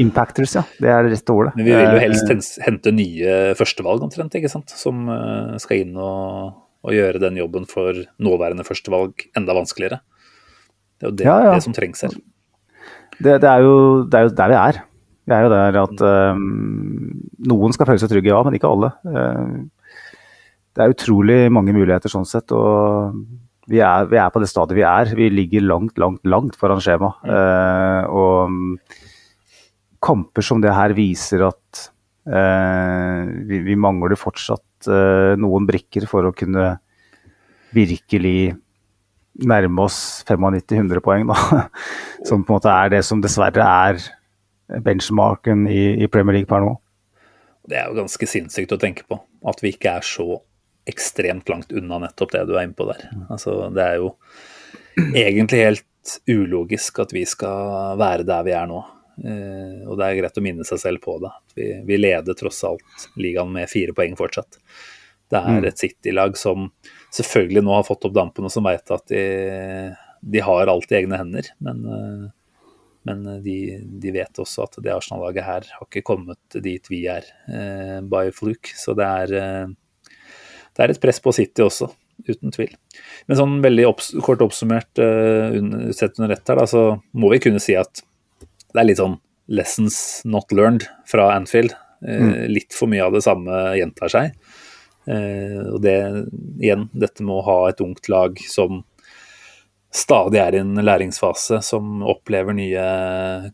[0.03, 0.63] Impactors, ja.
[0.83, 1.53] Det er det rette ordet.
[1.55, 4.75] Men vi vil jo helst uh, hente nye førstevalg, omtrent, ikke sant?
[4.75, 5.07] som
[5.63, 10.01] skal inn og, og, gjøre den jobben for nåværende førstevalg enda vanskeligere.
[10.99, 11.55] Det er jo det, ja, ja.
[11.55, 12.19] det som trengs her.
[13.19, 13.75] Det, det, er jo,
[14.07, 14.79] det, er jo, der vi er.
[15.29, 16.01] Vi er jo der at
[16.33, 16.45] um,
[17.51, 18.93] noen skal føle seg trygge, ja, men ikke alle.
[19.05, 19.67] Uh,
[20.73, 22.53] det er utrolig mange muligheter sånn sett.
[22.55, 23.19] og
[23.69, 25.11] vi er, vi er, på det stadiet vi er.
[25.17, 27.11] Vi ligger langt, langt, langt foran skjema.
[27.21, 28.89] Uh, og
[30.01, 31.83] kamper som det her viser at
[32.31, 36.71] uh, vi, vi, mangler fortsatt uh, noen brikker for å kunne
[37.75, 38.55] virkelig
[39.47, 41.67] nærme oss 95-100 poeng, da.
[42.27, 44.01] Som på en måte er det som dessverre er
[44.83, 46.75] benchmarken i, i Premier League per nå.
[47.69, 49.17] Det er jo ganske sinnssykt å tenke på.
[49.49, 50.41] At vi ikke er så
[50.89, 53.07] ekstremt langt unna nettopp det du er inne på der.
[53.29, 54.13] Altså, det er jo
[55.23, 58.79] egentlig helt ulogisk at vi skal være der vi er nå.
[59.19, 61.33] Eh, og det er greit å minne seg selv på det.
[61.57, 64.61] Vi, vi leder tross alt ligaen med fire poeng fortsatt.
[65.29, 65.67] Det er mm.
[65.69, 66.69] et City-lag som
[67.15, 69.23] selvfølgelig nå har fått opp dampen, og som veit at de,
[70.21, 71.49] de, har alt i egne hender.
[71.63, 72.25] Men, eh,
[73.09, 77.27] men de, de, vet også at det Arsenal-laget her har ikke kommet dit vi er
[77.49, 78.75] eh, by fluke.
[78.77, 79.77] Så det er eh,
[80.79, 81.89] det er et press på City også,
[82.29, 82.69] uten tvil.
[83.27, 85.57] Men sånn veldig opps kort oppsummert uh,
[85.91, 89.17] sett under ett her, da, så må vi kunne si at det er litt sånn
[89.51, 89.97] lessons
[90.29, 91.73] not learned fra Anfield.
[91.99, 92.47] Mm.
[92.53, 94.37] Litt for mye av det samme gjentar seg.
[95.09, 95.95] Uh, og det
[96.61, 98.83] igjen, dette med å ha et ungt lag som
[99.89, 102.83] stadig er i en læringsfase, som opplever nye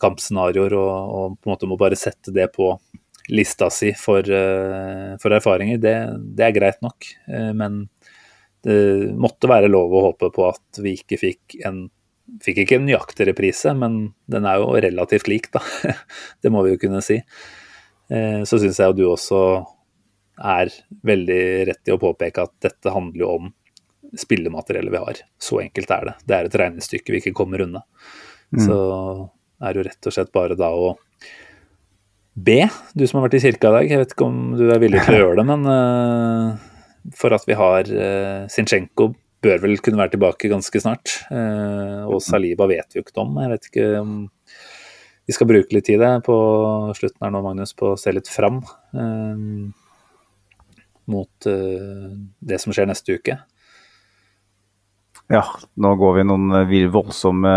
[0.01, 2.73] kampscenarioer og, og på en måte må bare sette det på
[3.31, 5.95] lista si for, eh, for erfaringer, det,
[6.37, 7.07] det, er greit nok.
[7.27, 7.85] Eh, men
[8.65, 11.85] det måtte være lov å håpe på at vi ikke fikk en
[12.41, 13.99] Fikk ikke en nøyaktig reprise, men
[14.33, 15.59] den er jo relativt lik, da.
[16.41, 17.19] Det må vi jo kunne si.
[18.09, 19.41] Eh, så syns jeg jo du også
[20.37, 20.71] er
[21.05, 23.53] veldig rett i å påpeke at dette handler jo om
[24.19, 25.21] spillemateriellet vi har.
[25.41, 26.15] Så enkelt er det.
[26.25, 27.83] Det er et regnestykke vi ikke kommer unna.
[28.55, 28.61] Mm.
[28.67, 28.77] Så
[29.61, 30.93] er det jo rett og slett bare da å
[32.35, 33.91] be, du som har vært i kirka i dag.
[33.91, 37.45] Jeg vet ikke om du er villig til å gjøre det, men uh, for at
[37.47, 39.13] vi har uh, Sinchenko
[39.45, 41.19] bør vel kunne være tilbake ganske snart.
[41.29, 43.39] Uh, og Saliba vet vi jo ikke om.
[43.39, 44.17] Jeg vet ikke om
[45.25, 46.35] vi skal bruke litt tid på
[46.97, 48.59] slutten her nå, Magnus, på å se litt fram
[51.11, 53.37] mot det som skjer neste uke.
[55.31, 55.43] Ja,
[55.81, 57.53] nå går vi noen voldsomme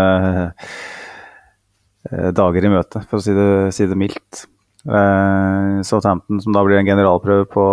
[2.09, 4.45] dager i møte, for å si det, si det mildt.
[4.87, 7.65] Uh, Southampton som da blir en generalprøve på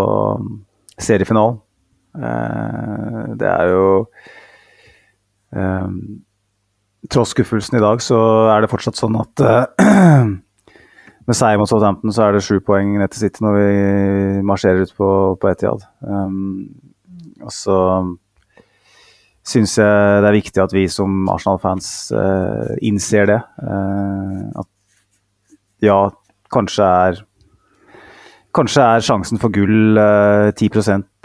[0.98, 1.60] seriefinalen.
[2.16, 3.84] Uh, det er jo
[5.52, 5.98] um,
[7.12, 8.18] Tross skuffelsen i dag, så
[8.50, 9.42] er det fortsatt sånn at
[11.26, 14.86] med seier mot Southampton så er det sju poeng ned til City når vi marsjerer
[14.86, 15.08] ut på,
[15.40, 15.84] på Etiad.
[16.06, 16.68] Um,
[17.42, 17.78] og så
[19.46, 23.40] syns jeg det er viktig at vi som Arsenal-fans uh, innser det.
[23.62, 24.70] Uh, at
[25.84, 26.02] ja,
[26.52, 27.24] kanskje er
[28.56, 30.70] Kanskje er sjansen for gull uh, 10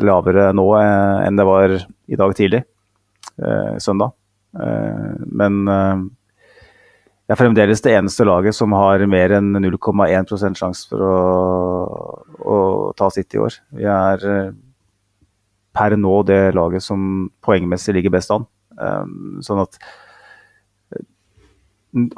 [0.03, 1.72] lavere nå eh, enn det var
[2.11, 2.60] i dag tidlig,
[3.40, 4.11] eh, søndag.
[4.60, 6.02] Eh, men eh,
[7.31, 11.11] det er fremdeles det eneste laget som har mer enn 0,1% sjanse for å,
[12.43, 12.57] å,
[12.99, 13.55] ta sitt i år.
[13.71, 14.49] Vi er eh,
[15.71, 18.43] per nå det laget som poengmessig ligger best an.
[19.47, 19.79] sånn at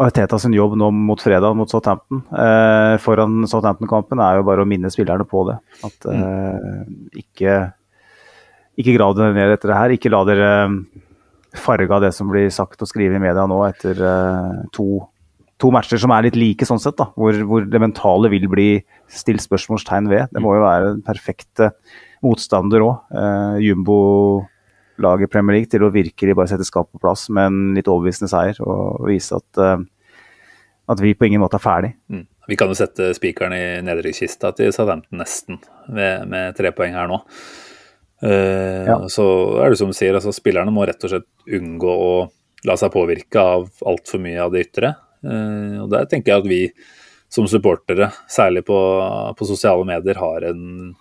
[0.02, 4.70] Arteta sin jobb nå mot fredag mot Southampton eh, foran Southampton-kampen er jo bare å
[4.74, 5.60] minne spillerne på det.
[5.86, 6.26] At mm.
[6.26, 7.62] eh, ikke,
[8.82, 9.96] ikke grav dere ned etter det her.
[10.00, 10.52] Ikke la dere
[11.54, 14.88] eh, farge av det som blir sagt og skrevet i media nå etter eh, to,
[15.62, 16.98] to, matcher som er litt like, sånn sett.
[17.00, 18.70] da, hvor, hvor, det mentale vil bli
[19.12, 20.34] stilt spørsmålstegn ved.
[20.34, 21.74] Det må jo være den perfekte
[22.26, 23.14] motstander òg.
[23.14, 24.02] Eh, Jumbo
[25.02, 28.30] laget Premier League til å virkelig bare sette skapet på plass med en litt overbevisende
[28.32, 29.80] seier og vise at, uh,
[30.94, 31.94] at vi på ingen måte er ferdig.
[32.14, 32.28] Mm.
[32.52, 37.08] Vi kan jo sette spikeren i nedrykkskista til Southampton nesten, med, med tre poeng her
[37.10, 37.22] nå.
[38.24, 38.98] Uh, ja.
[39.12, 39.26] Så
[39.60, 42.12] er det som du sier, altså spillerne må rett og slett unngå å
[42.64, 44.94] la seg påvirke av altfor mye av det ytre.
[45.26, 46.62] Uh, og der tenker jeg at vi
[47.34, 48.78] som supportere, særlig på,
[49.36, 50.94] på sosiale medier, har en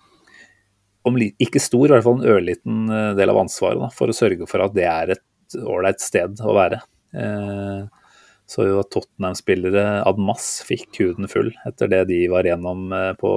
[1.03, 2.83] om ikke stor, i hvert fall en ørliten
[3.17, 6.55] del av ansvaret da, for å sørge for at det er et ålreit sted å
[6.55, 6.79] være.
[7.13, 7.83] Uh,
[8.49, 12.89] så jo at Tottenham-spillere ad masse fikk huden full etter det de var gjennom
[13.19, 13.31] på,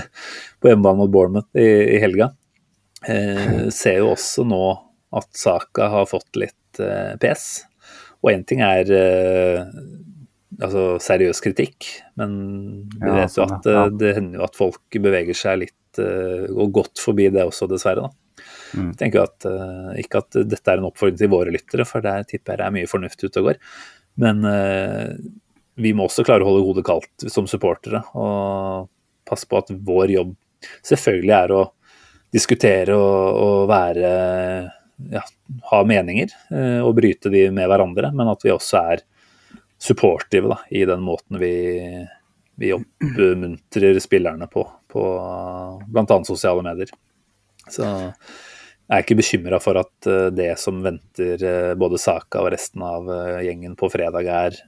[0.62, 1.68] på hjemmebane mot Bournemouth i,
[1.98, 2.32] i helga.
[3.08, 4.62] Eh, ser jo også nå
[5.18, 7.64] at saka har fått litt eh, pes.
[8.22, 9.62] Og én ting er eh,
[10.62, 11.88] altså seriøs kritikk,
[12.20, 12.34] men
[12.94, 13.84] vi ja, vet jo sånn, at ja.
[13.90, 18.04] det hender jo at folk beveger seg litt uh, og godt forbi det også, dessverre.
[18.04, 18.44] da.
[18.76, 18.92] Mm.
[18.92, 22.22] Jeg tenker at, uh, Ikke at dette er en oppfordring til våre lyttere, for der
[22.28, 23.58] tipper jeg det er mye fornuft ute og går.
[24.22, 24.44] Men
[25.80, 28.90] vi må også klare å holde hodet kaldt som supportere og
[29.24, 30.34] passe på at vår jobb
[30.84, 31.62] selvfølgelig er å
[32.32, 34.12] diskutere og, og være
[35.10, 35.22] ja,
[35.70, 39.04] ha meninger eh, og bryte de med hverandre, men at vi også er
[39.82, 41.54] supportive da, i den måten vi,
[42.60, 45.06] vi oppmuntrer spillerne på, på
[45.88, 46.18] bl.a.
[46.28, 46.92] sosiale medier.
[47.70, 52.52] Så jeg er ikke bekymra for at eh, det som venter eh, både Saka og
[52.54, 53.10] resten av
[53.42, 54.62] gjengen på fredag, er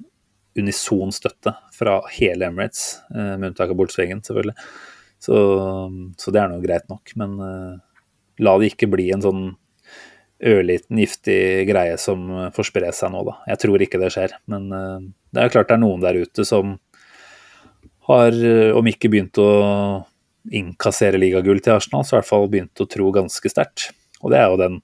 [0.55, 4.55] unison støtte fra hele Emirates, med unntak av Bolsvingen, selvfølgelig.
[5.25, 5.37] Så,
[6.21, 7.15] så det er nå greit nok.
[7.21, 7.77] Men uh,
[8.45, 9.45] la det ikke bli en sånn
[10.45, 13.39] ørliten giftig greie som får spre seg nå, da.
[13.55, 14.37] Jeg tror ikke det skjer.
[14.53, 14.99] Men uh,
[15.33, 16.77] det er klart det er noen der ute som
[18.05, 18.37] har,
[18.77, 19.49] om ikke begynt å
[20.53, 23.87] innkassere ligagull til Arsenal, så i hvert fall begynt å tro ganske sterkt.
[24.21, 24.77] Og det er jo den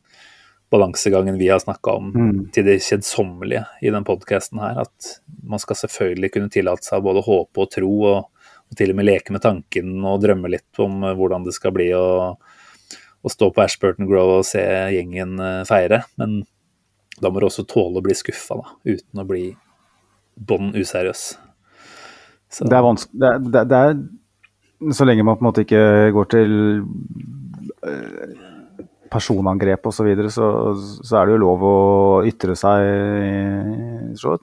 [0.71, 2.41] balansegangen vi har snakka om mm.
[2.55, 4.85] til det kjedsommelige i den podkasten her.
[4.85, 8.40] At man skal selvfølgelig kunne tillate seg både håpe og tro og
[8.79, 11.91] til og med leke med tanken og drømme litt om eh, hvordan det skal bli
[11.97, 12.07] å,
[12.37, 14.63] å stå på Ashburton Grove og se
[14.95, 16.05] gjengen eh, feire.
[16.21, 16.43] Men
[17.21, 19.51] da må du også tåle å bli skuffa, uten å bli
[20.41, 21.25] bånn useriøs.
[22.51, 22.67] Så.
[22.67, 25.83] Det er vanskelig det, det, det, er Så lenge man på en måte ikke
[26.17, 26.55] går til
[27.87, 28.33] eh,
[29.11, 30.49] personangrep osv., så, videre, så
[30.79, 31.77] så er det jo lov å
[32.27, 32.87] ytre seg.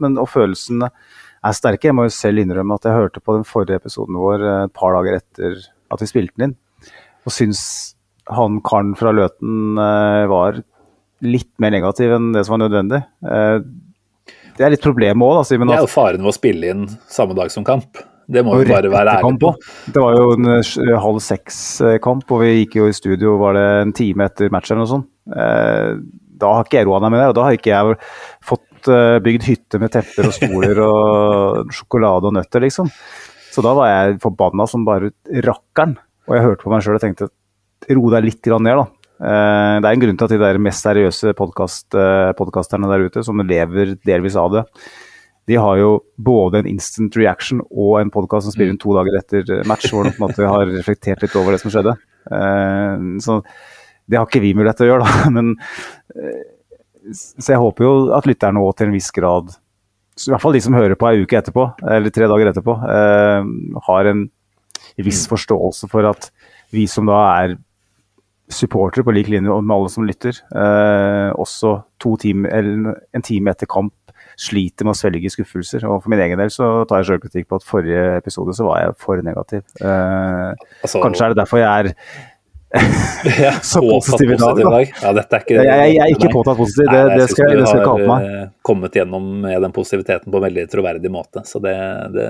[0.03, 0.91] Men, og følelsene
[1.47, 1.89] er sterke.
[1.89, 4.73] Jeg må jo selv innrømme at jeg hørte på den forrige episoden vår eh, et
[4.77, 5.61] par dager etter
[5.93, 6.57] at vi spilte den inn,
[7.27, 7.61] og syns
[8.27, 10.61] han karen fra Løten eh, var
[11.23, 13.01] litt mer negativ enn det som var nødvendig.
[13.23, 13.57] Eh,
[14.57, 15.69] det er litt problemet òg, da, Simen.
[15.69, 18.01] Det er jo faren ved å spille inn samme dag som kamp.
[18.27, 19.53] Det må vi bare være ærlige på.
[19.95, 20.49] Det var jo en
[20.99, 24.83] halv seks-kamp, og vi gikk jo i studio var det en time etter matchen eller
[24.83, 25.07] noe sånt.
[26.37, 27.95] Da har ikke jeg roa meg med det, og da har ikke jeg
[28.49, 32.91] fått Eh, bygd hytte med tepper og stoler og sjokolade og nøtter, liksom.
[33.51, 35.11] Så da var jeg forbanna som bare
[35.45, 35.97] rakkeren.
[36.27, 37.29] Og jeg hørte på meg sjøl og tenkte
[37.93, 38.85] ro deg litt ned, da.
[39.17, 43.07] Eh, det er en grunn til at de der mest seriøse podcast, eh, podkasterne der
[43.07, 44.65] ute, som lever delvis av det,
[45.47, 49.15] de har jo både en instant reaction og en podkast som spiller inn to dager
[49.15, 51.93] etter match, hvor de på en måte har reflektert litt over det som skjedde.
[53.23, 53.37] Så
[54.11, 55.31] det har ikke vi mulighet til å gjøre, da.
[55.37, 55.53] Men
[57.13, 59.53] så jeg håper jo at lytterne òg til en viss grad,
[60.17, 63.51] i hvert fall de som hører på ei uke etterpå, eller tre dager etterpå, eh,
[63.87, 64.25] har en
[64.97, 65.31] viss mm.
[65.33, 66.31] forståelse for at
[66.73, 67.57] vi som da er
[68.51, 71.81] supportere på lik linje med alle som lytter, eh, også
[72.23, 73.93] time, en time etter kamp
[74.37, 75.83] sliter med å svelge skuffelser.
[75.89, 78.83] Og for min egen del så tar jeg sjølkritikk på at forrige episode så var
[78.83, 79.63] jeg for negativ.
[79.81, 80.51] Eh,
[80.85, 81.91] altså, kanskje er det derfor jeg er
[83.63, 84.59] så positiv i dag.
[84.59, 84.79] Da.
[84.83, 87.69] Ja, dette er ikke, jeg, jeg, jeg er ikke påtatt positiv, det, det, skal, det
[87.69, 88.27] skal jeg på meg.
[88.27, 91.77] Eh, kommet gjennom med den positiviteten på en veldig troverdig måte, så det,
[92.15, 92.27] det,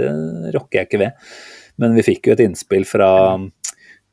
[0.00, 0.10] det
[0.56, 1.30] rokker jeg ikke ved.
[1.82, 3.10] Men vi fikk jo et innspill fra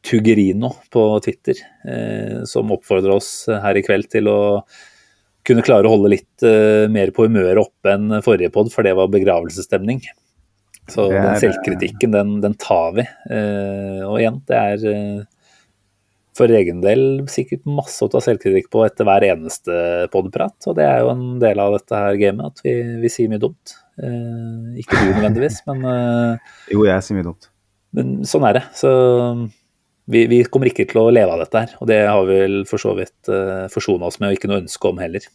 [0.06, 4.40] Tugerino på Twitter, eh, som oppfordrer oss her i kveld til å
[5.48, 8.98] kunne klare å holde litt eh, mer på humøret oppe enn forrige pod, for det
[8.98, 10.04] var begravelsesstemning.
[10.92, 13.06] Så den selvkritikken, den, den tar vi.
[13.32, 15.22] Eh, og igjen, det er eh,
[16.38, 19.78] for egen del sikkert masse å ta selvkritikk på etter hver eneste
[20.14, 20.56] podprat.
[20.70, 23.42] Og det er jo en del av dette her gamet, at vi, vi sier mye
[23.42, 23.76] dumt.
[24.00, 27.52] Eh, ikke du nødvendigvis, men eh, Jo, jeg sier mye dumt.
[27.98, 28.64] Men sånn er det.
[28.80, 28.90] Så
[30.12, 31.78] vi, vi, kommer ikke til å leve av dette her.
[31.84, 34.64] Og det har vi vel for så vidt eh, forsona oss med, og ikke noe
[34.64, 35.28] ønske om heller.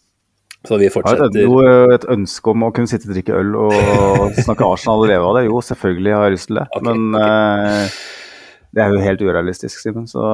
[0.66, 1.28] Så vi fortsetter.
[1.36, 5.28] Du et ønske om å kunne sitte og drikke øl og snakke Arsenal og leve
[5.28, 5.44] av det?
[5.46, 6.70] Jo, selvfølgelig har jeg lyst til det.
[6.76, 7.98] Okay, men okay.
[8.66, 10.10] Eh, det er jo helt urealistisk, Simen.
[10.10, 10.24] Så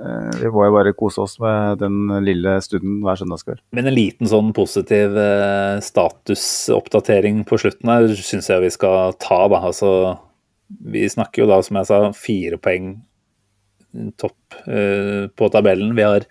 [0.00, 3.60] Eh, vi må jo bare kose oss med den lille stunden hver søndagskveld.
[3.76, 9.42] Men en liten sånn positiv eh, statusoppdatering på slutten her syns jeg vi skal ta.
[9.52, 9.90] da, altså
[10.92, 12.94] Vi snakker jo da, som jeg sa, fire poeng
[14.22, 15.96] topp uh, på tabellen.
[15.98, 16.22] Vi har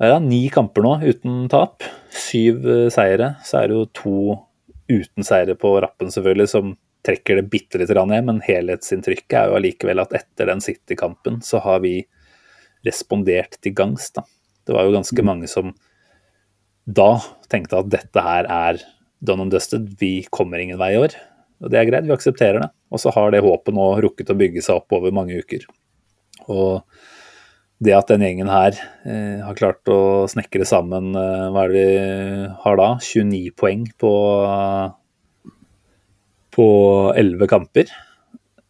[0.00, 1.84] ja, ni kamper nå uten tap.
[2.08, 3.34] Syv seire.
[3.44, 4.16] Så er det jo to
[4.88, 6.72] uten seire på rappen, selvfølgelig, som
[7.06, 8.26] trekker det bitte litt ned.
[8.28, 12.00] Men helhetsinntrykket er jo allikevel at etter den City-kampen så har vi
[12.86, 14.10] respondert til gangs.
[14.14, 14.26] da.
[14.66, 15.26] Det var jo ganske mm.
[15.26, 15.72] mange som
[16.86, 17.16] da
[17.50, 18.82] tenkte at dette her er
[19.26, 21.16] done and dusted, vi kommer ingen vei i år.
[21.64, 22.70] Og det er greit, vi aksepterer det.
[22.92, 25.64] Og så har det håpet nå rukket å bygge seg opp over mange uker.
[26.52, 26.84] Og
[27.82, 31.82] det at den gjengen her eh, har klart å snekre sammen eh, Hva er det
[31.82, 32.86] vi har da?
[33.04, 34.12] 29 poeng på,
[36.56, 36.68] på
[37.16, 37.92] 11 kamper.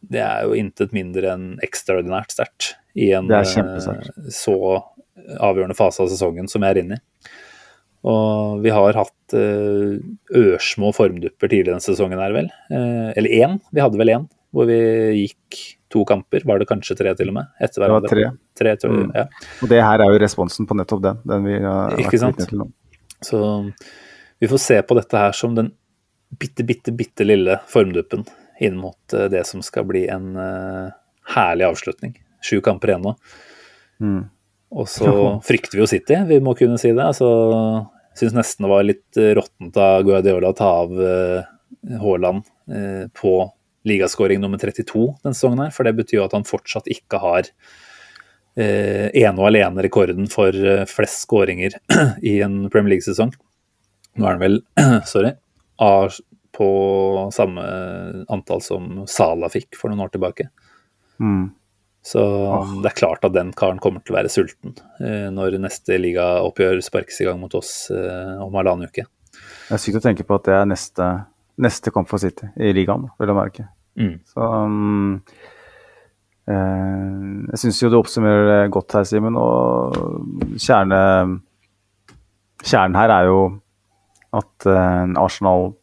[0.07, 4.57] Det er jo intet mindre enn ekstraordinært sterkt i en eh, så
[5.43, 7.31] avgjørende fase av sesongen som jeg er inne i.
[8.07, 9.97] Og vi har hatt uh,
[10.39, 12.51] ørsmå formdupper tidligere denne sesongen her, vel.
[12.71, 13.57] Uh, eller én.
[13.75, 14.79] Vi hadde vel én hvor vi
[15.25, 15.59] gikk
[15.93, 16.45] to kamper.
[16.47, 17.51] Var det kanskje tre til og med?
[17.61, 18.09] Etter hverandre.
[18.09, 18.75] Det var tre.
[18.79, 19.11] tre mm.
[19.13, 19.25] ja.
[19.61, 21.19] Og det her er jo responsen på nettopp den.
[21.29, 22.41] den vi har Ikke sant.
[23.27, 23.41] Så
[24.39, 25.73] vi får se på dette her som den
[26.31, 28.25] bitte, bitte, bitte lille formduppen
[28.61, 30.33] inn mot uh, det som skal bli en
[31.35, 32.17] herlig avslutning.
[32.45, 33.15] Sju kamper igjen nå.
[34.03, 34.23] Mm.
[34.77, 35.11] Og så
[35.47, 37.03] frykter vi jo City, vi må kunne si det.
[37.03, 37.29] altså
[38.17, 40.93] Syns nesten det var litt eh, råttent av Guardiola å ta av
[42.01, 43.33] Haaland uh, uh, på
[43.87, 45.67] ligaskåring nummer 32 denne sesongen.
[45.67, 47.51] her, For det betyr jo at han fortsatt ikke har
[48.59, 50.57] eh, ene og alene rekorden for
[50.91, 51.77] flest skåringer
[52.33, 53.31] i en Premier League-sesong.
[54.17, 54.59] Nå er han vel
[55.13, 55.37] sorry,
[56.57, 56.69] på
[57.35, 57.65] samme
[58.33, 60.49] antall som Sala fikk for noen år tilbake.
[61.21, 61.51] Mm.
[62.07, 62.75] Så oh.
[62.85, 66.79] det er klart at den karen kommer til å være sulten eh, når neste ligaoppgjør
[66.87, 69.09] sparkes i gang mot oss eh, om halvannen uke.
[69.35, 71.09] Det er sykt å tenke på at det er neste,
[71.59, 73.67] neste kamp for City i ligaen, vil jeg merke.
[73.99, 74.15] Mm.
[74.29, 75.19] Så um,
[76.47, 77.19] eh,
[77.51, 79.41] Jeg syns jo du oppsummerer det godt her, Simen.
[79.41, 81.01] Og kjerne,
[82.63, 83.41] kjernen her er jo
[84.35, 85.75] at uh, Arsenal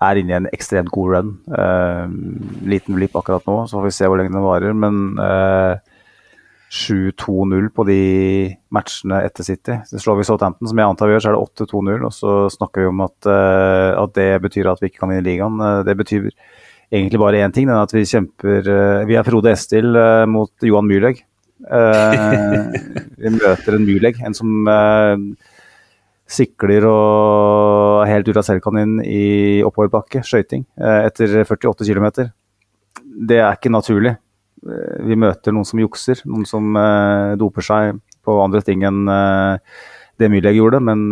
[0.00, 1.32] er inne i en ekstremt god run.
[1.52, 2.08] Uh,
[2.68, 4.76] liten blipp akkurat nå, så får vi se hvor lenge den varer.
[4.76, 5.98] Men uh, eh,
[6.70, 8.00] 7-2-0 på de
[8.72, 9.80] matchene etter City.
[9.90, 12.04] Så slår vi Southampton, som jeg antar vi gjør, så er det 8-2-0.
[12.08, 15.58] Og så snakker vi om at, at, det betyr at vi ikke kan vinne ligaen.
[15.88, 16.30] det betyr
[16.94, 18.70] egentlig bare én ting, den at vi kjemper
[19.10, 19.98] Vi er Frode Estil
[20.30, 21.24] mot Johan Myrleg.
[23.20, 24.70] vi møter en Myrleg, en som
[26.30, 28.46] sikler og helt ut av
[29.04, 32.30] i oppoverbakke, skøyting, eh, etter 48 km.
[33.02, 34.16] Det er ikke naturlig.
[34.62, 39.08] Eh, vi møter noen som jukser, noen som uh, doper seg på andre ting enn
[40.20, 41.06] det Myrleg gjorde, men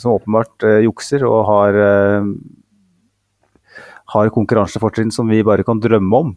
[0.00, 1.76] som åpenbart jukser og har,
[4.14, 6.30] har konkurransefortrinn som vi bare kan drømme om.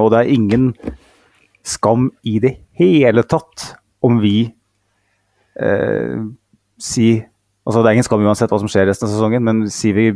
[0.00, 0.72] og det er ingen
[1.60, 4.48] skam i det hele tatt om vi
[6.80, 7.08] si
[7.64, 10.10] altså Det er ingen skam uansett hva som skjer resten av sesongen, men si vi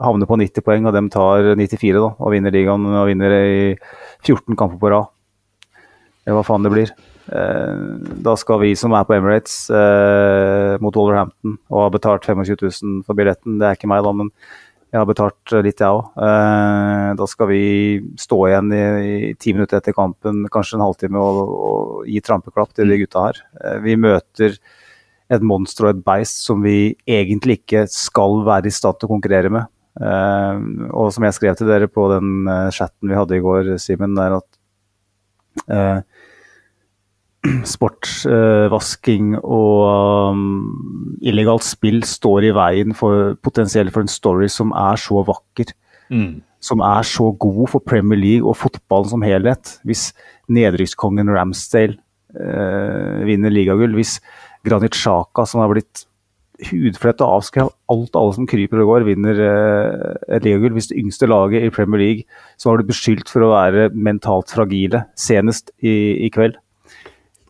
[0.00, 3.58] havner på 90 poeng, og dem tar 94 da, og vinner ligaen og vinner i
[4.24, 5.10] 14 kamper på rad,
[6.24, 6.94] eller hva faen det blir.
[7.28, 7.84] Eh,
[8.24, 13.04] da skal vi som er på Emirates eh, mot Wolverhampton og har betalt 25 000
[13.06, 14.32] for billetten, det er ikke meg da, men
[14.94, 16.12] jeg har betalt litt, jeg òg.
[16.22, 17.62] Eh, da skal vi
[18.20, 22.92] stå igjen i, ti minutter etter kampen, kanskje en halvtime, og, og gi trampeklapp til
[22.92, 23.40] de gutta her.
[23.58, 24.54] Eh, vi møter
[25.36, 29.14] et monster og et beist som vi egentlig ikke skal være i stand til å
[29.16, 29.70] konkurrere med.
[29.94, 33.76] Uh, og som jeg skrev til dere på den uh, chatten vi hadde i går,
[33.78, 34.56] Simen, er at
[35.70, 36.00] uh,
[37.74, 44.98] sportsvasking og um, illegalt spill står i veien for potensielt for en story som er
[44.98, 45.70] så vakker.
[46.10, 46.42] Mm.
[46.64, 49.76] Som er så god for Premier League og fotballen som helhet.
[49.86, 50.08] Hvis
[50.52, 52.00] nedrykkskongen Ramsdale
[52.34, 54.16] vinner ligagull, hvis
[54.64, 56.06] Granit Sjaka, som har blitt
[56.62, 60.46] hudfletta og avskrevet alt alle som kryper og går, vinner eh, et.
[60.46, 62.26] Hvis det yngste laget i Premier League,
[62.56, 66.56] som har blitt beskyldt for å være mentalt fragile, senest i, i kveld,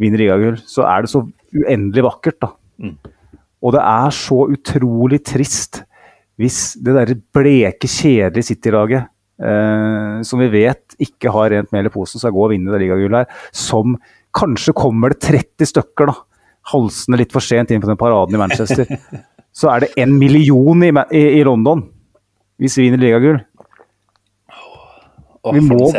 [0.01, 1.23] vinner ligagull, så er det så
[1.55, 2.53] uendelig vakkert, da.
[2.83, 2.97] Mm.
[3.65, 5.85] Og det er så utrolig trist
[6.41, 9.07] hvis det derre bleke, kjedelige City-laget,
[9.39, 12.83] eh, som vi vet ikke har rent mel i posen, skal gå og vinne det
[12.83, 13.95] ligagullet her, som
[14.35, 16.17] kanskje kommer det 30 stykker, da
[16.73, 18.89] halsende litt for sent inn på den paraden i Manchester,
[19.59, 21.85] så er det en million i, i, i London
[22.61, 23.41] hvis vi vinner ligagull.
[25.53, 25.91] vi må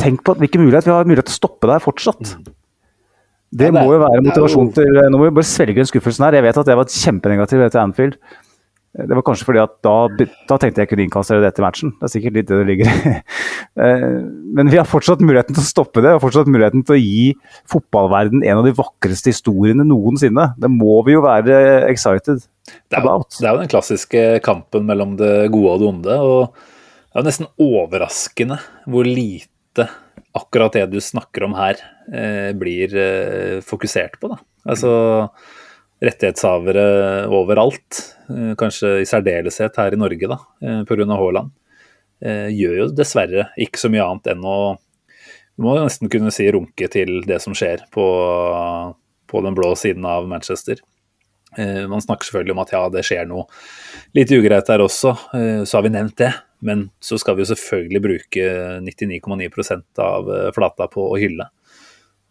[0.00, 2.30] Tenk på hvilken mulighet vi har mulighet til å stoppe der fortsatt.
[2.32, 2.46] Mm.
[3.56, 6.24] Det, ja, det må jo være motivasjon til Nå må vi bare svelge den skuffelsen
[6.26, 6.38] her.
[6.38, 8.16] Jeg vet at jeg var kjempenegativ etter Anfield.
[8.96, 9.94] Det var kanskje fordi at da,
[10.48, 11.92] da tenkte jeg kunne innkassere det etter matchen.
[11.98, 13.10] Det er sikkert litt det det ligger i.
[14.56, 17.00] Men vi har fortsatt muligheten til å stoppe det, Vi har fortsatt muligheten til å
[17.00, 17.26] gi
[17.68, 20.48] fotballverden en av de vakreste historiene noensinne.
[20.56, 21.58] Det må vi jo være
[21.90, 23.36] excited det er, about.
[23.36, 26.16] Det er jo den klassiske kampen mellom det gode og det onde.
[26.16, 29.90] og Det er jo nesten overraskende hvor lite
[30.36, 31.80] akkurat det du snakker om her,
[32.12, 34.32] eh, blir eh, fokusert på.
[34.32, 34.40] Da.
[34.72, 34.90] Altså
[36.04, 36.86] rettighetshavere
[37.32, 38.00] overalt,
[38.30, 40.40] eh, kanskje i særdeleshet her i Norge da,
[40.88, 41.06] pga.
[41.16, 41.54] Haaland,
[42.16, 44.58] gjør jo dessverre ikke så mye annet enn å
[45.56, 48.04] Du må nesten kunne si runke til det som skjer på,
[49.28, 50.82] på den blå siden av Manchester.
[51.56, 53.46] Man snakker selvfølgelig om at ja, det skjer noe
[54.16, 55.14] litt ugreit der også,
[55.64, 56.28] så har vi nevnt det.
[56.58, 58.46] Men så skal vi jo selvfølgelig bruke
[58.84, 61.48] 99,9 av eh, flata på å hylle.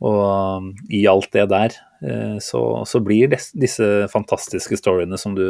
[0.03, 5.45] Og um, i alt det der, eh, så, så blir disse fantastiske storyene som du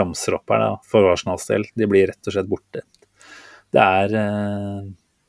[0.00, 2.82] ramser opp her da, for Arsenals del, de blir rett og slett borte.
[3.74, 4.80] Det er, eh,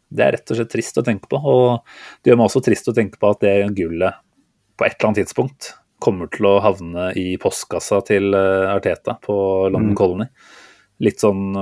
[0.10, 1.40] det er rett og slett trist å tenke på.
[1.40, 1.86] Og
[2.22, 4.22] det gjør meg også trist å tenke på at det gullet
[4.76, 9.36] på et eller annet tidspunkt kommer til å havne i postkassa til Arteta på
[9.70, 9.98] London mm.
[9.98, 10.28] Colony.
[11.06, 11.56] Litt sånn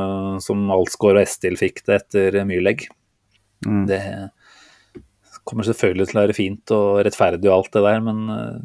[0.44, 2.88] som Alsgaard og Estil fikk det etter Myrlegg.
[3.68, 3.84] Mm.
[3.88, 4.02] Det
[5.48, 8.58] kommer selvfølgelig til å være fint og rettferdig og alt det der, men uh,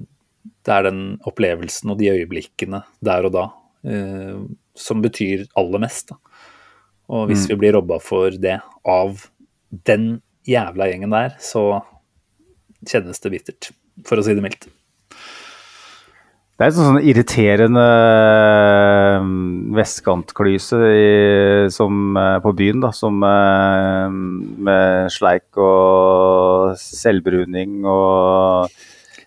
[0.67, 3.45] det er den opplevelsen og de øyeblikkene der og da
[3.89, 4.41] eh,
[4.79, 6.13] som betyr aller mest.
[6.13, 6.19] Da.
[7.15, 7.51] Og hvis mm.
[7.53, 9.25] vi blir robba for det av
[9.89, 10.11] den
[10.49, 11.81] jævla gjengen der, så
[12.89, 13.71] kjennes det bittert,
[14.07, 14.69] for å si det mildt.
[16.59, 17.83] Det er en sånn irriterende
[19.79, 24.09] vestkantklyse vestkantklyse som, eh, på byen, da, som eh,
[24.67, 28.75] med sleik og selvbruning og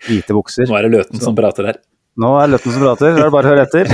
[0.10, 0.68] hvite bukser.
[0.68, 1.80] Nå er det Løten som prater her.
[2.20, 3.88] Nå er det Løten som prater, da er det bare å høre etter.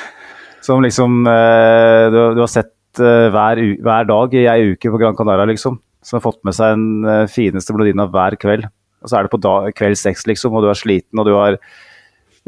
[0.66, 5.44] som liksom du, du har sett hver, hver, dag i ei uke på Gran Canaria,
[5.52, 5.76] liksom.
[6.00, 8.64] Som har fått med seg den fineste blondina hver kveld.
[9.04, 11.36] Og så er det på dag, kveld seks, liksom, og du er sliten og du
[11.36, 11.60] har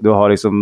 [0.03, 0.57] du har liksom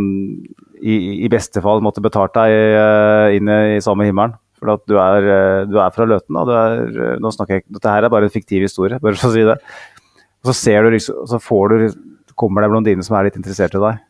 [0.83, 4.37] i, i beste fall måttet betalt deg uh, inn i samme himmelen.
[4.61, 6.37] For at du er, uh, du er fra Løten.
[6.37, 9.31] Du er, uh, nå snakker jeg, dette her er bare en fiktiv historie, bare for
[9.31, 9.59] å si det.
[10.43, 11.87] Og så ser du liksom, så får du,
[12.39, 14.03] kommer det en blondine som er litt interessert i deg.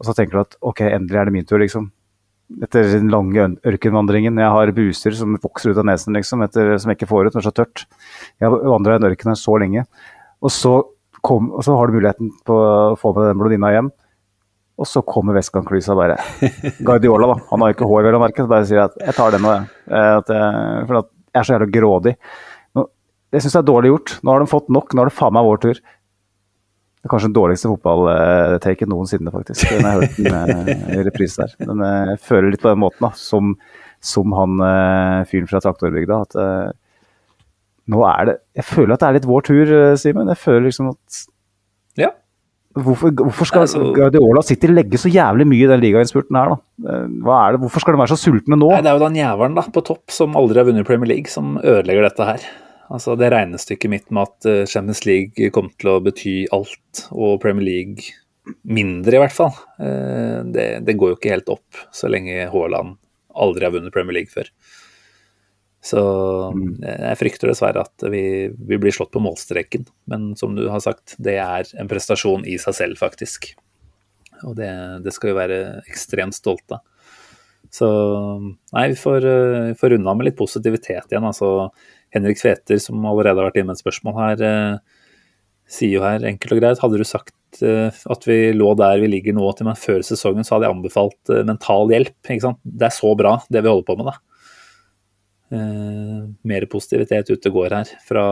[0.00, 1.90] Og så tenker du at ok, endelig er det min tur, liksom.
[2.62, 4.40] Etter den lange ørkenvandringen.
[4.40, 7.36] Jeg har buser som vokser ut av nesen, liksom, etter, som jeg ikke får ut,
[7.36, 7.84] det er så tørt.
[8.40, 9.86] Jeg har vandra den ørkenen så lenge.
[10.42, 10.74] Og så
[11.22, 13.90] kom, og så har du muligheten på å få med den blondina hjem.
[14.82, 16.16] Og så kommer Westgang-klysa bare.
[16.86, 17.40] Guardiola, da.
[17.52, 18.42] Han har ikke hår, vel å merke.
[18.42, 19.66] Så bare sier at jeg tar den nå, jeg.
[20.26, 22.14] For at jeg er så jævla grådig.
[22.76, 22.86] Nå,
[23.32, 24.14] jeg syns det er dårlig gjort.
[24.20, 24.96] Nå har de fått nok.
[24.96, 25.82] Nå er det faen meg vår tur.
[27.02, 29.70] Det er kanskje den dårligste fotballtaken noensinne, faktisk.
[29.72, 31.54] Den har jeg hørt den eh, i reprise der.
[31.66, 33.10] Men eh, jeg føler litt på den måten, da.
[33.18, 33.56] Som,
[33.98, 36.20] som han eh, fyren fra traktorbygda.
[36.28, 36.38] At
[37.90, 40.30] nå er det Jeg føler at det er litt vår tur, eh, Simen.
[40.32, 41.22] Jeg føler liksom at
[41.98, 42.10] Ja.
[42.72, 46.56] Hvorfor, hvorfor skal altså, Guardiola City legge så jævlig mye i den ligainnspurten her, da?
[46.88, 47.08] Eh,
[47.52, 47.60] det?
[47.60, 48.70] Hvorfor skal de være så sultne nå?
[48.72, 51.28] Nei, det er jo den jævelen da, på topp som aldri har vunnet Premier League,
[51.28, 52.46] som ødelegger dette her.
[52.92, 57.40] Altså Det regnestykket mitt med at eh, Champions League kommer til å bety alt, og
[57.44, 58.08] Premier League
[58.64, 62.96] mindre, i hvert fall, det, det går jo ikke helt opp så lenge Haaland
[63.38, 64.48] aldri har vunnet Premier League før.
[65.82, 66.00] Så
[66.54, 66.76] mm.
[66.86, 68.22] jeg frykter dessverre at vi,
[68.54, 69.88] vi, blir slått på målstreken.
[70.10, 73.50] Men som du har sagt, det er en prestasjon i seg selv, faktisk.
[74.46, 74.70] Og det,
[75.02, 75.60] det skal vi være
[75.90, 76.88] ekstremt stolte av.
[77.72, 77.86] Så
[78.74, 79.24] nei, vi får,
[79.70, 81.24] vi får runde med litt positivitet igjen.
[81.24, 81.70] Altså,
[82.12, 85.06] Henrik Tveter, som allerede har vært inne med et spørsmål her, eh,
[85.72, 89.08] sier jo her enkelt og greit Hadde du sagt eh, at vi lå der vi
[89.14, 92.18] ligger nå til meg før sesongen, så hadde jeg anbefalt mental hjelp.
[92.28, 92.60] ikke sant?
[92.60, 94.18] Det er så bra, det vi holder på med, da.
[95.52, 97.90] Eh, mer positivitet ute går her.
[98.08, 98.24] Fra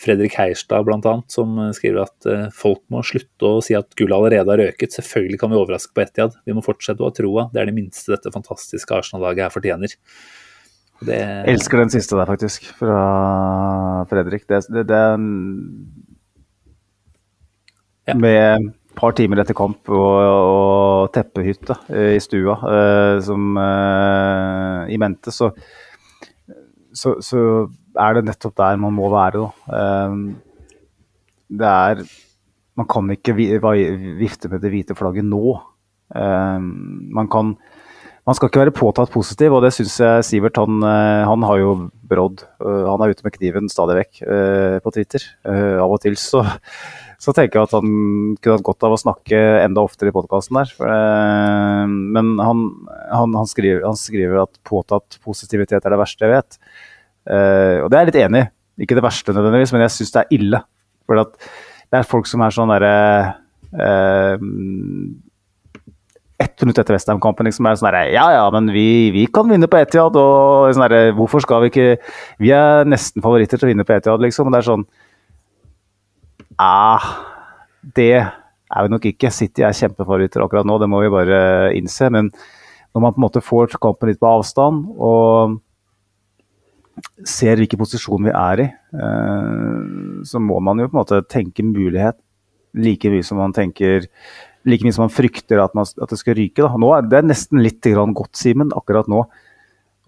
[0.00, 4.54] Fredrik Heierstad bl.a., som skriver at eh, folk må slutte å si at gullet allerede
[4.54, 4.96] har røket.
[4.96, 6.38] Selvfølgelig kan vi overraske på Etiad.
[6.48, 7.48] Vi må fortsette å ha troa.
[7.52, 9.96] Det er det minste dette fantastiske Arsenal-laget her fortjener.
[11.00, 11.18] Det...
[11.18, 13.02] Jeg elsker den siste der, faktisk, fra
[14.08, 14.48] Fredrik.
[14.48, 15.04] Det, det, det
[18.08, 18.16] ja.
[18.16, 21.76] Med par timer etter kamp og, og teppehytte
[22.16, 23.54] i stua eh, som
[24.90, 25.52] i mente, så
[26.94, 27.68] så, så,
[27.98, 29.40] er det nettopp der man må være.
[29.40, 30.10] da.
[31.50, 32.04] det er
[32.78, 35.58] Man kan ikke vifte med det hvite flagget nå.
[36.10, 36.68] Um,
[37.12, 37.56] man kan
[38.30, 41.58] man skal ikke være påtatt positiv, og det syns jeg Sivert han, eh, han, har
[41.58, 41.70] jo
[42.06, 42.44] Brodd.
[42.62, 44.20] han er ute med kniven stadig vekk
[44.84, 45.24] på Twitter.
[45.46, 46.44] av og til så,
[47.22, 47.90] så, tenker jeg at han
[48.38, 50.74] kunne hatt godt av å snakke enda oftere i podkasten der.
[51.90, 52.64] men han,
[53.10, 56.60] han, han, skriver, han, skriver, at påtatt positivitet er det verste jeg vet.
[57.30, 58.50] og det er jeg litt enig i.
[58.86, 60.62] Ikke det verste nødvendigvis, men jeg syns det er ille.
[61.06, 62.94] For det er folk som er sånn derre
[66.40, 69.78] ett minutt etter Westham-kampen liksom er sånn Ja, ja, men vi, vi kan vinne på
[69.80, 70.16] Etiad.
[70.16, 71.88] Og sånn der, hvorfor skal vi ikke
[72.40, 74.48] Vi er nesten favoritter til å vinne på Etiad, liksom.
[74.48, 74.86] Og det er sånn
[76.60, 77.04] Ah,
[77.96, 79.32] det er vi nok ikke.
[79.32, 81.40] City er kjempefavoritter akkurat nå, det må vi bare
[81.76, 82.10] innse.
[82.12, 82.28] Men
[82.92, 85.58] når man på en måte får kampen litt på avstand og
[87.24, 89.78] ser hvilken posisjon vi er i, eh,
[90.28, 92.18] så må man jo på en måte tenke mulighet
[92.76, 94.06] like mye som man tenker
[94.68, 96.60] like mye som man frykter at, man, at det skal ryke.
[96.62, 96.74] Da.
[96.80, 99.24] Nå er det nesten litt godt, Simen, akkurat nå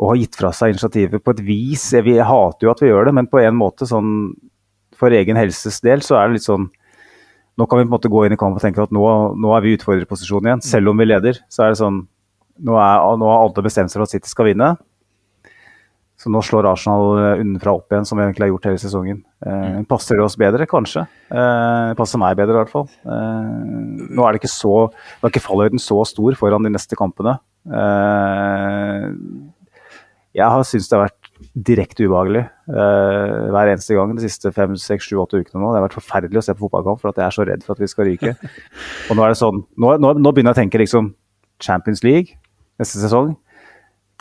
[0.03, 1.85] å ha gitt fra seg initiativet på et vis.
[2.05, 4.33] Vi hater jo at vi gjør det, men på en måte sånn
[4.99, 6.71] for egen helses del så er det litt sånn
[7.61, 9.03] Nå kan vi på en måte gå inn i kampen og tenke at nå,
[9.37, 10.63] nå er vi i utfordrerposisjon igjen.
[10.65, 11.99] Selv om vi leder, så er det sånn
[12.65, 14.71] Nå, er, nå har alle bestemt seg for at City skal vinne.
[16.23, 19.23] Så nå slår Arsenal eh, opp igjen, som vi egentlig har gjort hele sesongen.
[19.43, 19.87] Eh, mm.
[19.91, 20.69] Passer det oss bedre?
[20.71, 21.03] Kanskje.
[21.35, 22.87] Eh, passer meg bedre, i hvert fall.
[23.03, 23.49] Eh,
[24.15, 27.35] nå er det ikke så Nå er ikke fallhøyden så stor foran de neste kampene.
[27.67, 29.09] Eh,
[30.39, 31.19] jeg har syntes det har vært
[31.69, 35.73] direkte ubehagelig eh, hver eneste gang de siste fem, seks, sju, åtte ukene nå.
[35.73, 37.75] Det har vært forferdelig å se på fotballkamp for at jeg er så redd for
[37.75, 38.37] at vi skal ryke.
[39.11, 41.11] Og nå er det sånn Nå, nå, nå begynner jeg å tenke liksom
[41.63, 42.39] Champions League
[42.81, 43.35] neste sesong.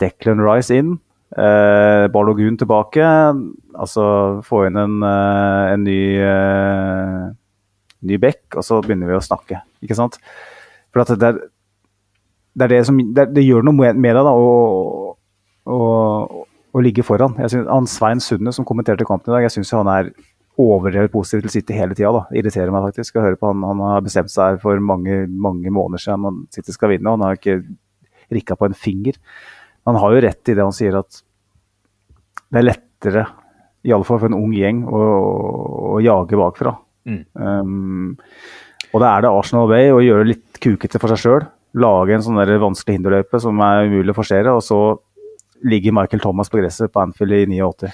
[0.02, 0.96] Declan Rice inn.
[1.32, 3.04] Eh, Balogun tilbake.
[3.72, 4.04] Altså
[4.44, 7.30] få inn en, eh, en ny, eh,
[8.02, 9.62] ny bekk, og så begynner vi å snakke.
[9.82, 10.18] Ikke sant?
[10.92, 11.38] For at det, er,
[12.54, 15.16] det, er det, som, det, det gjør noe med deg da, å,
[15.64, 15.78] å,
[16.74, 17.38] å, ligge foran.
[17.38, 20.12] Jeg synes, han Svein Sunde som kommenterte kampen i dag, jeg syns han er
[20.60, 22.26] overdrevet positiv til City hele tida.
[22.36, 23.64] Irriterer meg faktisk å høre på han.
[23.64, 27.30] Han har bestemt seg for mange, mange måneder siden at City skal vinne, og han
[27.30, 27.62] har ikke
[28.32, 29.16] rikka på en finger.
[29.88, 31.22] Han har jo rett i det han sier, at
[32.52, 33.26] det er lettere,
[33.82, 35.00] i alle fall for en ung gjeng, å,
[35.96, 36.76] å jage bakfra.
[37.08, 37.22] Mm.
[37.34, 38.18] Um,
[38.92, 41.46] og da er det Arsenal Way å gjøre det litt kukete for seg sjøl.
[41.82, 44.78] Lage en sånn der vanskelig hinderløype som er umulig å forsere, og så
[45.66, 47.90] ligger Michael Thomas på gresset på Anfield i 89.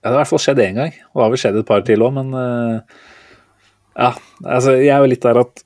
[0.00, 1.68] Ja, det har i hvert fall skjedd én gang, og det har vel skjedd et
[1.68, 3.00] par til òg, men uh,
[4.00, 4.14] ja,
[4.44, 5.64] altså jeg er jo litt der at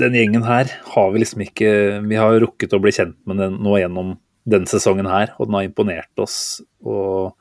[0.00, 1.70] den gjengen her har vi liksom ikke
[2.06, 4.12] Vi har rukket å bli kjent med den nå gjennom
[4.50, 6.38] denne sesongen her, og den har imponert oss
[6.84, 7.36] og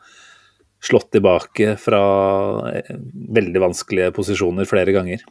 [0.84, 2.02] slått tilbake fra
[2.72, 2.95] eh,
[3.36, 5.26] veldig vanskelige posisjoner flere ganger.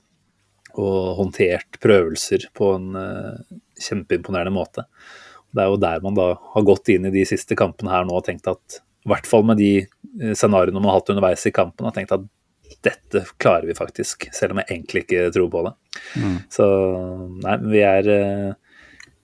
[0.79, 3.39] Og håndtert prøvelser på en uh,
[3.83, 4.85] kjempeimponerende måte.
[5.51, 8.15] Det er jo der man da har gått inn i de siste kampene her nå
[8.15, 11.55] og tenkt at i hvert fall med de eh, scenarioene man har hatt underveis i
[11.57, 12.29] kampen, har tenkt at
[12.85, 15.75] dette klarer vi faktisk, selv om jeg egentlig ikke tror på det.
[16.21, 16.35] Mm.
[16.53, 16.67] Så
[17.47, 18.11] nei, vi er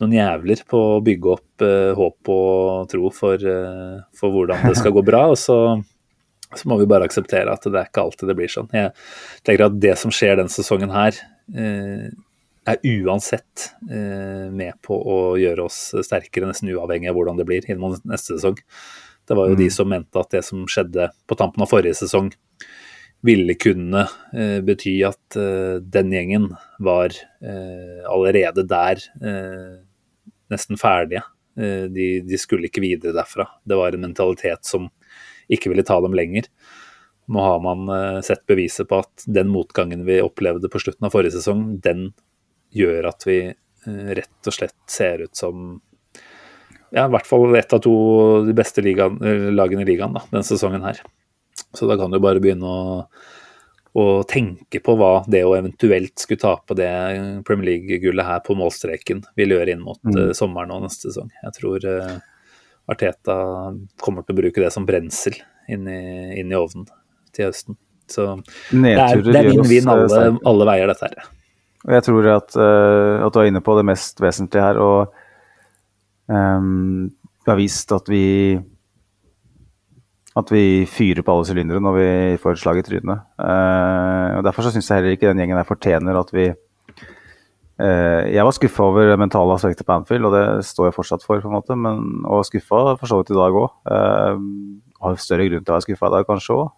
[0.03, 4.77] noen jævler på å bygge opp uh, håp og tro for, uh, for, hvordan det
[4.81, 5.25] skal gå bra.
[5.33, 5.59] Og så,
[6.51, 8.71] så, må vi bare akseptere at det er ikke alltid det blir sånn.
[8.75, 8.93] Jeg
[9.47, 11.19] tenker at det som skjer denne sesongen her,
[11.57, 12.07] uh,
[12.65, 17.77] er uansett med på å gjøre oss sterkere, nesten uavhengig av hvordan det blir inn
[17.83, 18.57] mot neste sesong.
[19.29, 19.61] Det var jo mm.
[19.61, 22.31] de som mente at det som skjedde på tampen av forrige sesong,
[23.25, 24.05] ville kunne
[24.37, 26.51] eh, bety at eh, den gjengen
[26.85, 29.01] var eh, allerede der
[30.53, 31.25] nesten ferdige.
[31.57, 33.47] Eh, de, de, skulle ikke videre derfra.
[33.65, 34.89] Det var en mentalitet som
[35.53, 36.49] ikke ville ta dem lenger.
[37.31, 41.15] Nå har man eh, sett beviset på at den motgangen vi opplevde på slutten av
[41.15, 42.11] forrige sesong, den
[42.75, 45.79] gjør at vi eh, rett og slett ser ut som
[46.95, 47.95] ja, i hvert fall ett av to
[48.47, 49.17] de beste ligaen,
[49.57, 51.01] lagene i ligaen da, denne sesongen her.
[51.75, 52.85] Så da kan du bare begynne å
[53.95, 56.91] og tenke på hva det å eventuelt skulle tape det
[57.47, 60.17] Premier League-gullet her på målstreken vil gjøre inn mot mm.
[60.17, 61.31] uh, sommeren og neste sesong.
[61.45, 62.17] Jeg tror uh,
[62.91, 63.37] Arteta
[64.03, 65.39] kommer til å bruke det som brensel
[65.71, 66.01] inn i,
[66.41, 66.89] inn i ovnen
[67.35, 67.79] til høsten.
[68.11, 68.27] Så
[68.75, 71.31] det er, det er vinn-vinn alle, alle, veier, dette her.
[71.95, 74.81] Jeg tror at, uh, at, du er inne på det mest vesentlige her.
[74.83, 75.15] og
[76.27, 77.13] um,
[77.45, 78.25] du har vist at vi
[80.35, 82.09] at vi fyrer på alle sylindere når vi
[82.43, 83.27] får et slag i trynet.
[83.39, 88.23] Uh, og Derfor så syns jeg heller ikke den gjengen der fortjener at vi uh,
[88.27, 91.39] Jeg var skuffa over det mentale aspektet på Anfield, og det står jeg fortsatt for.
[91.39, 93.71] på en måte, men, Og skuffa for så vidt i dag òg.
[93.87, 94.43] Uh,
[95.05, 96.71] har større grunn til å være skuffa i dag, kanskje òg.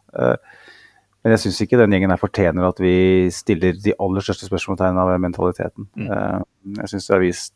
[1.23, 5.03] men jeg syns ikke den gjengen her fortjener at vi stiller de aller største spørsmålstegnene
[5.03, 5.87] av mentaliteten.
[5.95, 6.43] Mm.
[6.81, 7.55] jeg syns det har vist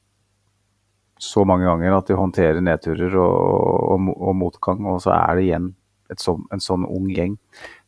[1.21, 3.35] så mange ganger at de håndterer nedturer og,
[3.93, 5.69] og, og, motgang, og så er det igjen
[6.19, 7.37] sånn, en sånn ung gjeng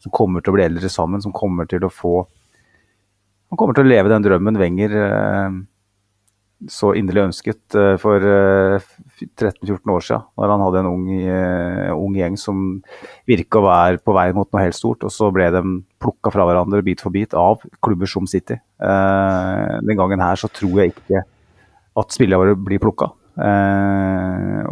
[0.02, 2.22] som kommer til å bli eldre sammen, som kommer til å få
[3.52, 5.56] Han kommer til å leve den drømmen Wenger eh,
[6.72, 11.10] så inderlig ønsket eh, for 13-14 eh, år siden, når han hadde en ung,
[11.98, 12.62] ung gjeng som
[13.28, 15.04] virka å være på vei mot noe helt stort.
[15.04, 15.62] Og så ble de
[16.00, 18.56] plukka fra hverandre bit for bit av klubber som City.
[18.78, 21.20] Den gangen her så tror jeg ikke
[22.00, 23.10] at spillerne våre blir plukka.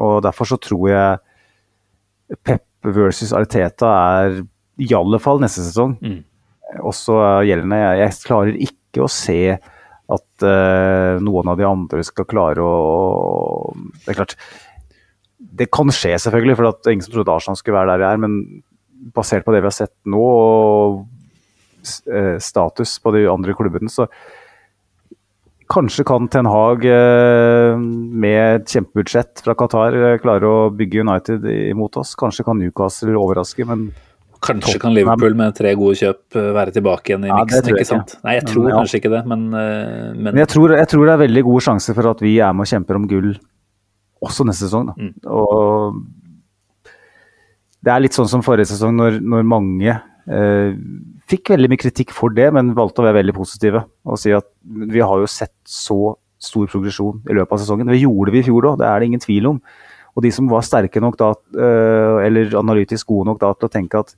[0.01, 4.41] Og derfor så tror jeg Pep versus Ariteta er
[4.81, 5.97] i alle fall neste sesong.
[6.01, 6.23] Mm.
[6.87, 7.81] Også gjeldende.
[8.01, 9.43] Jeg klarer ikke å se
[10.11, 13.71] at uh, noen av de andre skal klare å
[14.01, 14.35] Det er klart,
[15.39, 18.09] det kan skje selvfølgelig, for det er ingen som trodde Arsenal skulle være der de
[18.11, 18.21] er.
[18.25, 18.37] Men
[19.15, 21.01] basert på det vi har sett nå, og
[22.11, 24.09] uh, status på de andre klubbene, så
[25.71, 32.01] Kanskje kan Ten Hag uh, med et kjempebudsjett fra Qatar klare å bygge United imot
[32.01, 32.17] oss.
[32.19, 33.91] Kanskje kan Newcastle overraske, men
[34.41, 37.89] Kanskje kan Liverpool med tre gode kjøp eh, være tilbake igjen i ja, miksen, ikke
[37.89, 38.15] sant?
[38.25, 38.77] Nei, jeg tror ja.
[38.79, 40.31] kanskje ikke det, men, eh, men...
[40.31, 42.65] men jeg, tror, jeg, tror, det er veldig gode sjanser for at vi er med
[42.65, 43.35] og kjemper om gull
[44.25, 44.89] også neste sesong.
[44.97, 45.13] Mm.
[45.29, 46.01] Og
[47.85, 50.73] det er litt sånn som forrige sesong, når, når mange eh,
[51.31, 54.49] fikk veldig mye kritikk for det, men valgte å være veldig positive og si at
[54.65, 57.91] vi har jo sett så stor progresjon i løpet av sesongen.
[57.91, 59.61] Det gjorde vi i fjor òg, det er det ingen tvil om.
[60.17, 61.31] Og de som var sterke nok da,
[61.61, 64.15] eh, eller analytisk gode nok da til å tenke at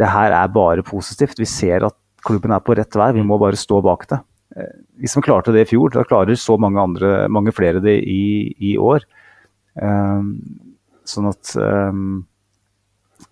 [0.00, 1.38] det her er bare positivt.
[1.38, 4.20] Vi ser at klubben er på rett vei, vi må bare stå bak det.
[4.56, 8.00] Eh, hvis vi klarte det i fjor, da klarer så mange, andre, mange flere det
[8.02, 9.06] i, i år.
[9.80, 10.34] Um,
[11.08, 12.26] sånn at um,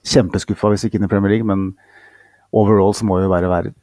[0.01, 1.75] Kjempeskuffa hvis vi ikke i Premier League, men
[2.57, 3.75] overall så må vi bare være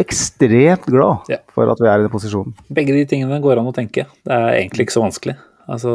[0.00, 1.38] ekstremt glad ja.
[1.52, 2.54] for at vi er i den posisjonen.
[2.72, 4.06] Begge de tingene går an å tenke.
[4.24, 5.36] Det er egentlig ikke så vanskelig.
[5.68, 5.92] Altså,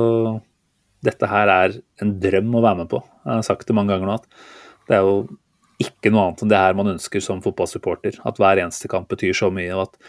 [1.06, 3.02] dette her er en drøm å være med på.
[3.26, 4.30] Jeg har sagt det mange ganger nå at
[4.88, 5.19] det er jo
[5.81, 8.22] ikke noe annet enn det her man ønsker som fotballsupporter.
[8.26, 9.73] At hver eneste kamp betyr så mye.
[9.76, 10.02] og at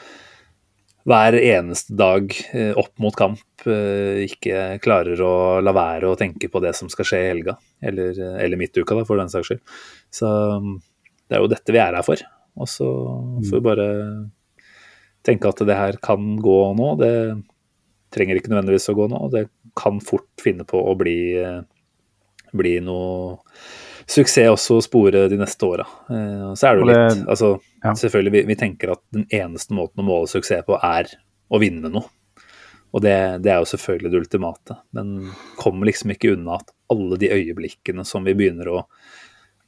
[1.08, 5.32] hver eneste dag eh, opp mot kamp eh, ikke klarer å
[5.64, 8.96] la være å tenke på det som skal skje i helga, eller, eh, eller midtuka,
[8.98, 9.62] da, for den saks skyld.
[10.12, 10.28] Så
[11.28, 12.22] det er jo dette vi er her for.
[12.58, 12.88] Og så
[13.46, 13.88] får vi bare
[15.26, 16.88] tenke at det her kan gå nå.
[17.00, 17.12] Det
[18.14, 19.20] trenger ikke nødvendigvis å gå nå.
[19.34, 19.44] Det
[19.78, 21.18] kan fort finne på å bli,
[22.56, 23.36] bli noe
[24.08, 25.86] suksess også å spore de neste åra.
[26.10, 27.50] Eh, så er det jo litt altså,
[27.84, 27.94] ja.
[27.94, 31.12] Selvfølgelig, vi, vi, tenker at den eneste måten å måle suksess på er
[31.48, 32.08] å vinne noe.
[32.96, 33.14] Og det,
[33.44, 34.78] det, er jo selvfølgelig det ultimate.
[34.96, 35.30] Men
[35.60, 38.78] kommer liksom ikke unna at alle de øyeblikkene som vi begynner å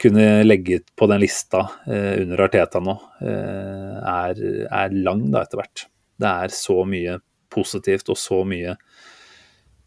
[0.00, 5.60] kunne legge på den lista eh, under Arteta nå, eh, er, er, lang da etter
[5.60, 5.86] hvert.
[6.20, 7.18] Det er så mye
[7.52, 8.76] positivt og så mye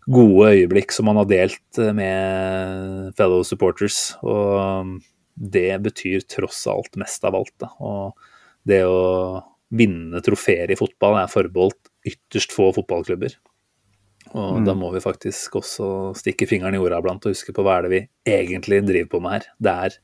[0.03, 4.13] gode øyeblikk som man har delt eh, med fellow supporters.
[4.21, 4.99] Og
[5.33, 7.55] det betyr tross alt mest av alt.
[7.61, 7.71] Da.
[7.81, 9.41] Og det å
[9.73, 13.33] vinne trofeer i fotball er forbeholdt ytterst få fotballklubber.
[14.33, 14.67] Og mm.
[14.67, 15.87] da må vi faktisk også
[16.17, 18.01] stikke fingeren i jorda blant og huske på hva er det vi
[18.35, 19.47] egentlig driver på med her.
[19.61, 19.97] Det er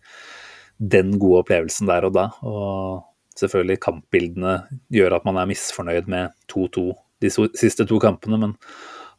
[0.95, 2.29] den gode opplevelsen der og da.
[2.45, 3.01] Og
[3.39, 4.55] selvfølgelig kampbildene
[4.93, 6.87] gjør at man er misfornøyd med 2-2
[7.19, 8.53] de siste to kampene, men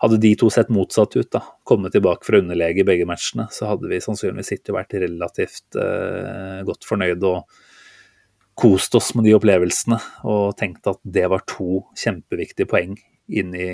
[0.01, 3.69] hadde de to sett motsatt ut, da, kommet tilbake fra underlege i begge matchene, så
[3.69, 7.29] hadde vi sannsynligvis og vært relativt eh, godt fornøyde.
[7.29, 7.45] og
[8.61, 12.99] kost oss med de opplevelsene og tenkt at det var to kjempeviktige poeng
[13.31, 13.71] inn i,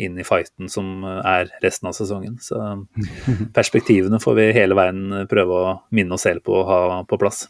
[0.00, 2.38] inn i fighten som er resten av sesongen.
[2.42, 2.58] Så
[3.58, 7.46] perspektivene får vi hele veien prøve å minne oss selv på å ha på plass.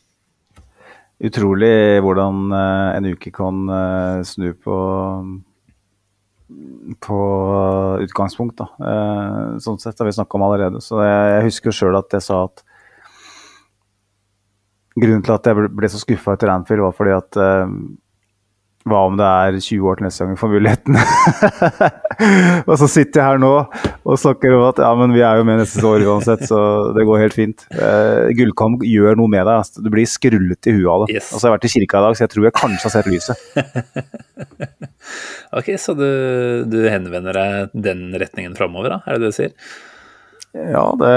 [1.16, 4.80] Utrolig hvordan eh, en uke kan eh, snu på
[7.02, 7.16] på
[8.04, 8.60] utgangspunkt.
[8.60, 8.66] Da.
[8.78, 10.82] Eh, sånn sett har vi snakka om allerede.
[10.84, 12.62] Så jeg, jeg husker sjøl at jeg sa at
[14.96, 17.70] grunnen til at jeg ble så skuffa etter Anfield, var fordi at uh,
[18.86, 20.98] hva om det er 20 år til neste gang vi får muligheten?
[22.68, 25.46] og så sitter jeg her nå og snakker om at ja, men vi er jo
[25.48, 26.60] med neste år uansett, så
[26.94, 27.66] det går helt fint.
[27.74, 29.64] Uh, Gullkamp gjør noe med deg.
[29.64, 29.82] Altså.
[29.82, 31.18] Du blir skrullet i huet av det.
[31.18, 31.32] Yes.
[31.32, 32.94] Og så har jeg vært i kirka i dag, så jeg tror jeg kanskje har
[32.94, 33.36] sett lyset.
[35.58, 36.08] ok, så du,
[36.70, 39.02] du, henvender deg den retningen framover, da?
[39.02, 39.76] Er det det du sier?
[40.56, 41.14] Ja, det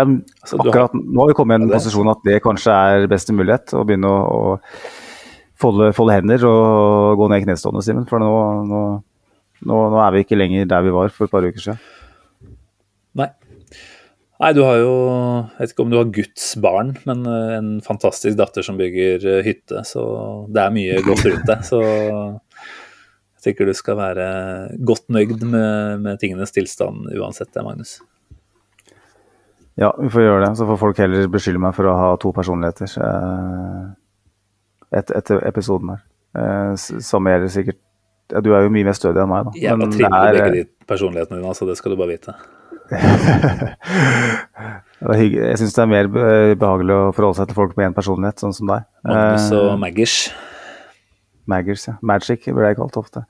[0.00, 3.34] er altså, akkurat Nå har vi kommet i en posisjon at det kanskje er beste
[3.36, 3.74] mulighet.
[3.76, 8.06] Å begynne å, å folde, folde, hender og gå ned i knestående, Simen.
[8.10, 8.30] For nå,
[8.68, 8.84] nå,
[9.64, 11.82] nå, nå, er vi ikke lenger der vi var for et par uker siden.
[13.18, 13.30] Nei.
[14.42, 17.68] Nei, du har jo Jeg vet ikke om du har Guds barn, men eh, en
[17.84, 19.84] fantastisk datter som bygger eh, hytte.
[19.86, 20.02] Så
[20.52, 21.62] det er mye godt rundt deg.
[21.70, 24.26] Så jeg tenker du skal være
[24.88, 27.98] godt nøyd med, med tingenes tilstand uansett det, Magnus.
[29.80, 30.50] Ja, vi får gjøre det.
[30.58, 33.86] Så får folk heller beskylde meg for å ha to personligheter eh,
[35.00, 36.02] etter, etter episoden her.
[36.38, 37.78] Eh, som gjelder sikkert
[38.32, 39.50] ja, Du er jo mye mer stødig enn meg, da.
[39.60, 41.66] Jeg bare trimmer er- begge de personlighetene dine, altså.
[41.68, 42.34] Det skal du bare vite.
[45.04, 46.08] Jeg syns det er mer
[46.56, 48.86] behagelig å forholde seg til folk med én personlighet, sånn som deg.
[49.04, 50.14] Magnus Eh, og Maggers.
[51.50, 51.94] Maggers, ja.
[52.00, 53.24] Magic blir jeg kalt ofte.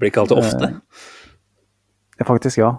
[0.00, 0.70] Blir alltid ofte.
[2.18, 2.70] Eh, faktisk, ja.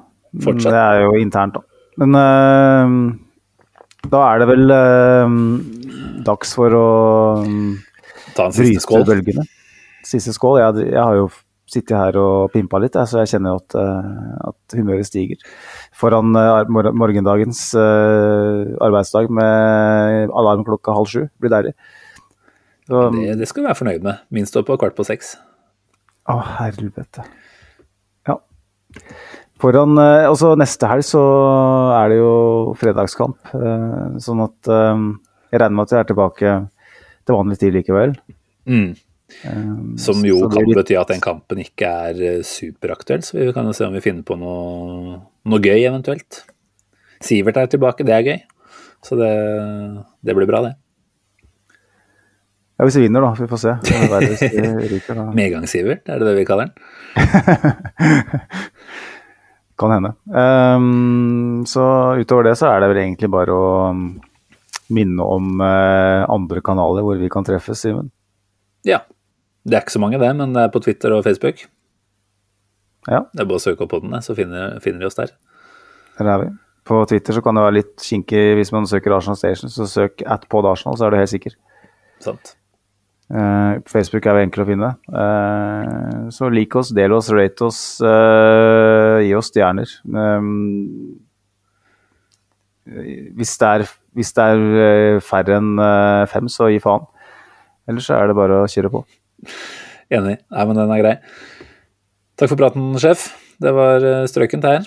[0.42, 0.72] Fortsatt.
[0.74, 1.62] Det er jo internt, da.
[2.02, 5.38] Men uh, da er det vel uh,
[6.26, 6.86] dags for å
[7.46, 7.80] um,
[8.34, 9.06] Ta en siste skål.
[9.10, 9.46] bølgene.
[10.08, 10.60] Siste skål.
[10.62, 11.28] Jeg, jeg har jo
[11.70, 15.40] sittet her og pimpa litt, så jeg kjenner at, eh, at humøret stiger.
[15.98, 21.24] Foran morgendagens arbeidsdag med alarm klokka halv sju.
[21.42, 21.74] Blir deilig.
[22.86, 24.22] Så, Det, det skal du være fornøyd med.
[24.36, 25.34] Minst opp på kvart på seks.
[26.30, 27.26] Å, helvete.
[29.64, 31.22] Foran eh, Altså, neste helg så
[31.96, 32.32] er det jo
[32.80, 33.38] fredagskamp.
[33.56, 35.04] eh, sånn at eh,
[35.54, 36.50] jeg regner med at jeg er tilbake
[37.24, 38.12] til vanlig tid likevel.
[38.68, 38.90] Mm.
[40.04, 42.16] Som jo kan litt- bety at den kampen ikke er
[42.46, 45.16] superaktuell, så vi kan jo se om vi finner på noe,
[45.48, 46.32] noe gøy eventuelt.
[47.24, 48.40] Sivert er tilbake, det er gøy.
[49.04, 49.32] Så det,
[50.24, 50.74] det blir bra, det.
[52.78, 53.32] Ja, hvis vi vinner, da.
[53.38, 53.72] Vi får se.
[53.96, 54.10] Er.
[55.40, 56.74] Medgangs-Sivert, er det det vi kaller den?
[59.84, 60.14] Kan hende.
[60.32, 61.84] Um, så
[62.16, 64.06] utover det så er det vel egentlig bare å um,
[64.94, 68.08] minne om uh, andre kanaler hvor vi kan treffes, Simen.
[68.88, 69.02] Ja.
[69.64, 71.66] Det er ikke så mange, det, men det er på Twitter og Facebook.
[73.08, 75.32] Ja, Det er bare å søke opp på den, så finner, finner de oss der.
[76.18, 76.50] der er vi.
[76.88, 80.24] På Twitter så kan det være litt kinkig hvis man søker Arsenal Station, så søk
[80.28, 81.56] at på Arsenal, så er du helt sikker.
[82.24, 82.56] Sant?
[83.32, 84.90] Uh, Facebook er jo enkel å finne.
[85.08, 89.94] Uh, så lik oss, del oss, rate oss, eh, gi oss stjerner.
[90.10, 91.20] Um,
[93.38, 93.86] hvis det er,
[94.18, 97.06] hvis det er eh, færre enn eh, fem, så gi faen.
[97.90, 99.04] Ellers så er det bare å kjøre på.
[100.14, 100.38] Enig.
[100.42, 101.14] Nei, men den er grei.
[102.40, 103.30] Takk for praten, sjef.
[103.64, 104.86] Det var eh, strøkent her.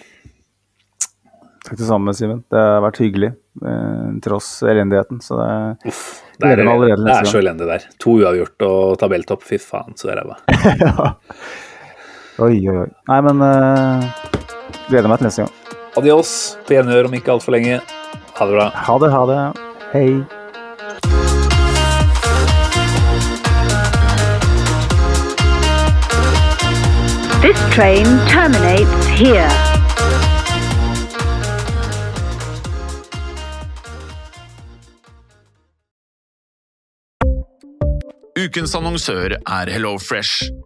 [1.67, 2.45] Takk det samme, Simen.
[2.53, 3.33] Det har vært hyggelig,
[3.65, 5.23] eh, tross elendigheten.
[5.25, 6.05] Så det Uff.
[6.37, 7.87] Det er, det er så elendig der.
[8.05, 9.45] To uavgjort og tabelltopp.
[9.47, 10.37] Fy faen, så ræva.
[12.37, 12.89] Oi, oi, oi.
[13.09, 14.03] Nei, men uh,
[14.91, 15.77] gleder meg til neste gang.
[15.97, 16.33] Adios.
[16.69, 17.79] På gjenhør om ikke altfor lenge.
[18.37, 18.67] Ha det bra.
[18.77, 19.39] Ha det, ha det.
[19.95, 20.11] Hei.
[27.41, 29.49] This train terminates here.
[38.37, 40.66] Ukens annonsør er HelloFresh.